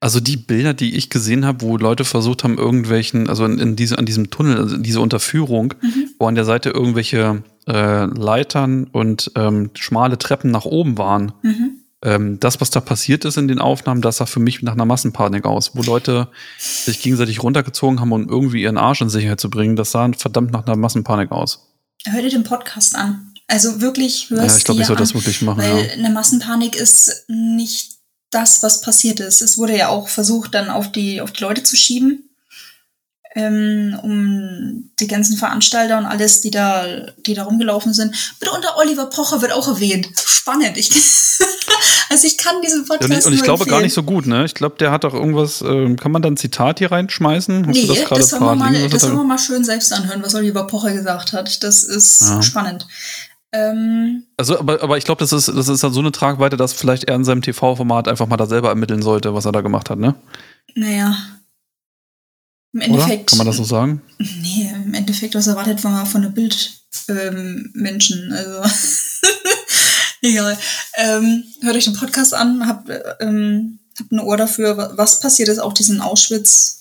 also 0.00 0.20
die 0.20 0.36
Bilder, 0.36 0.72
die 0.74 0.94
ich 0.96 1.10
gesehen 1.10 1.44
habe, 1.44 1.60
wo 1.62 1.76
Leute 1.76 2.04
versucht 2.04 2.44
haben, 2.44 2.58
irgendwelchen, 2.58 3.28
also 3.28 3.44
in, 3.44 3.58
in 3.58 3.76
diese, 3.76 3.98
an 3.98 4.06
diesem 4.06 4.30
Tunnel, 4.30 4.56
also 4.58 4.76
diese 4.78 5.00
Unterführung, 5.00 5.74
mhm. 5.80 6.10
wo 6.18 6.26
an 6.26 6.34
der 6.34 6.44
Seite 6.44 6.70
irgendwelche 6.70 7.42
äh, 7.68 8.04
Leitern 8.06 8.84
und 8.84 9.30
ähm, 9.36 9.70
schmale 9.74 10.16
Treppen 10.18 10.50
nach 10.50 10.64
oben 10.64 10.96
waren. 10.98 11.32
Mhm. 11.42 11.78
Ähm, 12.02 12.38
das, 12.40 12.60
was 12.60 12.70
da 12.70 12.80
passiert 12.80 13.24
ist 13.24 13.36
in 13.36 13.48
den 13.48 13.58
Aufnahmen, 13.58 14.02
das 14.02 14.16
sah 14.18 14.26
für 14.26 14.40
mich 14.40 14.62
nach 14.62 14.72
einer 14.72 14.84
Massenpanik 14.84 15.44
aus, 15.44 15.74
wo 15.74 15.82
Leute 15.82 16.28
sich 16.58 17.00
gegenseitig 17.00 17.42
runtergezogen 17.42 18.00
haben, 18.00 18.12
um 18.12 18.28
irgendwie 18.28 18.62
ihren 18.62 18.76
Arsch 18.78 19.00
in 19.00 19.10
Sicherheit 19.10 19.40
zu 19.40 19.50
bringen. 19.50 19.76
Das 19.76 19.92
sah 19.92 20.10
verdammt 20.16 20.52
nach 20.52 20.66
einer 20.66 20.76
Massenpanik 20.76 21.30
aus. 21.30 21.68
Hör 22.04 22.20
dir 22.22 22.30
den 22.30 22.44
Podcast 22.44 22.96
an. 22.96 23.32
Also 23.46 23.80
wirklich 23.80 24.30
hörst 24.30 24.48
Ja, 24.48 24.56
ich 24.56 24.64
glaube, 24.64 24.80
ich 24.80 24.86
soll 24.86 24.96
an, 24.96 25.02
das 25.02 25.14
wirklich 25.14 25.42
machen. 25.42 25.58
Weil 25.62 25.86
Ja. 25.86 25.92
eine 25.92 26.10
Massenpanik 26.10 26.74
ist 26.74 27.24
nicht 27.28 27.98
das, 28.30 28.62
was 28.62 28.80
passiert 28.80 29.20
ist. 29.20 29.42
Es 29.42 29.58
wurde 29.58 29.76
ja 29.76 29.88
auch 29.88 30.08
versucht, 30.08 30.54
dann 30.54 30.70
auf 30.70 30.90
die, 30.90 31.20
auf 31.20 31.32
die 31.32 31.42
Leute 31.42 31.62
zu 31.62 31.76
schieben, 31.76 32.30
ähm, 33.34 33.98
um 34.02 34.90
die 35.00 35.06
ganzen 35.06 35.36
Veranstalter 35.36 35.98
und 35.98 36.04
alles, 36.06 36.42
die 36.42 36.50
da, 36.50 36.84
die 37.26 37.34
da 37.34 37.44
rumgelaufen 37.44 37.94
sind. 37.94 38.14
Bitte 38.38 38.52
unter 38.52 38.76
Oliver 38.76 39.06
Pocher 39.06 39.40
wird 39.40 39.52
auch 39.52 39.66
erwähnt. 39.68 40.08
Spannend. 40.24 40.76
Ich, 40.76 40.90
also 42.10 42.26
ich 42.26 42.36
kann 42.36 42.56
diesen 42.62 42.84
Podcast 42.84 43.10
und 43.10 43.18
ich, 43.18 43.26
und 43.26 43.32
ich 43.34 43.42
glaube 43.42 43.64
gar 43.64 43.78
empfehlen. 43.78 43.84
nicht 43.84 43.94
so 43.94 44.02
gut, 44.02 44.26
ne? 44.26 44.44
Ich 44.44 44.54
glaube, 44.54 44.76
der 44.78 44.90
hat 44.90 45.04
doch 45.04 45.14
irgendwas, 45.14 45.62
ähm, 45.62 45.96
kann 45.96 46.12
man 46.12 46.20
da 46.22 46.28
ein 46.30 46.36
Zitat 46.36 46.78
hier 46.78 46.92
reinschmeißen? 46.92 47.66
Hast 47.66 47.74
Nee, 47.74 47.86
das 47.86 48.04
das, 48.08 48.30
sollen 48.30 48.42
wir 48.44 48.54
mal, 48.54 48.88
das 48.88 49.02
sollen 49.02 49.16
wir 49.16 49.24
mal 49.24 49.38
schön 49.38 49.64
selbst 49.64 49.92
anhören, 49.92 50.22
was 50.22 50.34
Oliver 50.34 50.66
Pocher 50.66 50.92
gesagt 50.92 51.32
hat. 51.32 51.62
Das 51.62 51.84
ist 51.84 52.20
Ja. 52.22 52.42
spannend. 52.42 52.86
Ähm, 53.54 54.24
Also, 54.36 54.58
aber, 54.58 54.82
aber 54.82 54.96
ich 54.98 55.04
glaube, 55.04 55.20
das 55.20 55.32
ist, 55.32 55.48
das 55.48 55.68
ist 55.68 55.82
dann 55.84 55.92
so 55.92 56.00
eine 56.00 56.12
Tragweite, 56.12 56.56
dass 56.56 56.72
vielleicht 56.72 57.04
er 57.04 57.14
in 57.16 57.24
seinem 57.24 57.42
TV-Format 57.42 58.08
einfach 58.08 58.26
mal 58.26 58.36
da 58.38 58.46
selber 58.46 58.68
ermitteln 58.70 59.02
sollte, 59.02 59.34
was 59.34 59.44
er 59.44 59.52
da 59.52 59.60
gemacht 59.60 59.88
hat, 59.90 59.98
ne? 59.98 60.14
naja. 60.74 61.14
Im 62.72 62.80
Oder? 62.80 62.86
Endeffekt. 63.02 63.30
Kann 63.30 63.38
man 63.38 63.46
das 63.46 63.56
so 63.56 63.64
sagen? 63.64 64.00
Nee, 64.18 64.70
im 64.84 64.94
Endeffekt, 64.94 65.34
was 65.34 65.46
erwartet 65.46 65.82
man 65.84 66.06
von 66.06 66.22
einem 66.24 66.32
Bildmenschen? 66.34 66.78
Ähm, 67.08 67.70
Menschen? 67.74 68.32
also, 68.32 68.62
egal. 70.22 70.58
Ähm, 70.96 71.44
hört 71.62 71.76
euch 71.76 71.84
den 71.84 71.94
Podcast 71.94 72.34
an, 72.34 72.66
habt, 72.66 72.88
ähm, 73.20 73.78
habt 73.98 74.12
ein 74.12 74.20
Ohr 74.20 74.36
dafür, 74.36 74.76
wa- 74.76 74.92
was 74.96 75.20
passiert 75.20 75.48
ist, 75.48 75.58
auch 75.58 75.72
diesen 75.72 76.00
Auschwitz. 76.00 76.78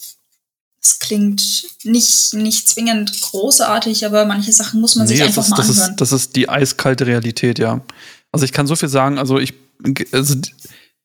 Es 0.84 0.98
klingt 1.00 1.66
nicht, 1.84 2.34
nicht 2.34 2.68
zwingend 2.70 3.20
großartig, 3.22 4.06
aber 4.06 4.26
manche 4.26 4.52
Sachen 4.52 4.82
muss 4.82 4.96
man 4.96 5.08
sich 5.08 5.20
das 5.20 5.28
einfach 5.28 5.44
ist, 5.44 5.50
mal 5.50 5.58
das, 5.58 5.70
anhören. 5.70 5.92
ist, 5.92 6.02
das 6.02 6.12
ist 6.12 6.36
die 6.36 6.50
eiskalte 6.50 7.06
Realität, 7.06 7.60
ja. 7.60 7.82
Also 8.32 8.46
ich 8.46 8.52
kann 8.52 8.66
so 8.66 8.76
viel 8.76 8.90
sagen, 8.90 9.20
also 9.20 9.38
ich, 9.40 9.54
also, 10.12 10.36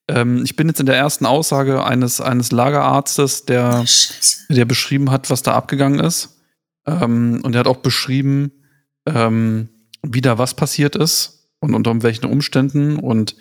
ähm, 0.09 0.43
ich 0.45 0.57
bin 0.57 0.69
jetzt 0.69 0.81
in 0.81 0.87
der 0.87 0.97
ersten 0.97 1.27
Aussage 1.27 1.85
eines, 1.85 2.21
eines 2.21 2.53
Lagerarztes, 2.53 3.45
der, 3.45 3.85
der 4.49 4.65
beschrieben 4.65 5.11
hat, 5.11 5.31
was 5.31 5.43
da 5.43 5.55
abgegangen 5.55 6.01
ist. 6.01 6.41
Ähm, 6.87 7.41
und 7.43 7.55
er 7.55 7.61
hat 7.61 7.67
auch 7.67 7.79
beschrieben, 7.79 8.53
ähm, 9.07 9.69
wie 10.03 10.21
da 10.21 10.39
was 10.39 10.55
passiert 10.55 10.95
ist 10.97 11.49
und 11.61 11.75
unter 11.75 12.03
welchen 12.03 12.27
Umständen 12.27 12.97
und 12.97 13.37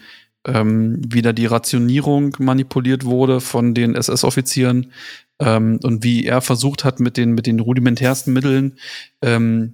ähm, 0.48 1.02
wie 1.08 1.22
da 1.22 1.34
die 1.34 1.46
Rationierung 1.46 2.36
manipuliert 2.40 3.04
wurde 3.04 3.42
von 3.42 3.74
den 3.74 3.96
SS-Offizieren 3.96 4.92
ähm, 5.40 5.80
und 5.84 6.04
wie 6.04 6.26
er 6.26 6.42
versucht 6.42 6.84
hat, 6.84 7.00
mit 7.00 7.18
den, 7.18 7.34
mit 7.34 7.46
den 7.48 7.60
rudimentärsten 7.60 8.34
Mitteln 8.34 8.78
ähm, 9.22 9.74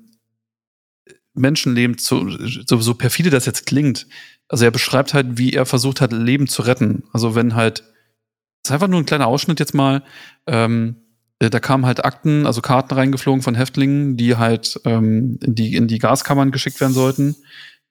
Menschenleben 1.34 1.98
zu, 1.98 2.30
so, 2.68 2.80
so 2.82 2.94
perfide 2.94 3.30
das 3.30 3.46
jetzt 3.46 3.66
klingt. 3.66 4.08
Also 4.52 4.66
er 4.66 4.72
beschreibt 4.72 5.14
halt, 5.14 5.38
wie 5.38 5.54
er 5.54 5.66
versucht 5.66 6.02
hat, 6.02 6.12
Leben 6.12 6.46
zu 6.46 6.62
retten. 6.64 7.04
Also 7.14 7.36
wenn 7.36 7.56
halt, 7.56 7.80
das 7.80 8.70
ist 8.70 8.72
einfach 8.72 8.90
nur 8.90 9.00
ein 9.00 9.06
kleiner 9.06 9.28
Ausschnitt 9.28 9.62
jetzt 9.62 9.74
mal, 9.74 10.04
ähm, 10.46 10.98
äh, 11.40 11.50
da 11.50 11.62
kamen 11.62 11.86
halt 11.86 12.04
Akten, 12.04 12.46
also 12.46 12.60
Karten 12.60 12.94
reingeflogen 12.94 13.42
von 13.42 13.56
Häftlingen, 13.56 14.18
die 14.18 14.36
halt 14.36 14.78
ähm, 14.84 15.40
in, 15.42 15.56
die, 15.56 15.76
in 15.78 15.88
die 15.88 16.00
Gaskammern 16.00 16.52
geschickt 16.52 16.82
werden 16.82 16.92
sollten. 16.92 17.38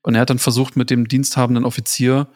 Und 0.03 0.17
er 0.17 0.21
hat 0.21 0.29
dann 0.29 0.39
versucht, 0.39 0.77
mit 0.77 0.91
dem 0.91 1.09
diensthabenden 1.09 1.65
Offizier, 1.65 2.29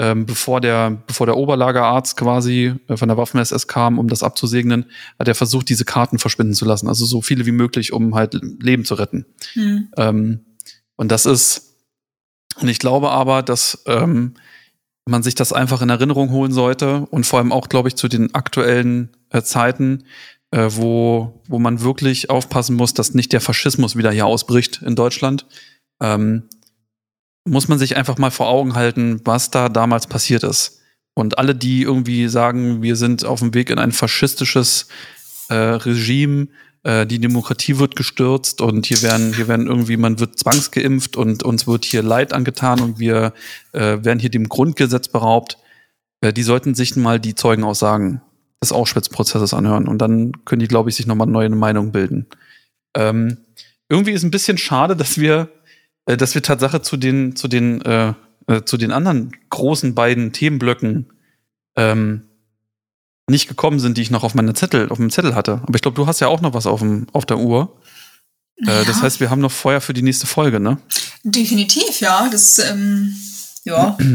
ähm, 0.00 0.26
bevor, 0.26 0.60
der, 0.60 1.00
bevor 1.06 1.26
der 1.26 1.36
Oberlagerarzt 1.36 2.16
quasi 2.16 2.74
äh, 2.88 2.96
von 2.96 3.06
der 3.06 3.16
Waffen-SS 3.16 3.68
kam, 3.68 4.00
um 4.00 4.08
das 4.08 4.24
abzusegnen, 4.24 4.86
hat 5.20 5.28
er 5.28 5.36
versucht, 5.36 5.68
diese 5.68 5.84
Karten 5.84 6.18
verschwinden 6.18 6.54
zu 6.54 6.64
lassen. 6.64 6.88
Also 6.88 7.06
so 7.06 7.22
viele 7.22 7.46
wie 7.46 7.52
möglich, 7.52 7.92
um 7.92 8.16
halt 8.16 8.34
Leben 8.60 8.84
zu 8.84 8.96
retten. 8.96 9.24
Hm. 9.52 9.88
Ähm, 9.96 10.40
und 10.96 11.12
das 11.12 11.26
ist, 11.26 11.67
und 12.60 12.68
ich 12.68 12.78
glaube 12.78 13.10
aber, 13.10 13.42
dass 13.42 13.82
ähm, 13.86 14.34
man 15.06 15.22
sich 15.22 15.34
das 15.34 15.52
einfach 15.52 15.82
in 15.82 15.88
Erinnerung 15.88 16.30
holen 16.30 16.52
sollte 16.52 17.06
und 17.10 17.24
vor 17.24 17.38
allem 17.38 17.52
auch, 17.52 17.68
glaube 17.68 17.88
ich, 17.88 17.96
zu 17.96 18.08
den 18.08 18.34
aktuellen 18.34 19.16
äh, 19.30 19.42
Zeiten, 19.42 20.04
äh, 20.50 20.68
wo, 20.70 21.42
wo 21.48 21.58
man 21.58 21.80
wirklich 21.80 22.30
aufpassen 22.30 22.76
muss, 22.76 22.94
dass 22.94 23.14
nicht 23.14 23.32
der 23.32 23.40
Faschismus 23.40 23.96
wieder 23.96 24.10
hier 24.10 24.26
ausbricht 24.26 24.82
in 24.82 24.96
Deutschland. 24.96 25.46
Ähm, 26.00 26.48
muss 27.44 27.68
man 27.68 27.78
sich 27.78 27.96
einfach 27.96 28.18
mal 28.18 28.30
vor 28.30 28.48
Augen 28.48 28.74
halten, 28.74 29.20
was 29.24 29.50
da 29.50 29.68
damals 29.68 30.06
passiert 30.06 30.42
ist. 30.42 30.80
Und 31.14 31.38
alle, 31.38 31.54
die 31.54 31.82
irgendwie 31.82 32.28
sagen, 32.28 32.82
wir 32.82 32.94
sind 32.94 33.24
auf 33.24 33.40
dem 33.40 33.54
Weg 33.54 33.70
in 33.70 33.78
ein 33.78 33.92
faschistisches 33.92 34.88
äh, 35.48 35.54
Regime, 35.54 36.48
äh, 36.88 37.06
die 37.06 37.18
Demokratie 37.18 37.78
wird 37.78 37.96
gestürzt 37.96 38.62
und 38.62 38.86
hier 38.86 39.02
werden, 39.02 39.34
hier 39.34 39.46
werden 39.46 39.66
irgendwie, 39.66 39.98
man 39.98 40.20
wird 40.20 40.38
zwangsgeimpft 40.38 41.18
und 41.18 41.42
uns 41.42 41.66
wird 41.66 41.84
hier 41.84 42.02
Leid 42.02 42.32
angetan 42.32 42.80
und 42.80 42.98
wir 42.98 43.34
äh, 43.72 43.98
werden 44.02 44.18
hier 44.18 44.30
dem 44.30 44.48
Grundgesetz 44.48 45.08
beraubt. 45.08 45.58
Äh, 46.22 46.32
die 46.32 46.42
sollten 46.42 46.74
sich 46.74 46.96
mal 46.96 47.20
die 47.20 47.34
Zeugenaussagen 47.34 48.22
des 48.62 48.72
Auschwitz-Prozesses 48.72 49.52
anhören 49.52 49.86
und 49.86 49.98
dann 49.98 50.32
können 50.46 50.60
die, 50.60 50.66
glaube 50.66 50.88
ich, 50.88 50.96
sich 50.96 51.06
nochmal 51.06 51.26
neue 51.26 51.50
Meinung 51.50 51.92
bilden. 51.92 52.26
Ähm, 52.96 53.36
irgendwie 53.90 54.12
ist 54.12 54.22
ein 54.22 54.30
bisschen 54.30 54.56
schade, 54.56 54.96
dass 54.96 55.18
wir, 55.18 55.50
äh, 56.06 56.16
dass 56.16 56.34
wir 56.34 56.42
Tatsache 56.42 56.80
zu 56.80 56.96
den, 56.96 57.36
zu 57.36 57.48
den, 57.48 57.82
äh, 57.82 58.14
äh, 58.46 58.62
zu 58.64 58.78
den 58.78 58.92
anderen 58.92 59.32
großen 59.50 59.94
beiden 59.94 60.32
Themenblöcken 60.32 61.12
ähm, 61.76 62.27
nicht 63.28 63.48
gekommen 63.48 63.80
sind, 63.80 63.96
die 63.98 64.02
ich 64.02 64.10
noch 64.10 64.24
auf 64.24 64.34
meiner 64.34 64.54
Zettel, 64.54 64.88
auf 64.90 64.98
dem 64.98 65.10
Zettel 65.10 65.34
hatte. 65.34 65.60
Aber 65.62 65.74
ich 65.74 65.82
glaube, 65.82 65.94
du 65.96 66.06
hast 66.06 66.20
ja 66.20 66.28
auch 66.28 66.40
noch 66.40 66.54
was 66.54 66.66
auf, 66.66 66.80
dem, 66.80 67.06
auf 67.12 67.26
der 67.26 67.38
Uhr. 67.38 67.76
Äh, 68.58 68.84
das 68.84 68.96
Ja. 68.98 69.02
heißt, 69.02 69.20
wir 69.20 69.30
haben 69.30 69.40
noch 69.40 69.52
Feuer 69.52 69.80
für 69.80 69.92
die 69.94 70.02
nächste 70.02 70.26
Folge, 70.26 70.60
ne? 70.60 70.78
Definitiv, 71.22 72.00
ja. 72.00 72.28
Das, 72.30 72.58
ähm, 72.58 73.14
ja. 73.64 73.96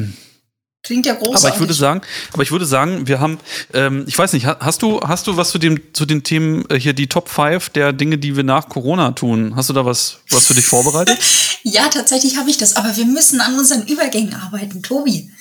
Klingt 0.85 1.05
ja 1.05 1.13
großartig. 1.13 1.45
Aber 1.45 1.53
ich 1.53 1.59
würde 1.61 1.73
sagen, 1.73 2.01
aber 2.33 2.43
ich 2.43 2.51
würde 2.51 2.65
sagen, 2.65 3.07
wir 3.07 3.21
haben, 3.21 3.37
ähm, 3.73 4.03
ich 4.05 4.17
weiß 4.17 4.33
nicht, 4.33 4.45
hast 4.45 4.81
du, 4.81 4.99
hast 4.99 5.27
du 5.27 5.37
was 5.37 5.49
zu 5.49 5.57
dem, 5.57 5.79
zu 5.93 6.05
den 6.05 6.23
Themen 6.23 6.69
äh, 6.69 6.77
hier 6.77 6.91
die 6.91 7.07
Top 7.07 7.29
5 7.29 7.69
der 7.69 7.93
Dinge, 7.93 8.17
die 8.17 8.35
wir 8.35 8.43
nach 8.43 8.67
Corona 8.67 9.11
tun? 9.11 9.55
Hast 9.55 9.69
du 9.69 9.73
da 9.73 9.85
was, 9.85 10.17
was 10.29 10.47
für 10.47 10.55
dich 10.55 10.65
vorbereitet? 10.65 11.17
ja, 11.63 11.87
tatsächlich 11.87 12.35
habe 12.35 12.49
ich 12.49 12.57
das, 12.57 12.75
aber 12.75 12.97
wir 12.97 13.05
müssen 13.05 13.39
an 13.39 13.57
unseren 13.57 13.87
Übergängen 13.87 14.33
arbeiten, 14.33 14.83
Tobi. 14.83 15.31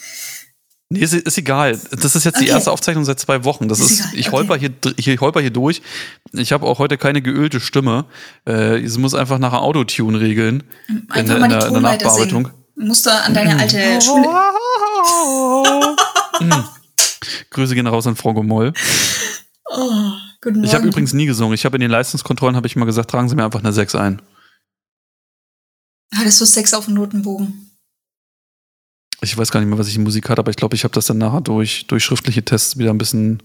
Nee, 0.92 1.00
ist, 1.00 1.14
ist 1.14 1.38
egal. 1.38 1.78
Das 1.90 2.14
ist 2.14 2.24
jetzt 2.24 2.40
die 2.40 2.48
erste 2.48 2.70
Aufzeichnung 2.70 3.04
seit 3.04 3.18
zwei 3.18 3.44
Wochen. 3.44 3.68
Das 3.68 3.80
ist, 3.80 3.90
ist 3.90 4.14
ich 4.14 4.28
okay. 4.28 4.36
holper 4.36 4.56
hier, 4.56 4.70
ich 4.96 5.20
holper 5.20 5.40
hier 5.40 5.50
durch. 5.50 5.82
Ich 6.32 6.52
habe 6.52 6.66
auch 6.66 6.78
heute 6.78 6.98
keine 6.98 7.22
geölte 7.22 7.60
Stimme. 7.60 8.04
Äh, 8.46 8.82
es 8.82 8.98
muss 8.98 9.14
einfach 9.14 9.38
nach 9.38 9.52
Autotune 9.54 10.20
regeln. 10.20 10.64
Einfach 11.08 11.34
in, 11.34 11.40
mal 11.40 11.44
in, 11.44 11.58
der, 11.58 11.66
in 11.66 11.72
der 11.72 11.82
Nachbearbeitung. 11.82 12.44
Singen. 12.44 12.88
Musst 12.88 13.06
du 13.06 13.10
an 13.10 13.34
deine 13.34 13.58
alte 13.58 14.00
Schule. 14.00 14.28
Mhm. 16.40 16.64
Grüße 17.50 17.74
gehen 17.74 17.86
raus 17.86 18.06
an 18.06 18.16
Frau 18.16 18.32
Gomoll. 18.32 18.72
Oh, 19.70 20.12
guten 20.40 20.56
Morgen. 20.56 20.64
Ich 20.64 20.74
habe 20.74 20.86
übrigens 20.86 21.12
nie 21.12 21.26
gesungen. 21.26 21.54
Ich 21.54 21.64
habe 21.64 21.76
in 21.76 21.80
den 21.82 21.90
Leistungskontrollen 21.90 22.56
habe 22.56 22.66
ich 22.66 22.74
mal 22.74 22.86
gesagt, 22.86 23.10
tragen 23.10 23.28
Sie 23.28 23.36
mir 23.36 23.44
einfach 23.44 23.60
eine 23.60 23.72
6 23.72 23.94
ein. 23.94 24.22
Hattest 26.14 26.40
du 26.40 26.44
6 26.46 26.74
auf 26.74 26.86
dem 26.86 26.94
Notenbogen? 26.94 27.71
Ich 29.22 29.36
weiß 29.36 29.50
gar 29.50 29.60
nicht 29.60 29.68
mehr, 29.68 29.78
was 29.78 29.88
ich 29.88 29.96
in 29.96 30.02
Musik 30.02 30.28
hatte, 30.28 30.40
aber 30.40 30.50
ich 30.50 30.56
glaube, 30.56 30.74
ich 30.74 30.84
habe 30.84 30.94
das 30.94 31.06
dann 31.06 31.18
nachher 31.18 31.40
durch, 31.40 31.86
durch 31.86 32.04
schriftliche 32.04 32.44
Tests 32.44 32.76
wieder 32.76 32.90
ein 32.90 32.98
bisschen 32.98 33.42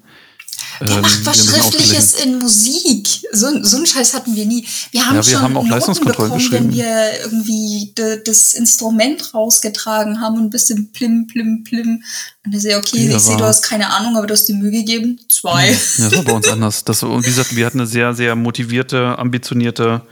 Wer 0.80 0.90
ähm, 0.90 1.02
macht 1.02 1.26
was 1.26 1.46
Schriftliches 1.46 2.24
in 2.24 2.40
Musik? 2.40 3.08
So, 3.32 3.64
so 3.64 3.78
einen 3.78 3.86
Scheiß 3.86 4.14
hatten 4.14 4.36
wir 4.36 4.46
nie. 4.46 4.66
Wir 4.92 5.06
haben 5.06 5.16
ja, 5.16 5.26
wir 5.26 5.34
schon 5.34 5.42
haben 5.42 5.58
auch 5.58 5.66
Noten 5.66 6.06
bekommen, 6.06 6.52
wenn 6.52 6.74
wir 6.74 7.20
irgendwie 7.24 7.94
de, 7.98 8.24
das 8.24 8.54
Instrument 8.54 9.34
rausgetragen 9.34 10.22
haben 10.22 10.38
und 10.38 10.44
ein 10.46 10.50
bisschen 10.50 10.92
plim, 10.92 11.28
plim, 11.28 11.64
plim. 11.64 12.04
Und 12.46 12.54
er 12.54 12.60
sehe, 12.60 12.78
okay, 12.78 13.08
ja, 13.08 13.18
ich 13.18 13.24
sehe, 13.24 13.38
du 13.38 13.44
hast 13.44 13.64
keine 13.64 13.92
Ahnung, 13.92 14.18
aber 14.18 14.28
du 14.28 14.34
hast 14.34 14.46
die 14.46 14.54
Mühe 14.54 14.72
gegeben. 14.72 15.20
Zwei. 15.30 15.70
Ja, 15.70 16.10
das 16.10 16.16
war 16.16 16.24
bei 16.24 16.34
uns 16.34 16.48
anders. 16.48 16.84
Das, 16.84 17.02
und 17.02 17.24
wie 17.26 17.30
gesagt, 17.30 17.56
wir 17.56 17.66
hatten 17.66 17.80
eine 17.80 17.88
sehr, 17.88 18.14
sehr 18.14 18.36
motivierte, 18.36 19.18
ambitionierte 19.18 20.04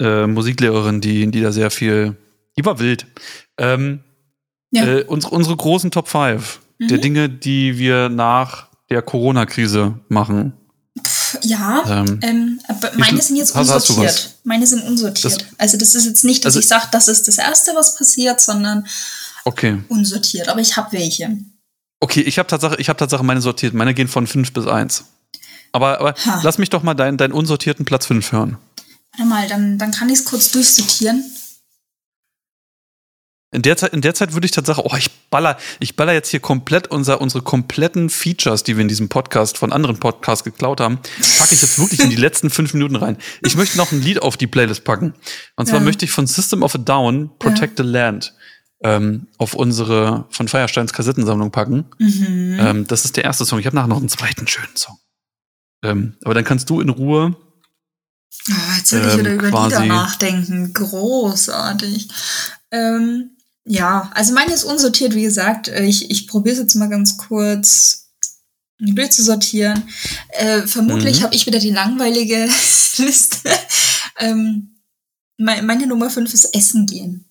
äh, 0.00 0.26
Musiklehrerin, 0.26 1.00
die, 1.00 1.30
die 1.30 1.40
da 1.40 1.52
sehr 1.52 1.70
viel, 1.70 2.16
die 2.58 2.64
war 2.64 2.78
wild. 2.80 3.06
Ähm, 3.58 4.00
ja. 4.70 4.84
äh, 4.84 5.04
unsere, 5.04 5.34
unsere 5.34 5.56
großen 5.56 5.90
Top 5.90 6.08
5 6.08 6.60
mhm. 6.78 6.88
der 6.88 6.98
Dinge, 6.98 7.28
die 7.28 7.78
wir 7.78 8.08
nach 8.08 8.68
der 8.90 9.02
Corona-Krise 9.02 10.00
machen. 10.08 10.54
Ja, 11.42 11.82
ähm, 11.88 12.20
ähm, 12.22 12.60
aber 12.68 12.92
meine 12.96 13.20
sind 13.20 13.36
jetzt 13.36 13.54
unsortiert. 13.54 14.36
Meine 14.44 14.66
sind 14.66 14.82
unsortiert. 14.82 15.24
Das, 15.24 15.44
also 15.58 15.76
das 15.76 15.94
ist 15.94 16.06
jetzt 16.06 16.24
nicht, 16.24 16.44
dass 16.44 16.54
also, 16.54 16.60
ich 16.60 16.68
sage, 16.68 16.86
das 16.92 17.08
ist 17.08 17.28
das 17.28 17.38
Erste, 17.38 17.72
was 17.74 17.96
passiert, 17.96 18.40
sondern 18.40 18.86
okay. 19.44 19.78
unsortiert. 19.88 20.48
Aber 20.48 20.60
ich 20.60 20.76
habe 20.76 20.92
welche. 20.92 21.36
Okay, 22.00 22.20
ich 22.20 22.38
habe 22.38 22.48
Tatsache, 22.48 22.76
ich 22.78 22.88
habe 22.88 22.98
Tatsache 22.98 23.24
meine 23.24 23.40
sortiert. 23.40 23.74
Meine 23.74 23.92
gehen 23.92 24.08
von 24.08 24.26
5 24.26 24.52
bis 24.52 24.66
1. 24.66 25.04
Aber, 25.72 26.00
aber 26.00 26.14
lass 26.42 26.58
mich 26.58 26.70
doch 26.70 26.82
mal 26.82 26.94
deinen 26.94 27.18
dein 27.18 27.32
unsortierten 27.32 27.84
Platz 27.84 28.06
5 28.06 28.32
hören. 28.32 28.56
Warte 29.12 29.28
mal, 29.28 29.48
dann, 29.48 29.78
dann 29.78 29.90
kann 29.90 30.08
ich 30.08 30.20
es 30.20 30.24
kurz 30.24 30.50
durchsortieren. 30.52 31.24
In 33.56 33.62
der 33.62 33.78
Zeit, 33.78 33.94
in 33.94 34.02
der 34.02 34.14
Zeit 34.14 34.34
würde 34.34 34.44
ich 34.44 34.50
tatsächlich, 34.50 34.84
oh, 34.84 34.94
ich 34.98 35.10
baller, 35.30 35.56
ich 35.80 35.96
baller 35.96 36.12
jetzt 36.12 36.28
hier 36.28 36.40
komplett 36.40 36.88
unser, 36.88 37.22
unsere 37.22 37.42
kompletten 37.42 38.10
Features, 38.10 38.64
die 38.64 38.76
wir 38.76 38.82
in 38.82 38.88
diesem 38.88 39.08
Podcast 39.08 39.56
von 39.56 39.72
anderen 39.72 39.98
Podcasts 39.98 40.44
geklaut 40.44 40.78
haben, 40.78 40.98
packe 41.38 41.54
ich 41.54 41.62
jetzt 41.62 41.78
wirklich 41.78 42.00
in 42.00 42.10
die 42.10 42.16
letzten 42.26 42.50
fünf 42.50 42.74
Minuten 42.74 42.96
rein. 42.96 43.16
Ich 43.40 43.56
möchte 43.56 43.78
noch 43.78 43.92
ein 43.92 44.02
Lied 44.02 44.20
auf 44.20 44.36
die 44.36 44.46
Playlist 44.46 44.84
packen. 44.84 45.14
Und 45.56 45.64
zwar 45.64 45.78
ja. 45.78 45.84
möchte 45.86 46.04
ich 46.04 46.10
von 46.10 46.26
System 46.26 46.62
of 46.62 46.74
a 46.74 46.78
Down 46.78 47.30
Protect 47.38 47.78
ja. 47.78 47.84
the 47.84 47.90
Land 47.90 48.34
ähm, 48.84 49.28
auf 49.38 49.54
unsere 49.54 50.26
von 50.28 50.48
Feiersteins 50.48 50.92
Kassettensammlung 50.92 51.50
packen. 51.50 51.86
Mhm. 51.98 52.58
Ähm, 52.60 52.86
das 52.86 53.06
ist 53.06 53.16
der 53.16 53.24
erste 53.24 53.46
Song. 53.46 53.58
Ich 53.58 53.64
habe 53.64 53.74
nachher 53.74 53.88
noch 53.88 53.96
einen 53.96 54.10
zweiten 54.10 54.46
schönen 54.46 54.76
Song. 54.76 54.98
Ähm, 55.82 56.16
aber 56.24 56.34
dann 56.34 56.44
kannst 56.44 56.68
du 56.68 56.82
in 56.82 56.90
Ruhe 56.90 57.34
Oh, 58.50 58.76
jetzt 58.76 58.92
will 58.92 59.00
ich 59.00 59.18
wieder 59.18 59.30
ähm, 59.30 59.38
über 59.38 59.64
Lieder 59.64 59.86
nachdenken. 59.86 60.74
Großartig. 60.74 62.08
Ähm, 62.70 63.35
ja, 63.66 64.10
also 64.14 64.32
meine 64.32 64.54
ist 64.54 64.64
unsortiert, 64.64 65.14
wie 65.14 65.22
gesagt. 65.22 65.68
Äh, 65.68 65.84
ich, 65.84 66.10
ich 66.10 66.28
probiere 66.28 66.54
es 66.54 66.60
jetzt 66.60 66.76
mal 66.76 66.88
ganz 66.88 67.16
kurz 67.16 68.12
durchzusortieren. 68.78 69.88
Äh, 70.28 70.62
vermutlich 70.62 71.20
mhm. 71.20 71.24
habe 71.24 71.34
ich 71.34 71.46
wieder 71.46 71.58
die 71.58 71.70
langweilige 71.70 72.44
Liste. 72.96 73.50
ähm, 74.18 74.76
meine 75.38 75.86
Nummer 75.86 76.08
5 76.08 76.32
ist 76.32 76.54
Essen 76.54 76.86
gehen. 76.86 77.24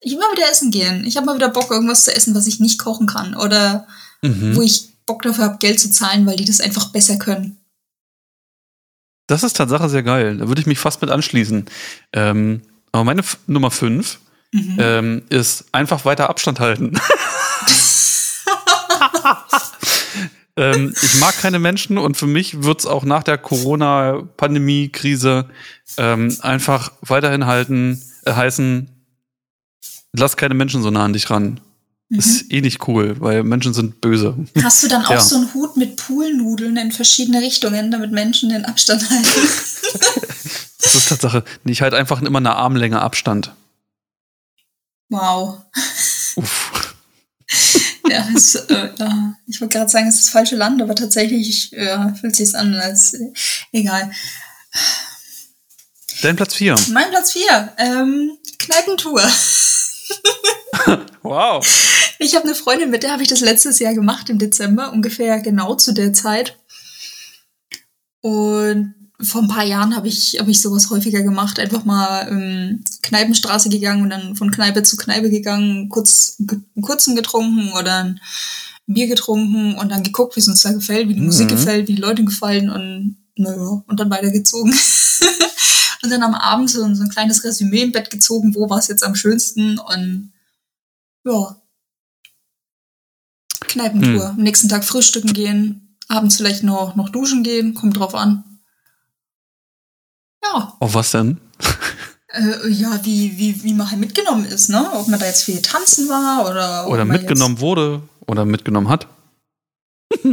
Ich 0.00 0.12
will 0.12 0.18
mal 0.18 0.36
wieder 0.36 0.50
essen 0.50 0.70
gehen. 0.70 1.04
Ich 1.04 1.16
habe 1.16 1.26
mal 1.26 1.34
wieder 1.34 1.48
Bock, 1.48 1.70
irgendwas 1.70 2.04
zu 2.04 2.14
essen, 2.14 2.34
was 2.34 2.46
ich 2.46 2.60
nicht 2.60 2.78
kochen 2.78 3.06
kann. 3.06 3.34
Oder 3.34 3.88
mhm. 4.22 4.54
wo 4.54 4.62
ich 4.62 4.90
Bock 5.06 5.22
dafür 5.22 5.44
habe, 5.44 5.58
Geld 5.58 5.80
zu 5.80 5.90
zahlen, 5.90 6.26
weil 6.26 6.36
die 6.36 6.44
das 6.44 6.60
einfach 6.60 6.92
besser 6.92 7.16
können. 7.16 7.58
Das 9.26 9.42
ist 9.42 9.56
Tatsache 9.56 9.88
sehr 9.88 10.02
geil. 10.02 10.36
Da 10.38 10.46
würde 10.46 10.60
ich 10.60 10.66
mich 10.66 10.78
fast 10.78 11.00
mit 11.00 11.10
anschließen. 11.10 11.64
Ähm, 12.12 12.62
aber 12.92 13.04
meine 13.04 13.20
F 13.22 13.38
Nummer 13.46 13.70
5 13.70 14.20
mhm. 14.56 14.76
ähm, 14.78 15.22
ist 15.28 15.66
einfach 15.72 16.04
weiter 16.04 16.30
Abstand 16.30 16.60
halten. 16.60 16.94
ähm, 20.56 20.94
ich 21.00 21.20
mag 21.20 21.36
keine 21.40 21.58
Menschen 21.58 21.98
und 21.98 22.16
für 22.16 22.26
mich 22.26 22.62
wird 22.62 22.80
es 22.80 22.86
auch 22.86 23.04
nach 23.04 23.22
der 23.22 23.38
Corona-Pandemie-Krise 23.38 25.48
ähm, 25.98 26.36
einfach 26.40 26.92
weiterhin 27.02 27.46
halten, 27.46 28.02
äh, 28.24 28.32
heißen, 28.32 28.90
lass 30.12 30.36
keine 30.36 30.54
Menschen 30.54 30.82
so 30.82 30.90
nah 30.90 31.04
an 31.04 31.12
dich 31.12 31.30
ran. 31.30 31.60
Mhm. 32.08 32.18
Ist 32.18 32.52
eh 32.52 32.60
nicht 32.60 32.86
cool, 32.88 33.16
weil 33.18 33.42
Menschen 33.42 33.74
sind 33.74 34.00
böse. 34.00 34.36
Hast 34.62 34.84
du 34.84 34.88
dann 34.88 35.04
auch 35.04 35.10
ja. 35.10 35.20
so 35.20 35.36
einen 35.36 35.54
Hut 35.54 35.76
mit 35.76 35.96
Poolnudeln 35.96 36.76
in 36.76 36.92
verschiedene 36.92 37.40
Richtungen, 37.40 37.90
damit 37.90 38.12
Menschen 38.12 38.50
den 38.50 38.64
Abstand 38.64 39.10
halten? 39.10 39.24
das 40.80 40.94
ist 40.94 41.08
Tatsache. 41.08 41.44
Ich 41.64 41.82
halte 41.82 41.96
einfach 41.96 42.22
immer 42.22 42.38
eine 42.38 42.54
Armlänge 42.54 43.02
Abstand. 43.02 43.52
Wow. 45.08 45.62
Uff. 46.36 46.94
ja, 48.08 48.28
es, 48.34 48.54
äh, 48.54 48.90
ich 49.46 49.60
wollte 49.60 49.78
gerade 49.78 49.90
sagen, 49.90 50.08
es 50.08 50.16
ist 50.16 50.24
das 50.24 50.30
falsche 50.30 50.56
Land, 50.56 50.82
aber 50.82 50.94
tatsächlich 50.94 51.72
äh, 51.72 52.14
fühlt 52.20 52.36
sich 52.36 52.54
an 52.56 52.74
als 52.74 53.14
äh, 53.14 53.32
egal. 53.72 54.10
Dein 56.22 56.36
Platz 56.36 56.54
4. 56.54 56.76
Mein 56.92 57.10
Platz 57.10 57.32
4. 57.32 57.74
Ähm, 57.78 58.38
Kneipentour. 58.58 59.22
wow. 61.22 61.64
Ich 62.18 62.34
habe 62.34 62.44
eine 62.46 62.54
Freundin, 62.54 62.90
mit 62.90 63.02
der 63.02 63.12
habe 63.12 63.22
ich 63.22 63.28
das 63.28 63.40
letztes 63.40 63.78
Jahr 63.78 63.94
gemacht 63.94 64.30
im 64.30 64.38
Dezember, 64.38 64.92
ungefähr 64.92 65.40
genau 65.40 65.74
zu 65.74 65.92
der 65.92 66.12
Zeit. 66.12 66.58
Und 68.22 68.94
vor 69.20 69.42
ein 69.42 69.48
paar 69.48 69.64
Jahren 69.64 69.96
habe 69.96 70.08
ich, 70.08 70.36
hab 70.38 70.48
ich 70.48 70.60
sowas 70.60 70.90
häufiger 70.90 71.22
gemacht. 71.22 71.58
Einfach 71.58 71.84
mal 71.84 72.28
ähm, 72.28 72.84
Kneipenstraße 73.02 73.68
gegangen 73.70 74.02
und 74.02 74.10
dann 74.10 74.36
von 74.36 74.50
Kneipe 74.50 74.82
zu 74.82 74.96
Kneipe 74.96 75.30
gegangen, 75.30 75.88
kurz 75.88 76.36
einen 76.38 76.82
kurzen 76.82 77.16
getrunken 77.16 77.72
oder 77.72 78.04
ein 78.04 78.20
Bier 78.86 79.06
getrunken 79.06 79.74
und 79.74 79.90
dann 79.90 80.02
geguckt, 80.02 80.36
wie 80.36 80.40
es 80.40 80.48
uns 80.48 80.62
da 80.62 80.72
gefällt, 80.72 81.08
wie 81.08 81.14
die 81.14 81.20
mhm. 81.20 81.26
Musik 81.26 81.48
gefällt, 81.48 81.88
wie 81.88 81.94
die 81.94 82.02
Leute 82.02 82.24
gefallen 82.24 82.70
und 82.70 83.16
naja, 83.36 83.82
und 83.86 84.00
dann 84.00 84.10
weitergezogen. 84.10 84.72
und 86.02 86.10
dann 86.10 86.22
am 86.22 86.34
Abend 86.34 86.70
so, 86.70 86.80
so 86.94 87.02
ein 87.02 87.10
kleines 87.10 87.42
Resümee 87.44 87.82
im 87.82 87.92
Bett 87.92 88.10
gezogen, 88.10 88.54
wo 88.54 88.68
war 88.68 88.78
es 88.78 88.88
jetzt 88.88 89.04
am 89.04 89.14
schönsten 89.14 89.78
und 89.78 90.32
ja. 91.24 91.56
Kneipentour. 93.60 94.32
Mhm. 94.32 94.38
Am 94.38 94.42
nächsten 94.42 94.68
Tag 94.68 94.84
frühstücken 94.84 95.32
gehen, 95.32 95.96
abends 96.08 96.36
vielleicht 96.36 96.62
noch, 96.62 96.96
noch 96.96 97.08
duschen 97.08 97.42
gehen, 97.42 97.74
kommt 97.74 97.96
drauf 97.96 98.14
an. 98.14 98.55
Ja. 100.54 100.76
Auf 100.80 100.94
was 100.94 101.10
denn? 101.12 101.40
Äh, 102.32 102.68
ja, 102.68 103.00
wie, 103.04 103.38
wie, 103.38 103.62
wie 103.62 103.74
man 103.74 103.90
halt 103.90 104.00
mitgenommen 104.00 104.44
ist, 104.44 104.68
ne? 104.68 104.90
Ob 104.94 105.08
man 105.08 105.18
da 105.18 105.26
jetzt 105.26 105.44
viel 105.44 105.62
tanzen 105.62 106.08
war 106.08 106.48
oder. 106.48 106.88
Oder 106.88 107.04
mitgenommen 107.04 107.60
wurde 107.60 108.02
oder 108.26 108.44
mitgenommen 108.44 108.88
hat. 108.88 109.06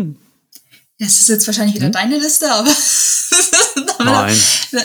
Das 1.00 1.20
ist 1.20 1.28
jetzt 1.28 1.48
wahrscheinlich 1.48 1.76
wieder 1.76 1.88
hm? 1.88 1.92
deine 1.92 2.18
Liste, 2.18 2.50
aber. 2.50 2.70
Nein. 4.06 4.38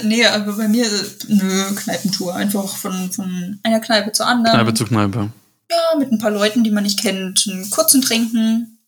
nee, 0.05 0.27
aber 0.27 0.55
bei 0.55 0.67
mir, 0.67 0.87
nö, 1.29 1.75
Kneipentour. 1.77 2.35
Einfach 2.35 2.77
von, 2.77 3.13
von 3.13 3.61
einer 3.63 3.79
Kneipe 3.79 4.11
zur 4.13 4.27
anderen. 4.27 4.57
Kneipe 4.57 4.75
zu 4.75 4.85
Kneipe. 4.85 5.31
Ja, 5.71 5.99
mit 5.99 6.11
ein 6.11 6.19
paar 6.19 6.31
Leuten, 6.31 6.65
die 6.65 6.71
man 6.71 6.85
nicht 6.85 7.01
kennt. 7.01 7.47
Einen 7.47 7.71
kurzen 7.71 8.01
Trinken 8.01 8.79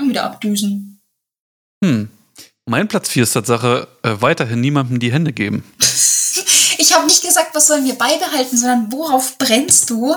und 0.00 0.08
wieder 0.08 0.24
abdüsen. 0.24 1.00
Hm. 1.84 2.08
Mein 2.66 2.88
Platz 2.88 3.08
4 3.08 3.24
ist 3.24 3.32
Tatsache, 3.32 3.88
äh, 4.02 4.14
weiterhin 4.20 4.60
niemandem 4.60 5.00
die 5.00 5.12
Hände 5.12 5.32
geben. 5.32 5.64
ich 6.78 6.94
habe 6.94 7.06
nicht 7.06 7.22
gesagt, 7.22 7.54
was 7.54 7.66
sollen 7.66 7.84
wir 7.84 7.94
beibehalten, 7.94 8.56
sondern 8.56 8.90
worauf 8.92 9.36
brennst 9.38 9.90
du? 9.90 10.14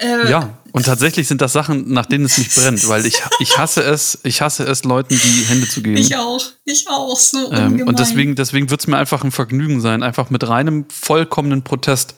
Äh, 0.00 0.30
ja, 0.30 0.58
und 0.72 0.86
tatsächlich 0.86 1.26
sind 1.26 1.40
das 1.40 1.52
Sachen, 1.52 1.92
nach 1.92 2.06
denen 2.06 2.24
es 2.26 2.38
mich 2.38 2.54
brennt, 2.54 2.86
weil 2.88 3.04
ich, 3.04 3.20
ich 3.40 3.58
hasse 3.58 3.82
es, 3.82 4.18
ich 4.22 4.40
hasse 4.40 4.64
es, 4.64 4.84
Leuten 4.84 5.18
die 5.18 5.44
Hände 5.44 5.68
zu 5.68 5.82
geben. 5.82 5.96
Ich 5.96 6.14
auch, 6.16 6.44
ich 6.64 6.86
auch, 6.88 7.18
so 7.18 7.50
ähm, 7.52 7.88
Und 7.88 7.98
deswegen, 7.98 8.36
deswegen 8.36 8.70
wird 8.70 8.80
es 8.80 8.86
mir 8.86 8.96
einfach 8.96 9.24
ein 9.24 9.32
Vergnügen 9.32 9.80
sein, 9.80 10.04
einfach 10.04 10.30
mit 10.30 10.46
reinem, 10.46 10.86
vollkommenen 10.88 11.64
Protest 11.64 12.14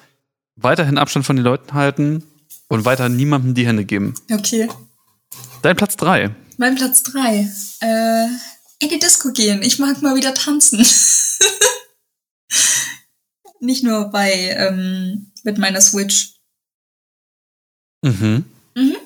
weiterhin 0.57 0.99
Abstand 0.99 1.25
von 1.25 1.37
den 1.37 1.45
Leuten 1.45 1.73
halten, 1.73 2.25
und 2.71 2.85
weiter 2.85 3.09
niemandem 3.09 3.55
die 3.55 3.67
Hände 3.67 3.85
geben. 3.85 4.15
Okay. 4.33 4.69
Dein 5.61 5.77
Platz 5.77 5.97
3. 5.97 6.31
Mein 6.57 6.77
Platz 6.77 7.03
3. 7.03 7.51
Äh, 7.81 8.27
in 8.81 8.89
die 8.89 8.99
Disco 8.99 9.33
gehen. 9.33 9.63
Ich 9.63 9.79
mag 9.79 10.03
mal 10.03 10.17
wieder 10.17 10.35
tanzen. 10.35 10.85
Nicht 13.61 13.85
nur 13.85 14.07
bei 14.07 14.33
ähm, 14.33 15.31
mit 15.45 15.59
meiner 15.59 15.81
Switch. 15.81 16.35
Mhm. 18.03 18.45
Mhm. 18.75 18.97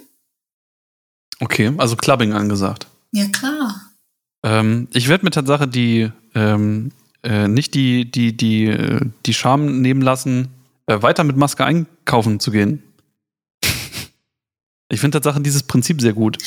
Okay, 1.40 1.72
also 1.76 1.96
Clubbing 1.96 2.32
angesagt. 2.32 2.86
Ja, 3.12 3.26
klar. 3.28 3.90
Ähm, 4.44 4.88
ich 4.92 5.08
werde 5.08 5.24
mir 5.24 5.30
Tatsache 5.30 5.66
die 5.66 6.10
ähm, 6.34 6.92
äh, 7.24 7.48
nicht 7.48 7.74
die, 7.74 8.10
die, 8.10 8.36
die, 8.36 8.66
äh, 8.66 9.00
die 9.26 9.34
Scham 9.34 9.80
nehmen 9.80 10.02
lassen, 10.02 10.48
äh, 10.86 11.00
weiter 11.00 11.24
mit 11.24 11.36
Maske 11.36 11.64
einkaufen 11.64 12.38
zu 12.38 12.50
gehen. 12.50 12.82
ich 14.88 15.00
finde 15.00 15.18
Tatsache 15.18 15.40
dieses 15.40 15.62
Prinzip 15.62 16.00
sehr 16.00 16.12
gut. 16.12 16.38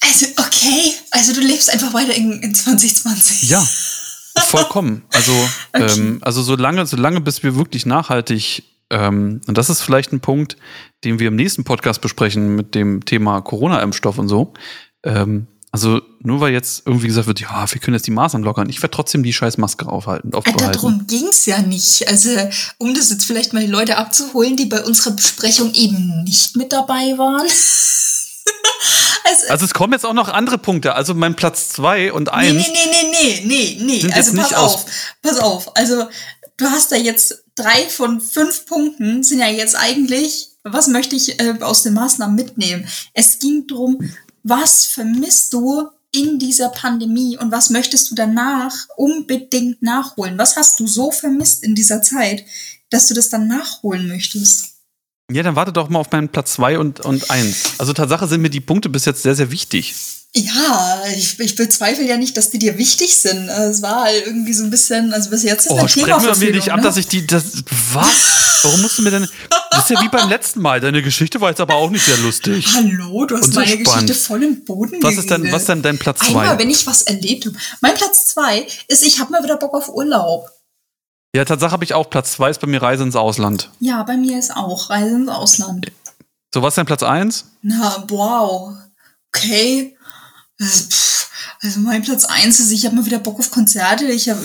Also, 0.00 0.26
okay. 0.36 0.94
Also, 1.10 1.32
du 1.32 1.40
lebst 1.40 1.70
einfach 1.72 1.92
weiter 1.94 2.14
in, 2.14 2.32
in 2.42 2.54
2020. 2.54 3.48
Ja, 3.50 3.66
vollkommen. 4.48 5.02
Also, 5.12 5.32
Okay. 5.72 5.92
ähm, 5.98 6.18
also 6.22 6.42
solange, 6.42 6.86
solange 6.86 7.20
bis 7.20 7.42
wir 7.42 7.56
wirklich 7.56 7.86
nachhaltig, 7.86 8.64
ähm, 8.90 9.40
und 9.46 9.58
das 9.58 9.68
ist 9.70 9.82
vielleicht 9.82 10.12
ein 10.12 10.20
Punkt, 10.20 10.56
den 11.04 11.18
wir 11.18 11.28
im 11.28 11.36
nächsten 11.36 11.64
Podcast 11.64 12.00
besprechen 12.00 12.54
mit 12.54 12.74
dem 12.74 13.04
Thema 13.04 13.40
Corona-Impfstoff 13.40 14.18
und 14.18 14.28
so. 14.28 14.54
Ähm, 15.04 15.46
also 15.72 16.00
nur 16.20 16.40
weil 16.40 16.52
jetzt 16.52 16.86
irgendwie 16.86 17.08
gesagt 17.08 17.26
wird, 17.26 17.40
ja, 17.40 17.66
wir 17.70 17.80
können 17.80 17.94
jetzt 17.96 18.06
die 18.06 18.10
Maßnahmen 18.12 18.44
lockern, 18.44 18.70
ich 18.70 18.80
werde 18.82 18.92
trotzdem 18.92 19.22
die 19.22 19.32
scheiß 19.32 19.58
Maske 19.58 19.86
aufhalten, 19.86 20.32
Äh, 20.32 20.36
aufbehalten. 20.36 20.72
Darum 20.72 21.06
ging's 21.06 21.44
ja 21.46 21.60
nicht. 21.60 22.08
Also, 22.08 22.30
um 22.78 22.94
das 22.94 23.10
jetzt 23.10 23.26
vielleicht 23.26 23.52
mal 23.52 23.60
die 23.64 23.70
Leute 23.70 23.98
abzuholen, 23.98 24.56
die 24.56 24.66
bei 24.66 24.82
unserer 24.82 25.10
Besprechung 25.10 25.74
eben 25.74 26.22
nicht 26.24 26.56
mit 26.56 26.72
dabei 26.72 27.18
waren. 27.18 27.46
also, 29.26 29.46
Also 29.48 29.64
es 29.64 29.74
kommen 29.74 29.92
jetzt 29.92 30.06
auch 30.06 30.12
noch 30.12 30.28
andere 30.28 30.58
Punkte. 30.58 30.94
Also 30.94 31.14
mein 31.14 31.36
Platz 31.36 31.68
zwei 31.70 32.12
und 32.12 32.24
nee, 32.24 32.32
eins. 32.32 32.68
nee, 32.68 32.72
nee, 32.72 33.10
nee, 33.10 33.40
nee, 33.44 33.76
nee, 33.80 34.02
nee. 34.04 34.12
Also 34.12 34.32
pass 34.34 34.52
auf, 34.54 34.86
pass 35.22 35.38
auf. 35.38 35.76
Also, 35.76 36.08
du 36.56 36.66
hast 36.66 36.92
da 36.92 36.96
jetzt 36.96 37.44
drei 37.54 37.88
von 37.88 38.20
fünf 38.20 38.66
Punkten, 38.66 39.22
sind 39.22 39.40
ja 39.40 39.48
jetzt 39.48 39.76
eigentlich, 39.76 40.50
was 40.62 40.88
möchte 40.88 41.16
ich 41.16 41.40
äh, 41.40 41.54
aus 41.60 41.82
den 41.82 41.94
Maßnahmen 41.94 42.36
mitnehmen? 42.36 42.86
Es 43.14 43.38
ging 43.38 43.66
drum, 43.66 44.10
was 44.42 44.84
vermisst 44.84 45.52
du 45.52 45.88
in 46.12 46.38
dieser 46.38 46.68
Pandemie 46.68 47.36
und 47.36 47.52
was 47.52 47.70
möchtest 47.70 48.10
du 48.10 48.14
danach 48.14 48.72
unbedingt 48.96 49.82
nachholen? 49.82 50.38
Was 50.38 50.56
hast 50.56 50.80
du 50.80 50.86
so 50.86 51.10
vermisst 51.10 51.62
in 51.62 51.74
dieser 51.74 52.00
Zeit, 52.02 52.44
dass 52.90 53.08
du 53.08 53.14
das 53.14 53.28
dann 53.28 53.48
nachholen 53.48 54.08
möchtest? 54.08 54.75
Ja, 55.30 55.42
dann 55.42 55.56
warte 55.56 55.72
doch 55.72 55.88
mal 55.88 55.98
auf 55.98 56.12
meinen 56.12 56.28
Platz 56.28 56.52
zwei 56.52 56.78
und, 56.78 57.00
und 57.00 57.30
eins. 57.32 57.74
Also 57.78 57.92
Tatsache 57.92 58.28
sind 58.28 58.42
mir 58.42 58.50
die 58.50 58.60
Punkte 58.60 58.88
bis 58.88 59.04
jetzt 59.06 59.22
sehr, 59.22 59.34
sehr 59.34 59.50
wichtig. 59.50 59.92
Ja, 60.36 61.02
ich, 61.16 61.40
ich 61.40 61.56
bezweifle 61.56 62.04
ja 62.04 62.16
nicht, 62.16 62.36
dass 62.36 62.50
die 62.50 62.58
dir 62.58 62.78
wichtig 62.78 63.16
sind. 63.16 63.48
Es 63.48 63.82
war 63.82 64.04
halt 64.04 64.24
irgendwie 64.26 64.52
so 64.52 64.62
ein 64.62 64.70
bisschen, 64.70 65.12
also 65.12 65.30
bis 65.30 65.42
jetzt 65.42 65.66
ist 65.66 65.72
Oh, 65.72 65.88
sprechen 65.88 66.22
wir 66.22 66.36
mir 66.36 66.52
nicht 66.54 66.70
ab, 66.70 66.76
ne? 66.76 66.82
dass 66.82 66.96
ich 66.96 67.08
die. 67.08 67.26
Das, 67.26 67.42
was? 67.92 68.60
Warum 68.62 68.82
musst 68.82 68.98
du 68.98 69.02
mir 69.02 69.10
denn. 69.10 69.26
Das 69.70 69.84
ist 69.84 69.90
ja 69.90 70.02
wie 70.02 70.08
beim 70.08 70.28
letzten 70.28 70.60
Mal. 70.60 70.80
Deine 70.80 71.02
Geschichte 71.02 71.40
war 71.40 71.48
jetzt 71.50 71.60
aber 71.60 71.74
auch 71.74 71.90
nicht 71.90 72.04
sehr 72.04 72.18
lustig. 72.18 72.66
Hallo, 72.74 73.24
du 73.24 73.36
hast 73.36 73.46
Und 73.46 73.52
so 73.54 73.60
meine 73.60 73.70
spannend. 73.72 73.86
Geschichte 74.08 74.14
voll 74.14 74.42
im 74.44 74.64
Boden 74.64 75.02
Was 75.02 75.16
ist 75.16 75.30
denn, 75.30 75.50
was 75.50 75.62
ist 75.62 75.68
denn 75.70 75.82
dein 75.82 75.98
Platz 75.98 76.20
Einmal, 76.20 76.46
zwei? 76.46 76.58
wenn 76.58 76.70
ich 76.70 76.86
was 76.86 77.02
erlebt 77.02 77.46
habe. 77.46 77.56
Mein 77.80 77.94
Platz 77.94 78.26
zwei 78.26 78.66
ist, 78.88 79.02
ich 79.04 79.18
habe 79.18 79.32
mal 79.32 79.42
wieder 79.42 79.56
Bock 79.56 79.74
auf 79.74 79.88
Urlaub. 79.88 80.50
Ja, 81.36 81.44
Tatsache 81.44 81.72
habe 81.72 81.84
ich 81.84 81.92
auch 81.92 82.08
Platz 82.08 82.32
zwei 82.32 82.48
ist 82.48 82.62
bei 82.62 82.66
mir 82.66 82.80
Reise 82.80 83.02
ins 83.02 83.14
Ausland. 83.14 83.68
Ja, 83.78 84.02
bei 84.04 84.16
mir 84.16 84.38
ist 84.38 84.56
auch 84.56 84.88
Reise 84.88 85.16
ins 85.16 85.28
Ausland. 85.28 85.92
So, 86.54 86.62
was 86.62 86.68
ist 86.72 86.78
dein 86.78 86.86
Platz 86.86 87.02
eins? 87.02 87.50
Na, 87.60 88.06
wow. 88.08 88.72
Okay. 89.28 89.98
Pff, 90.58 91.30
Also 91.60 91.80
mein 91.80 92.00
Platz 92.00 92.24
eins 92.24 92.58
ist, 92.58 92.72
ich 92.72 92.86
habe 92.86 92.96
mal 92.96 93.04
wieder 93.04 93.18
Bock 93.18 93.38
auf 93.38 93.50
Konzerte. 93.50 94.06
Ich 94.06 94.30
habe 94.30 94.40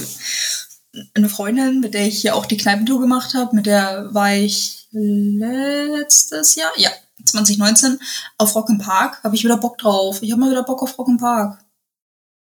eine 1.14 1.30
Freundin, 1.30 1.80
mit 1.80 1.94
der 1.94 2.08
ich 2.08 2.20
hier 2.20 2.36
auch 2.36 2.46
die 2.46 2.58
Kneipentour 2.58 3.00
gemacht 3.00 3.36
habe, 3.36 3.56
mit 3.56 3.68
der 3.68 4.14
war 4.14 4.34
ich 4.34 4.90
letztes 4.92 6.56
Jahr, 6.56 6.72
ja, 6.76 6.90
2019, 7.24 8.00
auf 8.38 8.54
Rock 8.54 8.68
im 8.68 8.80
Park. 8.80 9.24
Habe 9.24 9.38
ich 9.38 9.46
wieder 9.46 9.56
Bock 9.56 9.78
drauf. 9.78 10.22
Ich 10.22 10.34
habe 10.34 10.42
mal 10.42 10.52
wieder 10.52 10.64
Bock 10.64 10.84
auf 10.84 10.98
Rock 10.98 11.08
im 11.08 11.20
Park. 11.20 11.64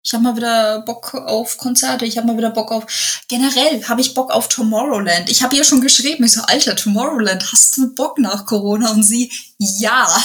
Ich 0.01 0.13
habe 0.13 0.23
mal 0.23 0.35
wieder 0.35 0.81
Bock 0.81 1.13
auf 1.13 1.57
Konzerte. 1.57 2.05
Ich 2.05 2.17
habe 2.17 2.27
mal 2.27 2.37
wieder 2.37 2.51
Bock 2.51 2.71
auf. 2.71 2.85
Generell 3.27 3.83
habe 3.87 3.99
ich 4.01 4.13
Bock 4.13 4.31
auf 4.31 4.47
Tomorrowland. 4.47 5.29
Ich 5.29 5.43
habe 5.43 5.55
ihr 5.55 5.63
schon 5.65 5.81
geschrieben. 5.81 6.23
Ich 6.23 6.31
so, 6.33 6.41
Alter, 6.41 6.75
Tomorrowland, 6.75 7.51
hast 7.51 7.75
du 7.77 7.93
Bock 7.93 8.17
nach 8.17 8.45
Corona? 8.45 8.91
Und 8.91 9.03
sie, 9.03 9.31
ja. 9.57 10.07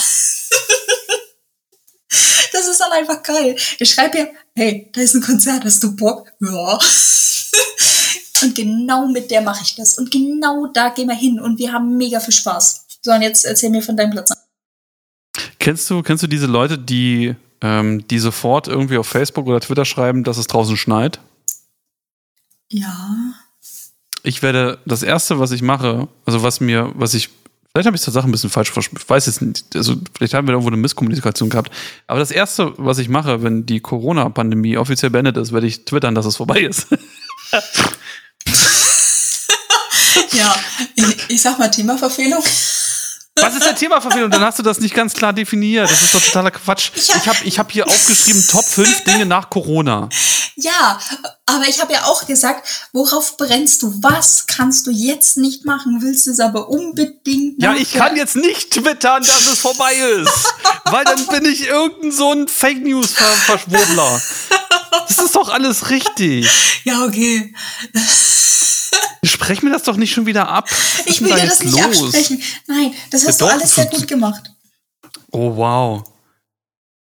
das 2.53 2.69
ist 2.69 2.79
dann 2.81 2.93
einfach 2.93 3.23
geil. 3.23 3.57
Ich 3.79 3.91
schreibe 3.91 4.19
ihr, 4.19 4.31
hey, 4.55 4.89
da 4.93 5.01
ist 5.01 5.15
ein 5.15 5.23
Konzert, 5.23 5.65
hast 5.65 5.83
du 5.83 5.97
Bock? 5.97 6.31
Ja. 6.41 6.79
und 8.43 8.55
genau 8.55 9.09
mit 9.09 9.31
der 9.33 9.41
mache 9.41 9.65
ich 9.65 9.75
das. 9.75 9.99
Und 9.99 10.11
genau 10.11 10.67
da 10.67 10.91
gehen 10.91 11.09
wir 11.09 11.17
hin. 11.17 11.41
Und 11.41 11.59
wir 11.59 11.73
haben 11.73 11.97
mega 11.97 12.21
viel 12.21 12.35
Spaß. 12.35 12.87
So, 13.03 13.11
und 13.11 13.23
jetzt 13.23 13.45
erzähl 13.45 13.71
mir 13.71 13.83
von 13.83 13.97
deinem 13.97 14.13
Platz. 14.13 14.33
Kennst 15.59 15.91
du, 15.91 16.01
kennst 16.03 16.23
du 16.23 16.29
diese 16.29 16.47
Leute, 16.47 16.79
die, 16.79 17.35
ähm, 17.61 18.07
die 18.09 18.19
sofort 18.19 18.69
irgendwie 18.69 18.99
auf 18.99 19.07
Facebook 19.07 19.47
oder 19.47 19.61
Twitter 19.61 19.85
schreiben, 19.85 20.25
dass 20.25 20.39
es 20.39 20.47
draußen 20.47 20.77
schneit? 20.77 21.21
Ja. 22.69 23.35
Ich 24.23 24.43
werde 24.43 24.79
das 24.87 25.03
erste, 25.03 25.39
was 25.39 25.51
ich 25.51 25.63
mache, 25.63 26.09
also 26.25 26.43
was 26.43 26.61
mir, 26.61 26.93
was 26.95 27.15
ich, 27.15 27.29
vielleicht 27.73 27.87
habe 27.87 27.97
ich 27.97 28.03
Sache 28.03 28.27
ein 28.27 28.33
bisschen 28.33 28.51
falsch 28.51 28.71
versprochen, 28.71 29.03
ich 29.03 29.09
weiß 29.09 29.27
jetzt 29.27 29.43
nicht, 29.43 29.77
also 29.77 29.97
vielleicht 30.17 30.35
haben 30.35 30.47
wir 30.47 30.53
irgendwo 30.53 30.71
eine 30.71 30.79
Misskommunikation 30.79 31.51
gehabt, 31.51 31.71
aber 32.07 32.21
das 32.21 32.31
erste, 32.31 32.73
was 32.79 32.99
ich 32.99 33.09
mache, 33.09 33.43
wenn 33.43 33.67
die 33.67 33.81
Corona-Pandemie 33.81 34.79
offiziell 34.79 35.11
beendet 35.11 35.37
ist, 35.37 35.53
werde 35.53 35.67
ich 35.67 35.85
twittern, 35.85 36.15
dass 36.15 36.27
es 36.27 36.37
vorbei 36.37 36.61
ist. 36.61 36.87
Ja, 40.35 40.55
ich, 40.97 41.17
ich 41.29 41.43
sag 41.43 41.59
mal 41.59 41.71
Themaverfehlung. 41.71 42.43
Was 43.37 43.55
ist 43.55 43.65
der 43.65 43.75
Themaverfehlung? 43.75 44.31
Dann 44.31 44.43
hast 44.43 44.59
du 44.61 44.63
das 44.63 44.79
nicht 44.79 44.95
ganz 44.95 45.13
klar 45.13 45.33
definiert. 45.33 45.91
Das 45.91 46.03
ist 46.03 46.15
doch 46.15 46.21
totaler 46.21 46.53
Quatsch. 46.53 46.93
Ich 46.95 47.27
habe 47.27 47.39
ich 47.45 47.59
hab 47.59 47.73
hier 47.73 47.87
aufgeschrieben, 47.87 48.47
Top 48.47 48.65
5 48.65 49.05
Dinge 49.05 49.27
nach 49.27 49.51
Corona. 49.51 50.09
Ja, 50.57 51.01
aber 51.47 51.67
ich 51.67 51.81
habe 51.81 51.93
ja 51.93 52.05
auch 52.05 52.29
gesagt, 52.29 52.89
worauf 52.93 53.37
brennst 53.37 53.83
du? 53.83 53.93
Was 54.03 54.47
kannst 54.47 54.87
du 54.87 54.93
jetzt 54.93 55.37
nicht 55.37 55.65
machen? 55.65 55.99
Willst 56.01 56.29
du 56.29 56.31
es 56.31 56.39
aber 56.39 56.69
unbedingt 56.69 57.61
Ja, 57.61 57.75
ich 57.75 57.93
kann 57.93 58.15
jetzt 58.15 58.37
nicht 58.37 58.71
twittern, 58.71 59.25
dass 59.25 59.49
es 59.49 59.59
vorbei 59.59 59.95
ist. 59.95 60.55
weil 60.85 61.05
dann 61.05 61.27
bin 61.27 61.45
ich 61.45 61.67
irgendein 61.67 62.13
so 62.13 62.31
ein 62.31 62.47
Fake 62.47 62.85
News-Verschwurbler. 62.85 64.23
Das 65.09 65.19
ist 65.19 65.35
doch 65.35 65.49
alles 65.49 65.91
richtig. 65.91 66.49
Ja, 66.85 67.05
okay. 67.05 67.53
Sprech 69.27 69.63
mir 69.63 69.71
das 69.71 69.83
doch 69.85 69.97
nicht 69.97 70.13
schon 70.13 70.27
wieder 70.27 70.49
ab. 70.49 70.69
Ich 71.07 71.21
will 71.21 71.29
da 71.31 71.37
dir 71.37 71.47
das 71.47 71.61
jetzt 71.63 71.73
nicht 71.75 71.85
absprechen. 71.85 72.43
Nein, 72.67 72.93
das 73.11 73.27
hast 73.27 73.41
Ja, 73.41 73.47
du 73.47 73.53
doch, 73.53 73.61
alles 73.61 73.75
sehr 73.75 73.87
gut 73.87 74.07
gemacht. 74.09 74.51
Oh, 75.31 75.57
wow. 75.57 76.03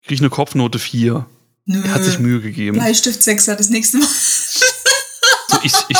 Krieg 0.03 0.15
ich 0.15 0.19
eine 0.21 0.29
Kopfnote 0.29 0.79
4. 0.79 1.25
Nö. 1.65 1.81
Er 1.83 1.93
hat 1.93 2.03
sich 2.03 2.19
Mühe 2.19 2.39
gegeben. 2.41 2.77
Bleistift 2.77 3.21
6er 3.21 3.55
das 3.55 3.69
nächste 3.69 3.97
Mal. 3.97 4.07
So, 5.49 5.57
ich, 5.63 5.73
ich, 5.89 5.97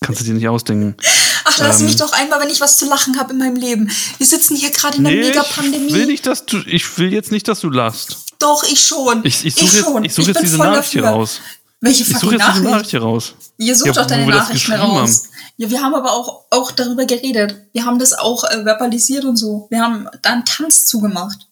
kannst 0.00 0.20
du 0.20 0.24
dir 0.24 0.34
nicht 0.34 0.48
ausdenken. 0.48 0.96
Ach, 1.44 1.58
lass 1.58 1.80
Ähm. 1.80 1.86
mich 1.86 1.96
doch 1.96 2.12
einmal, 2.12 2.40
wenn 2.40 2.50
ich 2.50 2.60
was 2.60 2.76
zu 2.76 2.86
lachen 2.88 3.18
habe 3.18 3.32
in 3.32 3.38
meinem 3.38 3.56
Leben. 3.56 3.90
Wir 4.18 4.26
sitzen 4.26 4.56
hier 4.56 4.70
gerade 4.70 4.98
in 4.98 5.06
einer 5.06 5.16
Nee, 5.16 5.28
Mega-Pandemie. 5.28 5.86
ich 5.88 5.92
will 5.94 6.06
nicht, 6.06 6.26
dass 6.26 6.46
du, 6.46 6.58
ich 6.66 6.98
will 6.98 7.12
jetzt 7.12 7.30
nicht, 7.32 7.48
dass 7.48 7.60
du 7.60 7.70
lachst. 7.70 8.18
Doch, 8.38 8.62
ich 8.64 8.84
schon. 8.86 9.24
Ich, 9.24 9.44
ich 9.44 9.54
suche 9.54 9.78
schon. 9.78 10.04
jetzt, 10.04 10.12
ich 10.12 10.14
suche 10.16 10.28
jetzt 10.28 10.34
bin 10.36 10.44
diese 10.44 10.58
Nachricht 10.58 10.92
hier 10.92 11.04
raus. 11.04 11.40
Welche 11.80 12.02
Ich 12.02 12.08
suche 12.08 12.34
jetzt 12.34 12.46
diese 12.46 12.62
Nachricht? 12.62 12.64
Nachricht 12.64 12.90
hier 12.90 13.02
raus. 13.02 13.34
Ihr 13.56 13.76
sucht 13.76 13.86
Ja, 13.86 13.92
doch 13.92 14.06
deine 14.06 14.26
Nachrichten 14.26 14.54
geschrieben 14.54 14.80
raus. 14.80 15.24
haben. 15.24 15.28
Ja, 15.58 15.70
wir 15.70 15.82
haben 15.82 15.94
aber 15.94 16.12
auch, 16.12 16.44
auch 16.50 16.70
darüber 16.72 17.04
geredet. 17.04 17.56
Wir 17.72 17.84
haben 17.84 17.98
das 17.98 18.14
auch 18.14 18.44
äh, 18.44 18.62
verbalisiert 18.62 19.24
und 19.24 19.36
so. 19.36 19.66
Wir 19.70 19.80
haben 19.82 20.08
da 20.22 20.30
einen 20.30 20.44
Tanz 20.44 20.86
zugemacht. 20.86 21.46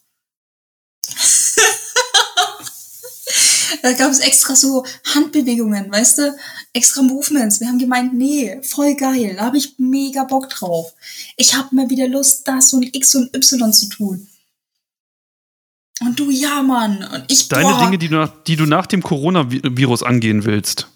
da 3.82 3.92
gab 3.92 4.10
es 4.10 4.18
extra 4.20 4.56
so 4.56 4.84
Handbewegungen, 5.14 5.90
weißt 5.92 6.18
du? 6.18 6.36
Extra 6.72 7.02
Movements. 7.02 7.60
Wir 7.60 7.68
haben 7.68 7.78
gemeint, 7.78 8.14
nee, 8.14 8.60
voll 8.62 8.94
geil. 8.96 9.34
Da 9.36 9.44
habe 9.46 9.58
ich 9.58 9.74
mega 9.78 10.24
Bock 10.24 10.50
drauf. 10.50 10.92
Ich 11.36 11.54
habe 11.54 11.74
mal 11.74 11.88
wieder 11.88 12.08
Lust, 12.08 12.46
das 12.48 12.72
und 12.72 12.94
X 12.94 13.14
und 13.14 13.34
Y 13.34 13.72
zu 13.72 13.88
tun. 13.88 14.28
Und 16.00 16.18
du, 16.20 16.30
ja, 16.30 16.62
Mann. 16.62 17.02
Und 17.12 17.24
ich, 17.28 17.48
Deine 17.48 17.70
boah. 17.70 17.84
Dinge, 17.84 17.98
die 17.98 18.08
du, 18.08 18.16
nach, 18.16 18.30
die 18.46 18.56
du 18.56 18.66
nach 18.66 18.86
dem 18.86 19.02
Coronavirus 19.02 20.02
angehen 20.02 20.44
willst. 20.44 20.88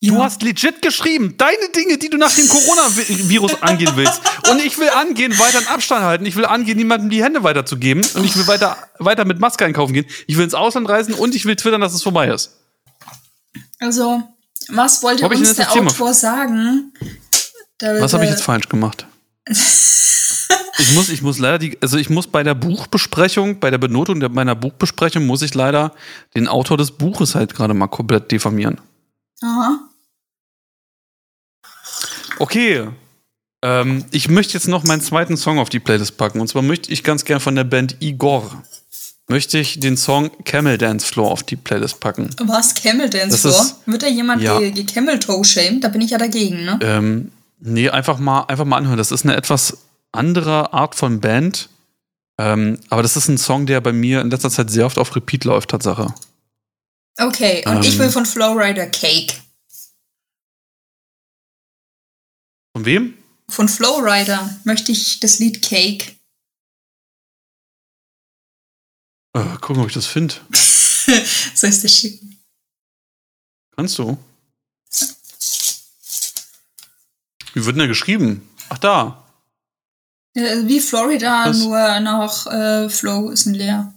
ja. 0.00 0.12
Du 0.12 0.22
hast 0.22 0.42
legit 0.42 0.82
geschrieben, 0.82 1.34
deine 1.36 1.68
Dinge, 1.74 1.98
die 1.98 2.08
du 2.10 2.16
nach 2.16 2.32
dem 2.32 2.48
Coronavirus 2.48 3.54
angehen 3.62 3.92
willst. 3.96 4.20
Und 4.48 4.64
ich 4.64 4.78
will 4.78 4.88
angehen, 4.90 5.36
weiter 5.38 5.58
einen 5.58 5.66
Abstand 5.66 6.02
halten. 6.04 6.26
Ich 6.26 6.36
will 6.36 6.44
angehen, 6.46 6.78
niemandem 6.78 7.10
die 7.10 7.24
Hände 7.24 7.42
weiterzugeben. 7.42 8.04
Und 8.14 8.24
ich 8.24 8.36
will 8.36 8.46
weiter, 8.46 8.76
weiter 8.98 9.24
mit 9.24 9.40
Maske 9.40 9.64
einkaufen 9.64 9.92
gehen. 9.94 10.06
Ich 10.28 10.36
will 10.36 10.44
ins 10.44 10.54
Ausland 10.54 10.88
reisen 10.88 11.14
und 11.14 11.34
ich 11.34 11.44
will 11.44 11.56
twittern, 11.56 11.80
dass 11.80 11.92
es 11.92 12.02
vorbei 12.02 12.28
ist. 12.28 12.52
Also, 13.80 14.22
was 14.68 15.02
wollte 15.02 15.26
uns 15.28 15.54
der? 15.54 15.72
Autor 15.72 16.14
sagen? 16.14 16.92
Was 17.80 18.12
habe 18.12 18.24
ich 18.24 18.30
jetzt 18.30 18.42
falsch 18.42 18.68
gemacht? 18.68 19.06
Ich 19.48 20.94
muss, 20.94 21.08
ich 21.08 21.22
muss 21.22 21.38
leider 21.38 21.58
die, 21.58 21.78
also 21.82 21.96
ich 21.98 22.10
muss 22.10 22.26
bei 22.26 22.42
der 22.42 22.54
Buchbesprechung, 22.54 23.60
bei 23.60 23.70
der 23.70 23.78
Benotung 23.78 24.20
der, 24.20 24.28
meiner 24.28 24.54
Buchbesprechung, 24.54 25.26
muss 25.26 25.42
ich 25.42 25.54
leider 25.54 25.92
den 26.34 26.48
Autor 26.48 26.76
des 26.76 26.90
Buches 26.92 27.34
halt 27.34 27.54
gerade 27.54 27.74
mal 27.74 27.88
komplett 27.88 28.30
diffamieren. 28.30 28.80
Aha. 29.42 29.80
Okay. 32.38 32.88
Ähm, 33.62 34.04
ich 34.10 34.28
möchte 34.28 34.54
jetzt 34.54 34.68
noch 34.68 34.84
meinen 34.84 35.02
zweiten 35.02 35.36
Song 35.36 35.58
auf 35.58 35.68
die 35.68 35.80
Playlist 35.80 36.16
packen. 36.16 36.40
Und 36.40 36.48
zwar 36.48 36.62
möchte 36.62 36.90
ich 36.92 37.04
ganz 37.04 37.24
gern 37.24 37.40
von 37.40 37.54
der 37.54 37.64
Band 37.64 37.96
Igor. 38.00 38.62
Möchte 39.28 39.58
ich 39.58 39.78
den 39.78 39.96
Song 39.96 40.30
Camel 40.44 40.76
Dance 40.78 41.06
Floor 41.06 41.30
auf 41.30 41.42
die 41.42 41.56
Playlist 41.56 42.00
packen. 42.00 42.30
Was? 42.46 42.74
Camel 42.74 43.08
Dance 43.10 43.36
Floor? 43.38 43.54
ist- 43.60 43.76
Wird 43.86 44.02
da 44.02 44.08
jemand 44.08 44.42
ja. 44.42 44.58
ge, 44.58 44.70
ge 44.70 44.84
Camel 44.84 45.18
Toe 45.20 45.44
shamed? 45.44 45.84
Da 45.84 45.88
bin 45.88 46.00
ich 46.00 46.10
ja 46.10 46.18
dagegen, 46.18 46.64
ne? 46.64 46.78
Ähm, 46.82 47.30
nee, 47.60 47.88
einfach 47.90 48.18
mal, 48.18 48.44
einfach 48.44 48.64
mal 48.64 48.76
anhören. 48.76 48.98
Das 48.98 49.12
ist 49.12 49.24
eine 49.24 49.36
etwas 49.36 49.78
andere 50.12 50.72
Art 50.72 50.94
von 50.94 51.20
Band. 51.20 51.68
Ähm, 52.38 52.80
aber 52.88 53.02
das 53.02 53.16
ist 53.16 53.28
ein 53.28 53.38
Song, 53.38 53.66
der 53.66 53.80
bei 53.80 53.92
mir 53.92 54.20
in 54.20 54.30
letzter 54.30 54.50
Zeit 54.50 54.70
sehr 54.70 54.86
oft 54.86 54.98
auf 54.98 55.14
Repeat 55.14 55.44
läuft, 55.44 55.70
Tatsache. 55.70 56.14
Okay, 57.18 57.62
und 57.66 57.76
ähm, 57.76 57.82
ich 57.82 57.98
will 57.98 58.10
von 58.10 58.24
Flowrider 58.24 58.86
Cake. 58.86 59.34
Von 62.74 62.84
wem? 62.84 63.14
Von 63.48 63.68
Flowrider 63.68 64.58
möchte 64.64 64.92
ich 64.92 65.20
das 65.20 65.38
Lied 65.38 65.60
Cake. 65.60 66.16
Äh, 69.34 69.56
gucken, 69.60 69.82
ob 69.82 69.88
ich 69.88 69.94
das 69.94 70.06
finde. 70.06 70.34
Soll 71.54 71.70
ich 71.70 71.82
das 71.82 71.94
schicken? 71.94 72.38
Kannst 73.76 73.98
du? 73.98 74.16
Wie 77.54 77.64
wird 77.64 77.74
denn 77.74 77.78
der 77.80 77.88
geschrieben? 77.88 78.48
Ach, 78.68 78.78
da. 78.78 79.24
Äh, 80.34 80.66
Wie 80.66 80.80
Florida, 80.80 81.44
Was? 81.46 81.58
nur 81.58 82.00
nach 82.00 82.46
äh, 82.46 82.88
Flow 82.88 83.30
ist 83.30 83.46
ein 83.46 83.54
Leer. 83.54 83.92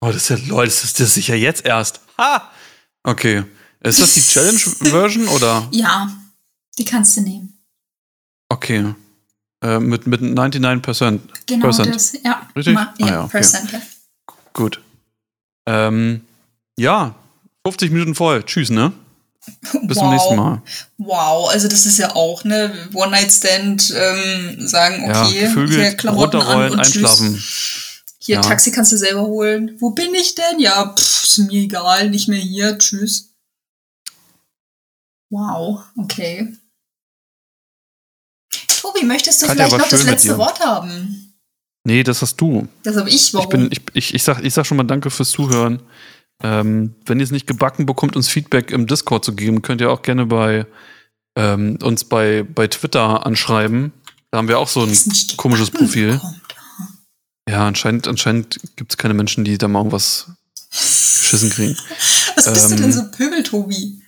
Oh, 0.00 0.08
das 0.08 0.16
ist 0.16 0.28
ja, 0.30 0.36
Leute, 0.48 0.66
das 0.70 0.84
ist, 0.84 1.00
das 1.00 1.08
ist 1.08 1.14
sicher 1.14 1.34
jetzt 1.34 1.64
erst. 1.64 2.00
Ha! 2.18 2.50
Okay. 3.02 3.44
Ist 3.80 4.00
das 4.00 4.14
die 4.14 4.20
Challenge-Version 4.26 5.28
oder? 5.28 5.66
Ja, 5.70 6.10
die 6.78 6.84
kannst 6.84 7.16
du 7.16 7.22
nehmen. 7.22 7.58
Okay. 8.50 8.94
Äh, 9.62 9.78
mit, 9.80 10.06
mit 10.06 10.20
99%. 10.20 11.20
Genau 11.46 11.62
Percent. 11.62 11.94
das. 11.94 12.12
Ja, 12.22 12.48
Richtig? 12.54 12.74
Ma- 12.74 12.92
Ah 12.92 12.94
ja, 12.98 13.06
ja, 13.06 13.20
okay. 13.24 13.30
Percent, 13.30 13.72
ja. 13.72 13.80
Gut. 14.52 14.80
Ähm, 15.66 16.20
ja, 16.78 17.14
50 17.66 17.90
Minuten 17.90 18.14
voll. 18.14 18.42
Tschüss, 18.44 18.68
ne? 18.70 18.92
Bis 19.82 19.98
zum 19.98 20.06
wow. 20.06 20.12
nächsten 20.12 20.36
Mal. 20.36 20.62
Wow, 20.98 21.50
also 21.50 21.68
das 21.68 21.86
ist 21.86 21.98
ja 21.98 22.14
auch, 22.14 22.44
ne? 22.44 22.72
One-Night-Stand, 22.92 23.94
ähm, 23.96 24.66
sagen, 24.66 25.06
Ja, 25.06 25.24
okay, 25.26 25.46
Vögel 25.48 25.80
hier 25.80 25.94
Klamotten 25.94 26.40
an 26.40 26.72
und 26.72 26.78
einschlafen. 26.78 27.34
Tschüss. 27.34 28.02
Hier, 28.18 28.36
Ja. 28.36 28.40
Taxi 28.40 28.70
kannst 28.70 28.92
du 28.92 28.96
selber 28.96 29.22
holen. 29.22 29.76
Wo 29.80 29.90
bin 29.90 30.14
ich 30.14 30.34
denn? 30.34 30.58
Ja, 30.58 30.94
pff, 30.96 31.24
ist 31.24 31.38
mir 31.38 31.52
egal, 31.52 32.10
nicht 32.10 32.28
mehr 32.28 32.38
hier, 32.40 32.78
tschüss. 32.78 33.30
Wow, 35.30 35.82
okay. 35.96 36.54
Tobi, 38.80 39.04
möchtest 39.04 39.42
du 39.42 39.46
Katja, 39.46 39.66
vielleicht 39.66 39.82
noch 39.82 39.88
das 39.88 40.04
letzte. 40.04 40.38
Wort 40.38 40.60
haben? 40.60 41.34
Nee, 41.84 42.02
das 42.02 42.22
hast 42.22 42.40
du. 42.40 42.66
Das 42.82 42.96
habe 42.96 43.10
ich, 43.10 43.34
warum? 43.34 43.44
Ich, 43.44 43.50
bin, 43.50 43.68
ich, 43.72 43.80
ich, 43.94 44.14
ich, 44.14 44.22
sag, 44.22 44.42
ich 44.42 44.54
sag 44.54 44.64
schon 44.64 44.76
mal 44.76 44.84
danke 44.84 45.10
fürs 45.10 45.30
Zuhören. 45.30 45.82
Ähm, 46.42 46.94
wenn 47.06 47.20
ihr 47.20 47.24
es 47.24 47.30
nicht 47.30 47.46
gebacken 47.46 47.86
bekommt, 47.86 48.16
uns 48.16 48.28
Feedback 48.28 48.70
im 48.70 48.86
Discord 48.86 49.24
zu 49.24 49.34
geben, 49.34 49.62
könnt 49.62 49.80
ihr 49.80 49.90
auch 49.90 50.02
gerne 50.02 50.26
bei 50.26 50.66
ähm, 51.36 51.78
uns 51.82 52.04
bei, 52.04 52.42
bei 52.42 52.66
Twitter 52.66 53.26
anschreiben. 53.26 53.92
Da 54.30 54.38
haben 54.38 54.48
wir 54.48 54.58
auch 54.58 54.68
so 54.68 54.82
ein 54.82 54.96
komisches 55.36 55.70
Profil. 55.70 56.12
bekommt. 56.12 56.40
Ja, 57.48 57.66
anscheinend, 57.66 58.08
anscheinend 58.08 58.58
gibt 58.76 58.92
es 58.92 58.96
keine 58.96 59.14
Menschen, 59.14 59.44
die 59.44 59.58
da 59.58 59.68
mal 59.68 59.80
irgendwas 59.80 60.30
geschissen 60.70 61.50
kriegen. 61.50 61.76
Was 62.36 62.52
bist 62.52 62.70
du 62.70 62.74
Ähm, 62.74 62.80
denn 62.80 62.92
so 62.92 63.10
Pöbel, 63.10 63.42
Tobi? 63.42 64.00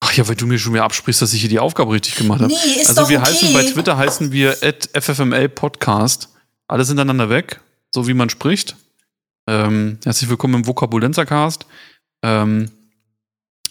Ach 0.00 0.12
ja, 0.14 0.26
weil 0.26 0.34
du 0.34 0.46
mir 0.46 0.58
schon 0.58 0.74
wieder 0.74 0.84
absprichst, 0.84 1.22
dass 1.22 1.32
ich 1.32 1.40
hier 1.40 1.48
die 1.48 1.60
Aufgabe 1.60 1.92
richtig 1.92 2.16
gemacht 2.16 2.40
habe. 2.40 2.52
Nee, 2.52 2.80
ist 2.80 2.88
also 2.88 3.02
doch 3.02 3.08
wir 3.08 3.20
okay. 3.20 3.30
heißen 3.30 3.52
bei 3.52 3.62
Twitter 3.64 3.96
heißen 3.96 4.32
wir 4.32 4.56
@ffml 4.94 5.48
Podcast. 5.48 6.28
Alles 6.66 6.88
hintereinander 6.88 7.30
weg, 7.30 7.60
so 7.92 8.08
wie 8.08 8.14
man 8.14 8.28
spricht. 8.28 8.76
Ähm, 9.48 9.98
herzlich 10.04 10.30
willkommen 10.30 10.54
im 10.54 10.66
Vokabulenzercast. 10.66 11.66
Ähm, 12.22 12.70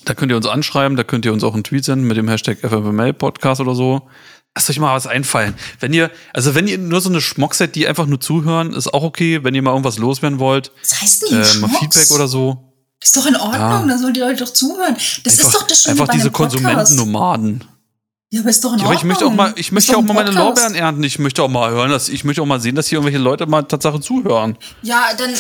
da 0.04 0.14
könnt 0.14 0.32
ihr 0.32 0.36
uns 0.36 0.48
anschreiben, 0.48 0.98
da 0.98 1.04
könnt 1.04 1.26
ihr 1.26 1.32
uns 1.34 1.44
auch 1.44 1.54
einen 1.54 1.64
Tweet 1.64 1.86
senden 1.86 2.08
mit 2.08 2.18
dem 2.18 2.28
Hashtag 2.28 2.58
FFML 2.60 3.14
Podcast 3.14 3.62
oder 3.62 3.76
so. 3.76 4.10
Lasst 4.56 4.70
euch 4.70 4.80
mal 4.80 4.94
was 4.96 5.08
einfallen. 5.08 5.54
Wenn 5.80 5.94
ihr, 5.94 6.12
also 6.34 6.56
wenn 6.56 6.68
ihr 6.68 6.78
nur 6.78 7.00
so 7.00 7.10
eine 7.10 7.22
Schmock 7.22 7.54
seid, 7.54 7.76
die 7.76 7.88
einfach 7.88 8.06
nur 8.06 8.20
zuhören, 8.20 8.74
ist 8.74 8.94
auch 8.94 9.04
okay. 9.04 9.44
Wenn 9.44 9.56
ihr 9.56 9.62
mal 9.62 9.72
irgendwas 9.72 9.98
loswerden 9.98 10.40
wollt, 10.40 10.72
Was 10.82 11.02
heißt 11.02 11.32
denn 11.32 11.42
äh, 11.42 11.58
mal? 11.60 11.70
Feedback 11.70 12.12
oder 12.12 12.28
so. 12.28 12.74
Ist 13.02 13.16
doch 13.16 13.26
in 13.26 13.36
Ordnung, 13.38 13.54
Ja. 13.62 13.86
da 13.88 13.98
sollen 13.98 14.14
die 14.14 14.20
Leute 14.20 14.44
doch 14.44 14.52
zuhören. 14.52 14.96
Das 15.24 15.34
ist 15.40 15.54
doch 15.54 15.66
das 15.68 15.84
Schöne 15.84 15.94
einfach 15.94 16.08
bei 16.08 16.14
diese. 16.16 16.32
Konsumentennomaden. 16.32 17.64
Ja, 18.34 18.40
aber 18.40 18.50
ist 18.50 18.64
doch 18.64 18.72
in 18.72 18.80
Ja, 18.80 18.86
Ordnung. 18.86 18.92
aber 18.92 18.96
ich 18.98 19.04
möchte 19.04 19.26
auch 19.26 19.34
mal, 19.34 19.54
ich 19.58 19.72
möchte 19.74 19.98
auch 19.98 20.02
mal 20.02 20.14
meine. 20.14 20.32
Lorbeeren 20.32 20.74
ernten. 20.74 21.04
Ich 21.04 21.20
möchte 21.20 21.44
auch 21.44 21.50
mal 21.50 21.70
hören, 21.70 21.92
dass 21.92 22.08
ich 22.08 22.24
möchte 22.24 22.42
auch 22.42 22.46
mal 22.46 22.62
sehen, 22.62 22.76
dass 22.76 22.88
hier 22.88 22.98
irgendwelche 23.00 23.18
Leute 23.22 23.46
mal 23.46 23.64
Tatsache 23.64 24.00
zuhören. 24.00 24.58
Ja, 24.84 25.08
dann, 25.18 25.32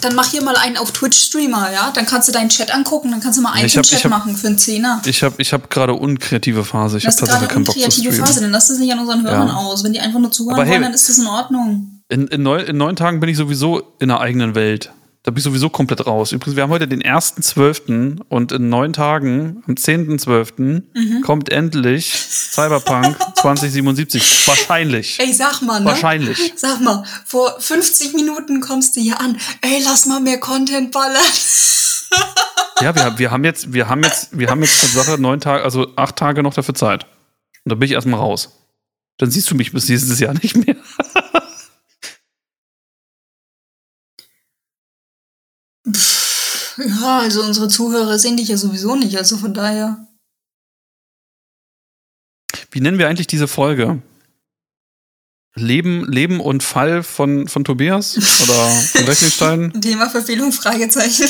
dann 0.00 0.16
mach 0.16 0.28
hier 0.32 0.42
mal 0.42 0.56
einen 0.56 0.76
auf 0.76 0.90
Twitch-Streamer, 0.90 1.70
ja? 1.72 1.92
Dann 1.94 2.06
kannst 2.06 2.26
du 2.26 2.32
deinen 2.32 2.48
Chat 2.48 2.74
angucken, 2.74 3.12
dann 3.12 3.20
kannst 3.20 3.38
du 3.38 3.42
mal 3.42 3.52
einen 3.52 3.68
hab- 3.68 3.82
Chat 3.84 4.02
hab- 4.02 4.10
machen 4.10 4.36
für 4.36 4.48
einen 4.48 4.58
Zehner. 4.58 5.00
Ich 5.04 5.22
habe 5.22 5.36
ich 5.38 5.52
hab 5.52 5.70
gerade 5.70 5.94
unkreative 5.94 6.64
Phase. 6.64 6.98
Ich 6.98 7.06
habe 7.06 7.14
tatsächlich 7.14 7.48
keinen 7.50 7.62
Bock 7.64 7.74
zu 7.76 7.80
unkreative 7.80 8.10
streamen. 8.12 8.26
Phase, 8.26 8.40
dann 8.40 8.50
lass 8.50 8.66
das 8.66 8.78
nicht 8.78 8.92
an 8.92 8.98
unseren 8.98 9.22
Hörern 9.22 9.46
Ja. 9.48 9.54
aus. 9.54 9.84
Wenn 9.84 9.92
die 9.92 10.00
einfach 10.00 10.18
nur 10.18 10.32
zuhören 10.32 10.60
hey- 10.64 10.72
wollen, 10.72 10.82
dann 10.82 10.92
ist 10.94 11.08
das 11.08 11.18
in 11.18 11.28
Ordnung. 11.28 12.00
In, 12.08 12.26
in, 12.26 12.42
neun, 12.42 12.64
in 12.66 12.76
neun 12.76 12.96
Tagen 12.96 13.20
bin 13.20 13.28
ich 13.30 13.36
sowieso 13.36 13.78
in 14.00 14.10
einer 14.10 14.20
eigenen 14.20 14.56
Welt. 14.56 14.90
Da 15.26 15.30
bin 15.30 15.38
ich 15.38 15.44
sowieso 15.44 15.70
komplett 15.70 16.06
raus. 16.06 16.32
Übrigens, 16.32 16.54
wir 16.54 16.62
haben 16.62 16.70
heute 16.70 16.86
den 16.86 17.02
1.12. 17.02 18.20
und 18.28 18.52
in 18.52 18.68
neun 18.68 18.92
Tagen, 18.92 19.62
am 19.66 19.74
10.12., 19.74 20.82
Mhm. 20.94 21.22
kommt 21.22 21.48
endlich 21.50 22.12
Cyberpunk 22.14 23.16
2077. 23.36 24.46
Wahrscheinlich. 24.46 25.18
Ey, 25.18 25.32
sag 25.32 25.62
mal, 25.62 25.80
ne? 25.80 25.86
Wahrscheinlich. 25.86 26.52
Sag 26.56 26.80
mal, 26.82 27.04
vor 27.24 27.58
50 27.58 28.12
Minuten 28.12 28.60
kommst 28.60 28.96
du 28.96 29.00
hier 29.00 29.18
an. 29.18 29.38
Ey, 29.62 29.80
lass 29.82 30.04
mal 30.04 30.20
mehr 30.20 30.38
Content 30.38 30.92
ballern. 30.92 31.22
Ja, 32.80 32.94
wir, 32.94 33.18
wir 33.18 33.30
haben 33.30 33.44
jetzt, 33.44 33.72
wir 33.72 33.88
haben 33.88 34.02
jetzt, 34.02 34.36
wir 34.36 34.48
haben 34.50 34.60
jetzt 34.60 34.80
Tatsache 34.80 35.20
neun 35.20 35.40
Tage, 35.40 35.62
also 35.64 35.86
acht 35.96 36.16
Tage 36.16 36.42
noch 36.42 36.54
dafür 36.54 36.74
Zeit. 36.74 37.04
Und 37.64 37.70
da 37.70 37.74
bin 37.76 37.86
ich 37.86 37.92
erstmal 37.92 38.18
raus. 38.20 38.50
Dann 39.18 39.30
siehst 39.30 39.48
du 39.50 39.54
mich 39.54 39.72
bis 39.72 39.88
nächstes 39.88 40.18
Jahr 40.20 40.34
nicht 40.34 40.56
mehr. 40.56 40.76
Ja, 46.86 47.20
also 47.20 47.42
unsere 47.42 47.68
Zuhörer 47.68 48.18
sehen 48.18 48.36
dich 48.36 48.48
ja 48.48 48.56
sowieso 48.56 48.94
nicht, 48.96 49.16
also 49.16 49.36
von 49.38 49.54
daher. 49.54 50.06
Wie 52.70 52.80
nennen 52.80 52.98
wir 52.98 53.08
eigentlich 53.08 53.26
diese 53.26 53.48
Folge? 53.48 54.02
Leben, 55.56 56.10
Leben 56.10 56.40
und 56.40 56.62
Fall 56.62 57.02
von, 57.02 57.46
von 57.46 57.64
Tobias 57.64 58.16
oder 58.16 58.68
von 58.68 59.04
Recklinstein? 59.04 59.72
Thema 59.80 60.10
Verfehlung, 60.10 60.52
Fragezeichen. 60.52 61.28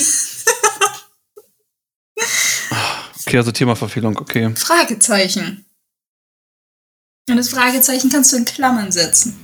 Okay, 3.27 3.39
also 3.39 3.53
Themaverfehlung, 3.53 4.19
okay. 4.19 4.55
Fragezeichen. 4.55 5.65
Und 7.29 7.37
das 7.37 7.49
Fragezeichen 7.49 8.11
kannst 8.11 8.33
du 8.33 8.37
in 8.37 8.45
Klammern 8.45 8.93
setzen. 8.93 9.44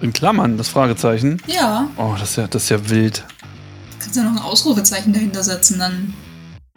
In 0.00 0.12
Klammern, 0.12 0.56
das 0.56 0.68
Fragezeichen. 0.68 1.42
Ja, 1.46 1.88
Oh, 1.96 2.14
das 2.18 2.30
ist 2.30 2.36
ja, 2.36 2.46
das 2.46 2.64
ist 2.64 2.68
ja 2.68 2.88
wild. 2.90 3.24
kannst 3.98 4.16
du 4.16 4.22
noch 4.22 4.30
ein 4.32 4.38
Ausrufezeichen 4.38 5.12
dahinter 5.12 5.42
setzen, 5.42 5.78
dann. 5.78 6.14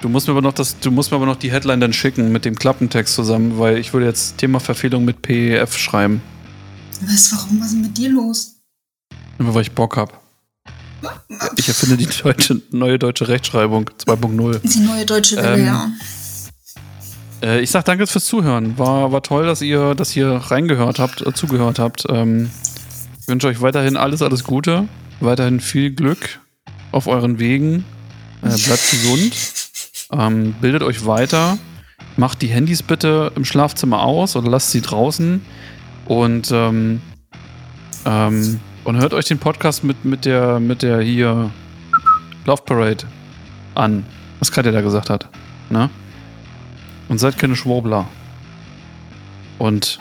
Du 0.01 0.09
musst 0.09 0.27
mir 0.27 0.31
aber 0.33 0.41
noch 0.41 0.53
das, 0.53 0.79
du 0.79 0.89
musst 0.89 1.11
mir 1.11 1.17
aber 1.17 1.27
noch 1.27 1.35
die 1.35 1.51
Headline 1.51 1.79
dann 1.79 1.93
schicken 1.93 2.31
mit 2.31 2.45
dem 2.45 2.55
Klappentext 2.55 3.13
zusammen, 3.13 3.59
weil 3.59 3.77
ich 3.77 3.93
würde 3.93 4.07
jetzt 4.07 4.37
Themaverfehlung 4.39 5.05
mit 5.05 5.21
PEF 5.21 5.77
schreiben. 5.77 6.21
Was, 7.01 7.31
warum, 7.33 7.59
was 7.59 7.67
ist 7.67 7.73
denn 7.73 7.81
mit 7.81 7.97
dir 7.97 8.09
los? 8.09 8.55
Nur 9.37 9.53
weil 9.53 9.61
ich 9.61 9.71
Bock 9.71 9.97
hab. 9.97 10.19
Ich 11.57 11.67
erfinde 11.67 11.97
die 11.97 12.07
deutsche, 12.23 12.61
neue 12.71 12.97
deutsche 12.97 13.27
Rechtschreibung 13.27 13.89
2.0. 14.05 14.59
Die 14.63 14.79
neue 14.79 15.05
deutsche 15.05 15.37
Welle, 15.37 15.57
Ähm, 15.59 15.65
ja. 15.65 15.91
Äh, 17.43 17.61
ich 17.61 17.69
sag 17.71 17.85
danke 17.85 18.05
fürs 18.07 18.25
Zuhören. 18.25 18.77
War, 18.79 19.11
war 19.11 19.21
toll, 19.23 19.45
dass 19.45 19.61
ihr, 19.61 19.93
dass 19.95 20.15
ihr 20.15 20.27
reingehört 20.31 20.99
habt, 20.99 21.21
äh, 21.21 21.33
zugehört 21.33 21.79
habt. 21.79 22.05
Ähm, 22.09 22.51
wünsche 23.31 23.47
euch 23.47 23.61
weiterhin 23.61 23.97
alles, 23.97 24.21
alles 24.21 24.43
Gute. 24.43 24.87
Weiterhin 25.21 25.59
viel 25.59 25.91
Glück 25.91 26.41
auf 26.91 27.07
euren 27.07 27.39
Wegen. 27.39 27.85
Äh, 28.43 28.49
bleibt 28.49 28.91
gesund. 28.91 29.33
Ähm, 30.11 30.53
bildet 30.59 30.83
euch 30.83 31.05
weiter. 31.05 31.57
Macht 32.17 32.41
die 32.41 32.47
Handys 32.47 32.83
bitte 32.83 33.31
im 33.35 33.45
Schlafzimmer 33.45 34.01
aus 34.01 34.35
oder 34.35 34.49
lasst 34.49 34.71
sie 34.71 34.81
draußen. 34.81 35.41
Und, 36.05 36.51
ähm, 36.51 37.01
ähm, 38.05 38.59
und 38.83 38.97
hört 38.97 39.13
euch 39.13 39.25
den 39.25 39.39
Podcast 39.39 39.85
mit, 39.85 40.03
mit 40.03 40.25
der, 40.25 40.59
mit 40.59 40.81
der 40.81 40.99
hier 40.99 41.51
Love 42.45 42.63
Parade 42.63 43.05
an. 43.75 44.05
Was 44.39 44.51
Katja 44.51 44.73
da 44.73 44.81
gesagt 44.81 45.09
hat. 45.09 45.29
Ne? 45.69 45.89
Und 47.07 47.19
seid 47.19 47.37
keine 47.37 47.55
Schwurbler. 47.55 48.07
Und, 49.57 49.99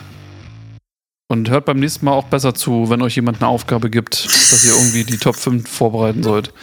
und 1.31 1.49
hört 1.49 1.63
beim 1.63 1.79
nächsten 1.79 2.05
Mal 2.05 2.11
auch 2.11 2.25
besser 2.25 2.53
zu, 2.53 2.89
wenn 2.89 3.01
euch 3.01 3.15
jemand 3.15 3.41
eine 3.41 3.47
Aufgabe 3.47 3.89
gibt, 3.89 4.25
dass 4.25 4.65
ihr 4.65 4.73
irgendwie 4.73 5.05
die 5.05 5.17
Top 5.17 5.37
5 5.37 5.67
vorbereiten 5.67 6.23
sollt. 6.23 6.53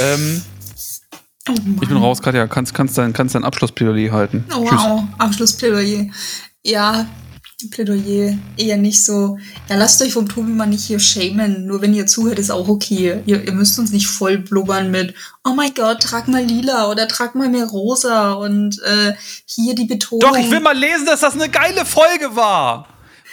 Ähm, 0.00 0.42
Oh 1.48 1.54
ich 1.80 1.88
bin 1.88 1.96
raus, 1.96 2.20
Katja. 2.20 2.46
Kannst, 2.46 2.74
kannst, 2.74 2.98
dein, 2.98 3.14
kannst 3.14 3.34
dein 3.34 3.44
Abschlussplädoyer 3.44 4.12
halten. 4.12 4.44
Oh, 4.54 4.64
wow, 4.64 5.04
Abschlussplädoyer. 5.16 6.08
Ja, 6.62 7.06
Plädoyer 7.70 8.36
eher 8.56 8.76
nicht 8.76 9.02
so. 9.02 9.38
Ja, 9.68 9.76
lasst 9.76 10.02
euch 10.02 10.12
vom 10.12 10.28
Tobi 10.28 10.52
mal 10.52 10.66
nicht 10.66 10.84
hier 10.84 11.00
shamen. 11.00 11.66
Nur 11.66 11.80
wenn 11.80 11.94
ihr 11.94 12.06
zuhört, 12.06 12.38
ist 12.38 12.50
auch 12.50 12.68
okay. 12.68 13.22
Ihr, 13.24 13.44
ihr 13.44 13.52
müsst 13.52 13.78
uns 13.78 13.92
nicht 13.92 14.08
voll 14.08 14.38
blubbern 14.38 14.90
mit, 14.90 15.14
oh 15.44 15.54
mein 15.54 15.72
Gott, 15.74 16.02
trag 16.02 16.28
mal 16.28 16.44
lila 16.44 16.90
oder 16.90 17.08
trag 17.08 17.34
mal 17.34 17.48
mehr 17.48 17.66
rosa 17.66 18.32
und 18.32 18.80
äh, 18.82 19.14
hier 19.46 19.74
die 19.74 19.86
Betonung. 19.86 20.20
Doch, 20.20 20.38
ich 20.38 20.50
will 20.50 20.60
mal 20.60 20.76
lesen, 20.76 21.06
dass 21.06 21.20
das 21.20 21.34
eine 21.34 21.48
geile 21.48 21.86
Folge 21.86 22.36
war. 22.36 22.86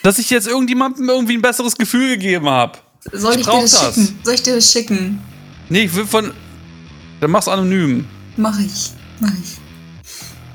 Dass 0.06 0.20
ich 0.20 0.30
jetzt 0.30 0.48
irgendjemandem 0.48 1.10
irgendwie 1.10 1.34
ein 1.34 1.42
besseres 1.42 1.76
Gefühl 1.76 2.10
gegeben 2.10 2.48
habe. 2.48 2.78
Soll 3.12 3.34
ich, 3.34 3.40
ich 3.40 3.48
dir 3.48 3.62
das, 3.62 3.72
das. 3.72 3.96
schicken? 3.96 4.20
Soll 4.24 4.34
ich 4.36 4.44
dir 4.44 4.56
das 4.56 4.72
schicken? 4.72 5.20
Nee, 5.68 5.86
ich 5.86 5.96
will 5.96 6.06
von. 6.06 6.32
Dann 7.22 7.32
mach's 7.32 7.48
anonym. 7.48 8.08
Mach 8.38 8.60
ich. 8.60 8.92
Mach 9.20 9.32
ich. 9.32 9.58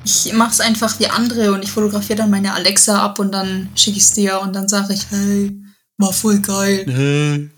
Ich 0.04 0.32
mach's 0.34 0.60
einfach 0.60 1.00
wie 1.00 1.08
andere 1.08 1.52
und 1.52 1.64
ich 1.64 1.72
fotografiere 1.72 2.18
dann 2.18 2.30
meine 2.30 2.54
Alexa 2.54 3.02
ab 3.02 3.18
und 3.18 3.32
dann 3.32 3.70
schicke 3.74 3.96
ich's 3.96 4.12
dir 4.12 4.40
und 4.40 4.54
dann 4.54 4.68
sage 4.68 4.94
ich, 4.94 5.10
hey, 5.10 5.60
war 5.98 6.12
voll 6.12 6.38
geil. 6.38 7.50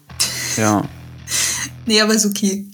Ja. 0.57 0.82
Nee, 1.84 2.01
aber 2.01 2.14
ist 2.14 2.24
okay. 2.24 2.70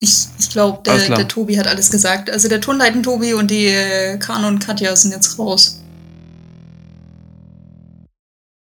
Ich, 0.00 0.26
ich 0.38 0.50
glaube, 0.50 0.82
der, 0.84 0.98
der 0.98 1.28
Tobi 1.28 1.56
hat 1.56 1.68
alles 1.68 1.88
gesagt. 1.88 2.28
Also 2.28 2.48
der 2.48 2.60
Tonleiten 2.60 3.04
Tobi 3.04 3.32
und 3.32 3.48
die 3.48 3.68
äh, 3.68 4.18
Kano 4.18 4.48
und 4.48 4.58
Katja 4.58 4.96
sind 4.96 5.12
jetzt 5.12 5.38
raus. 5.38 5.81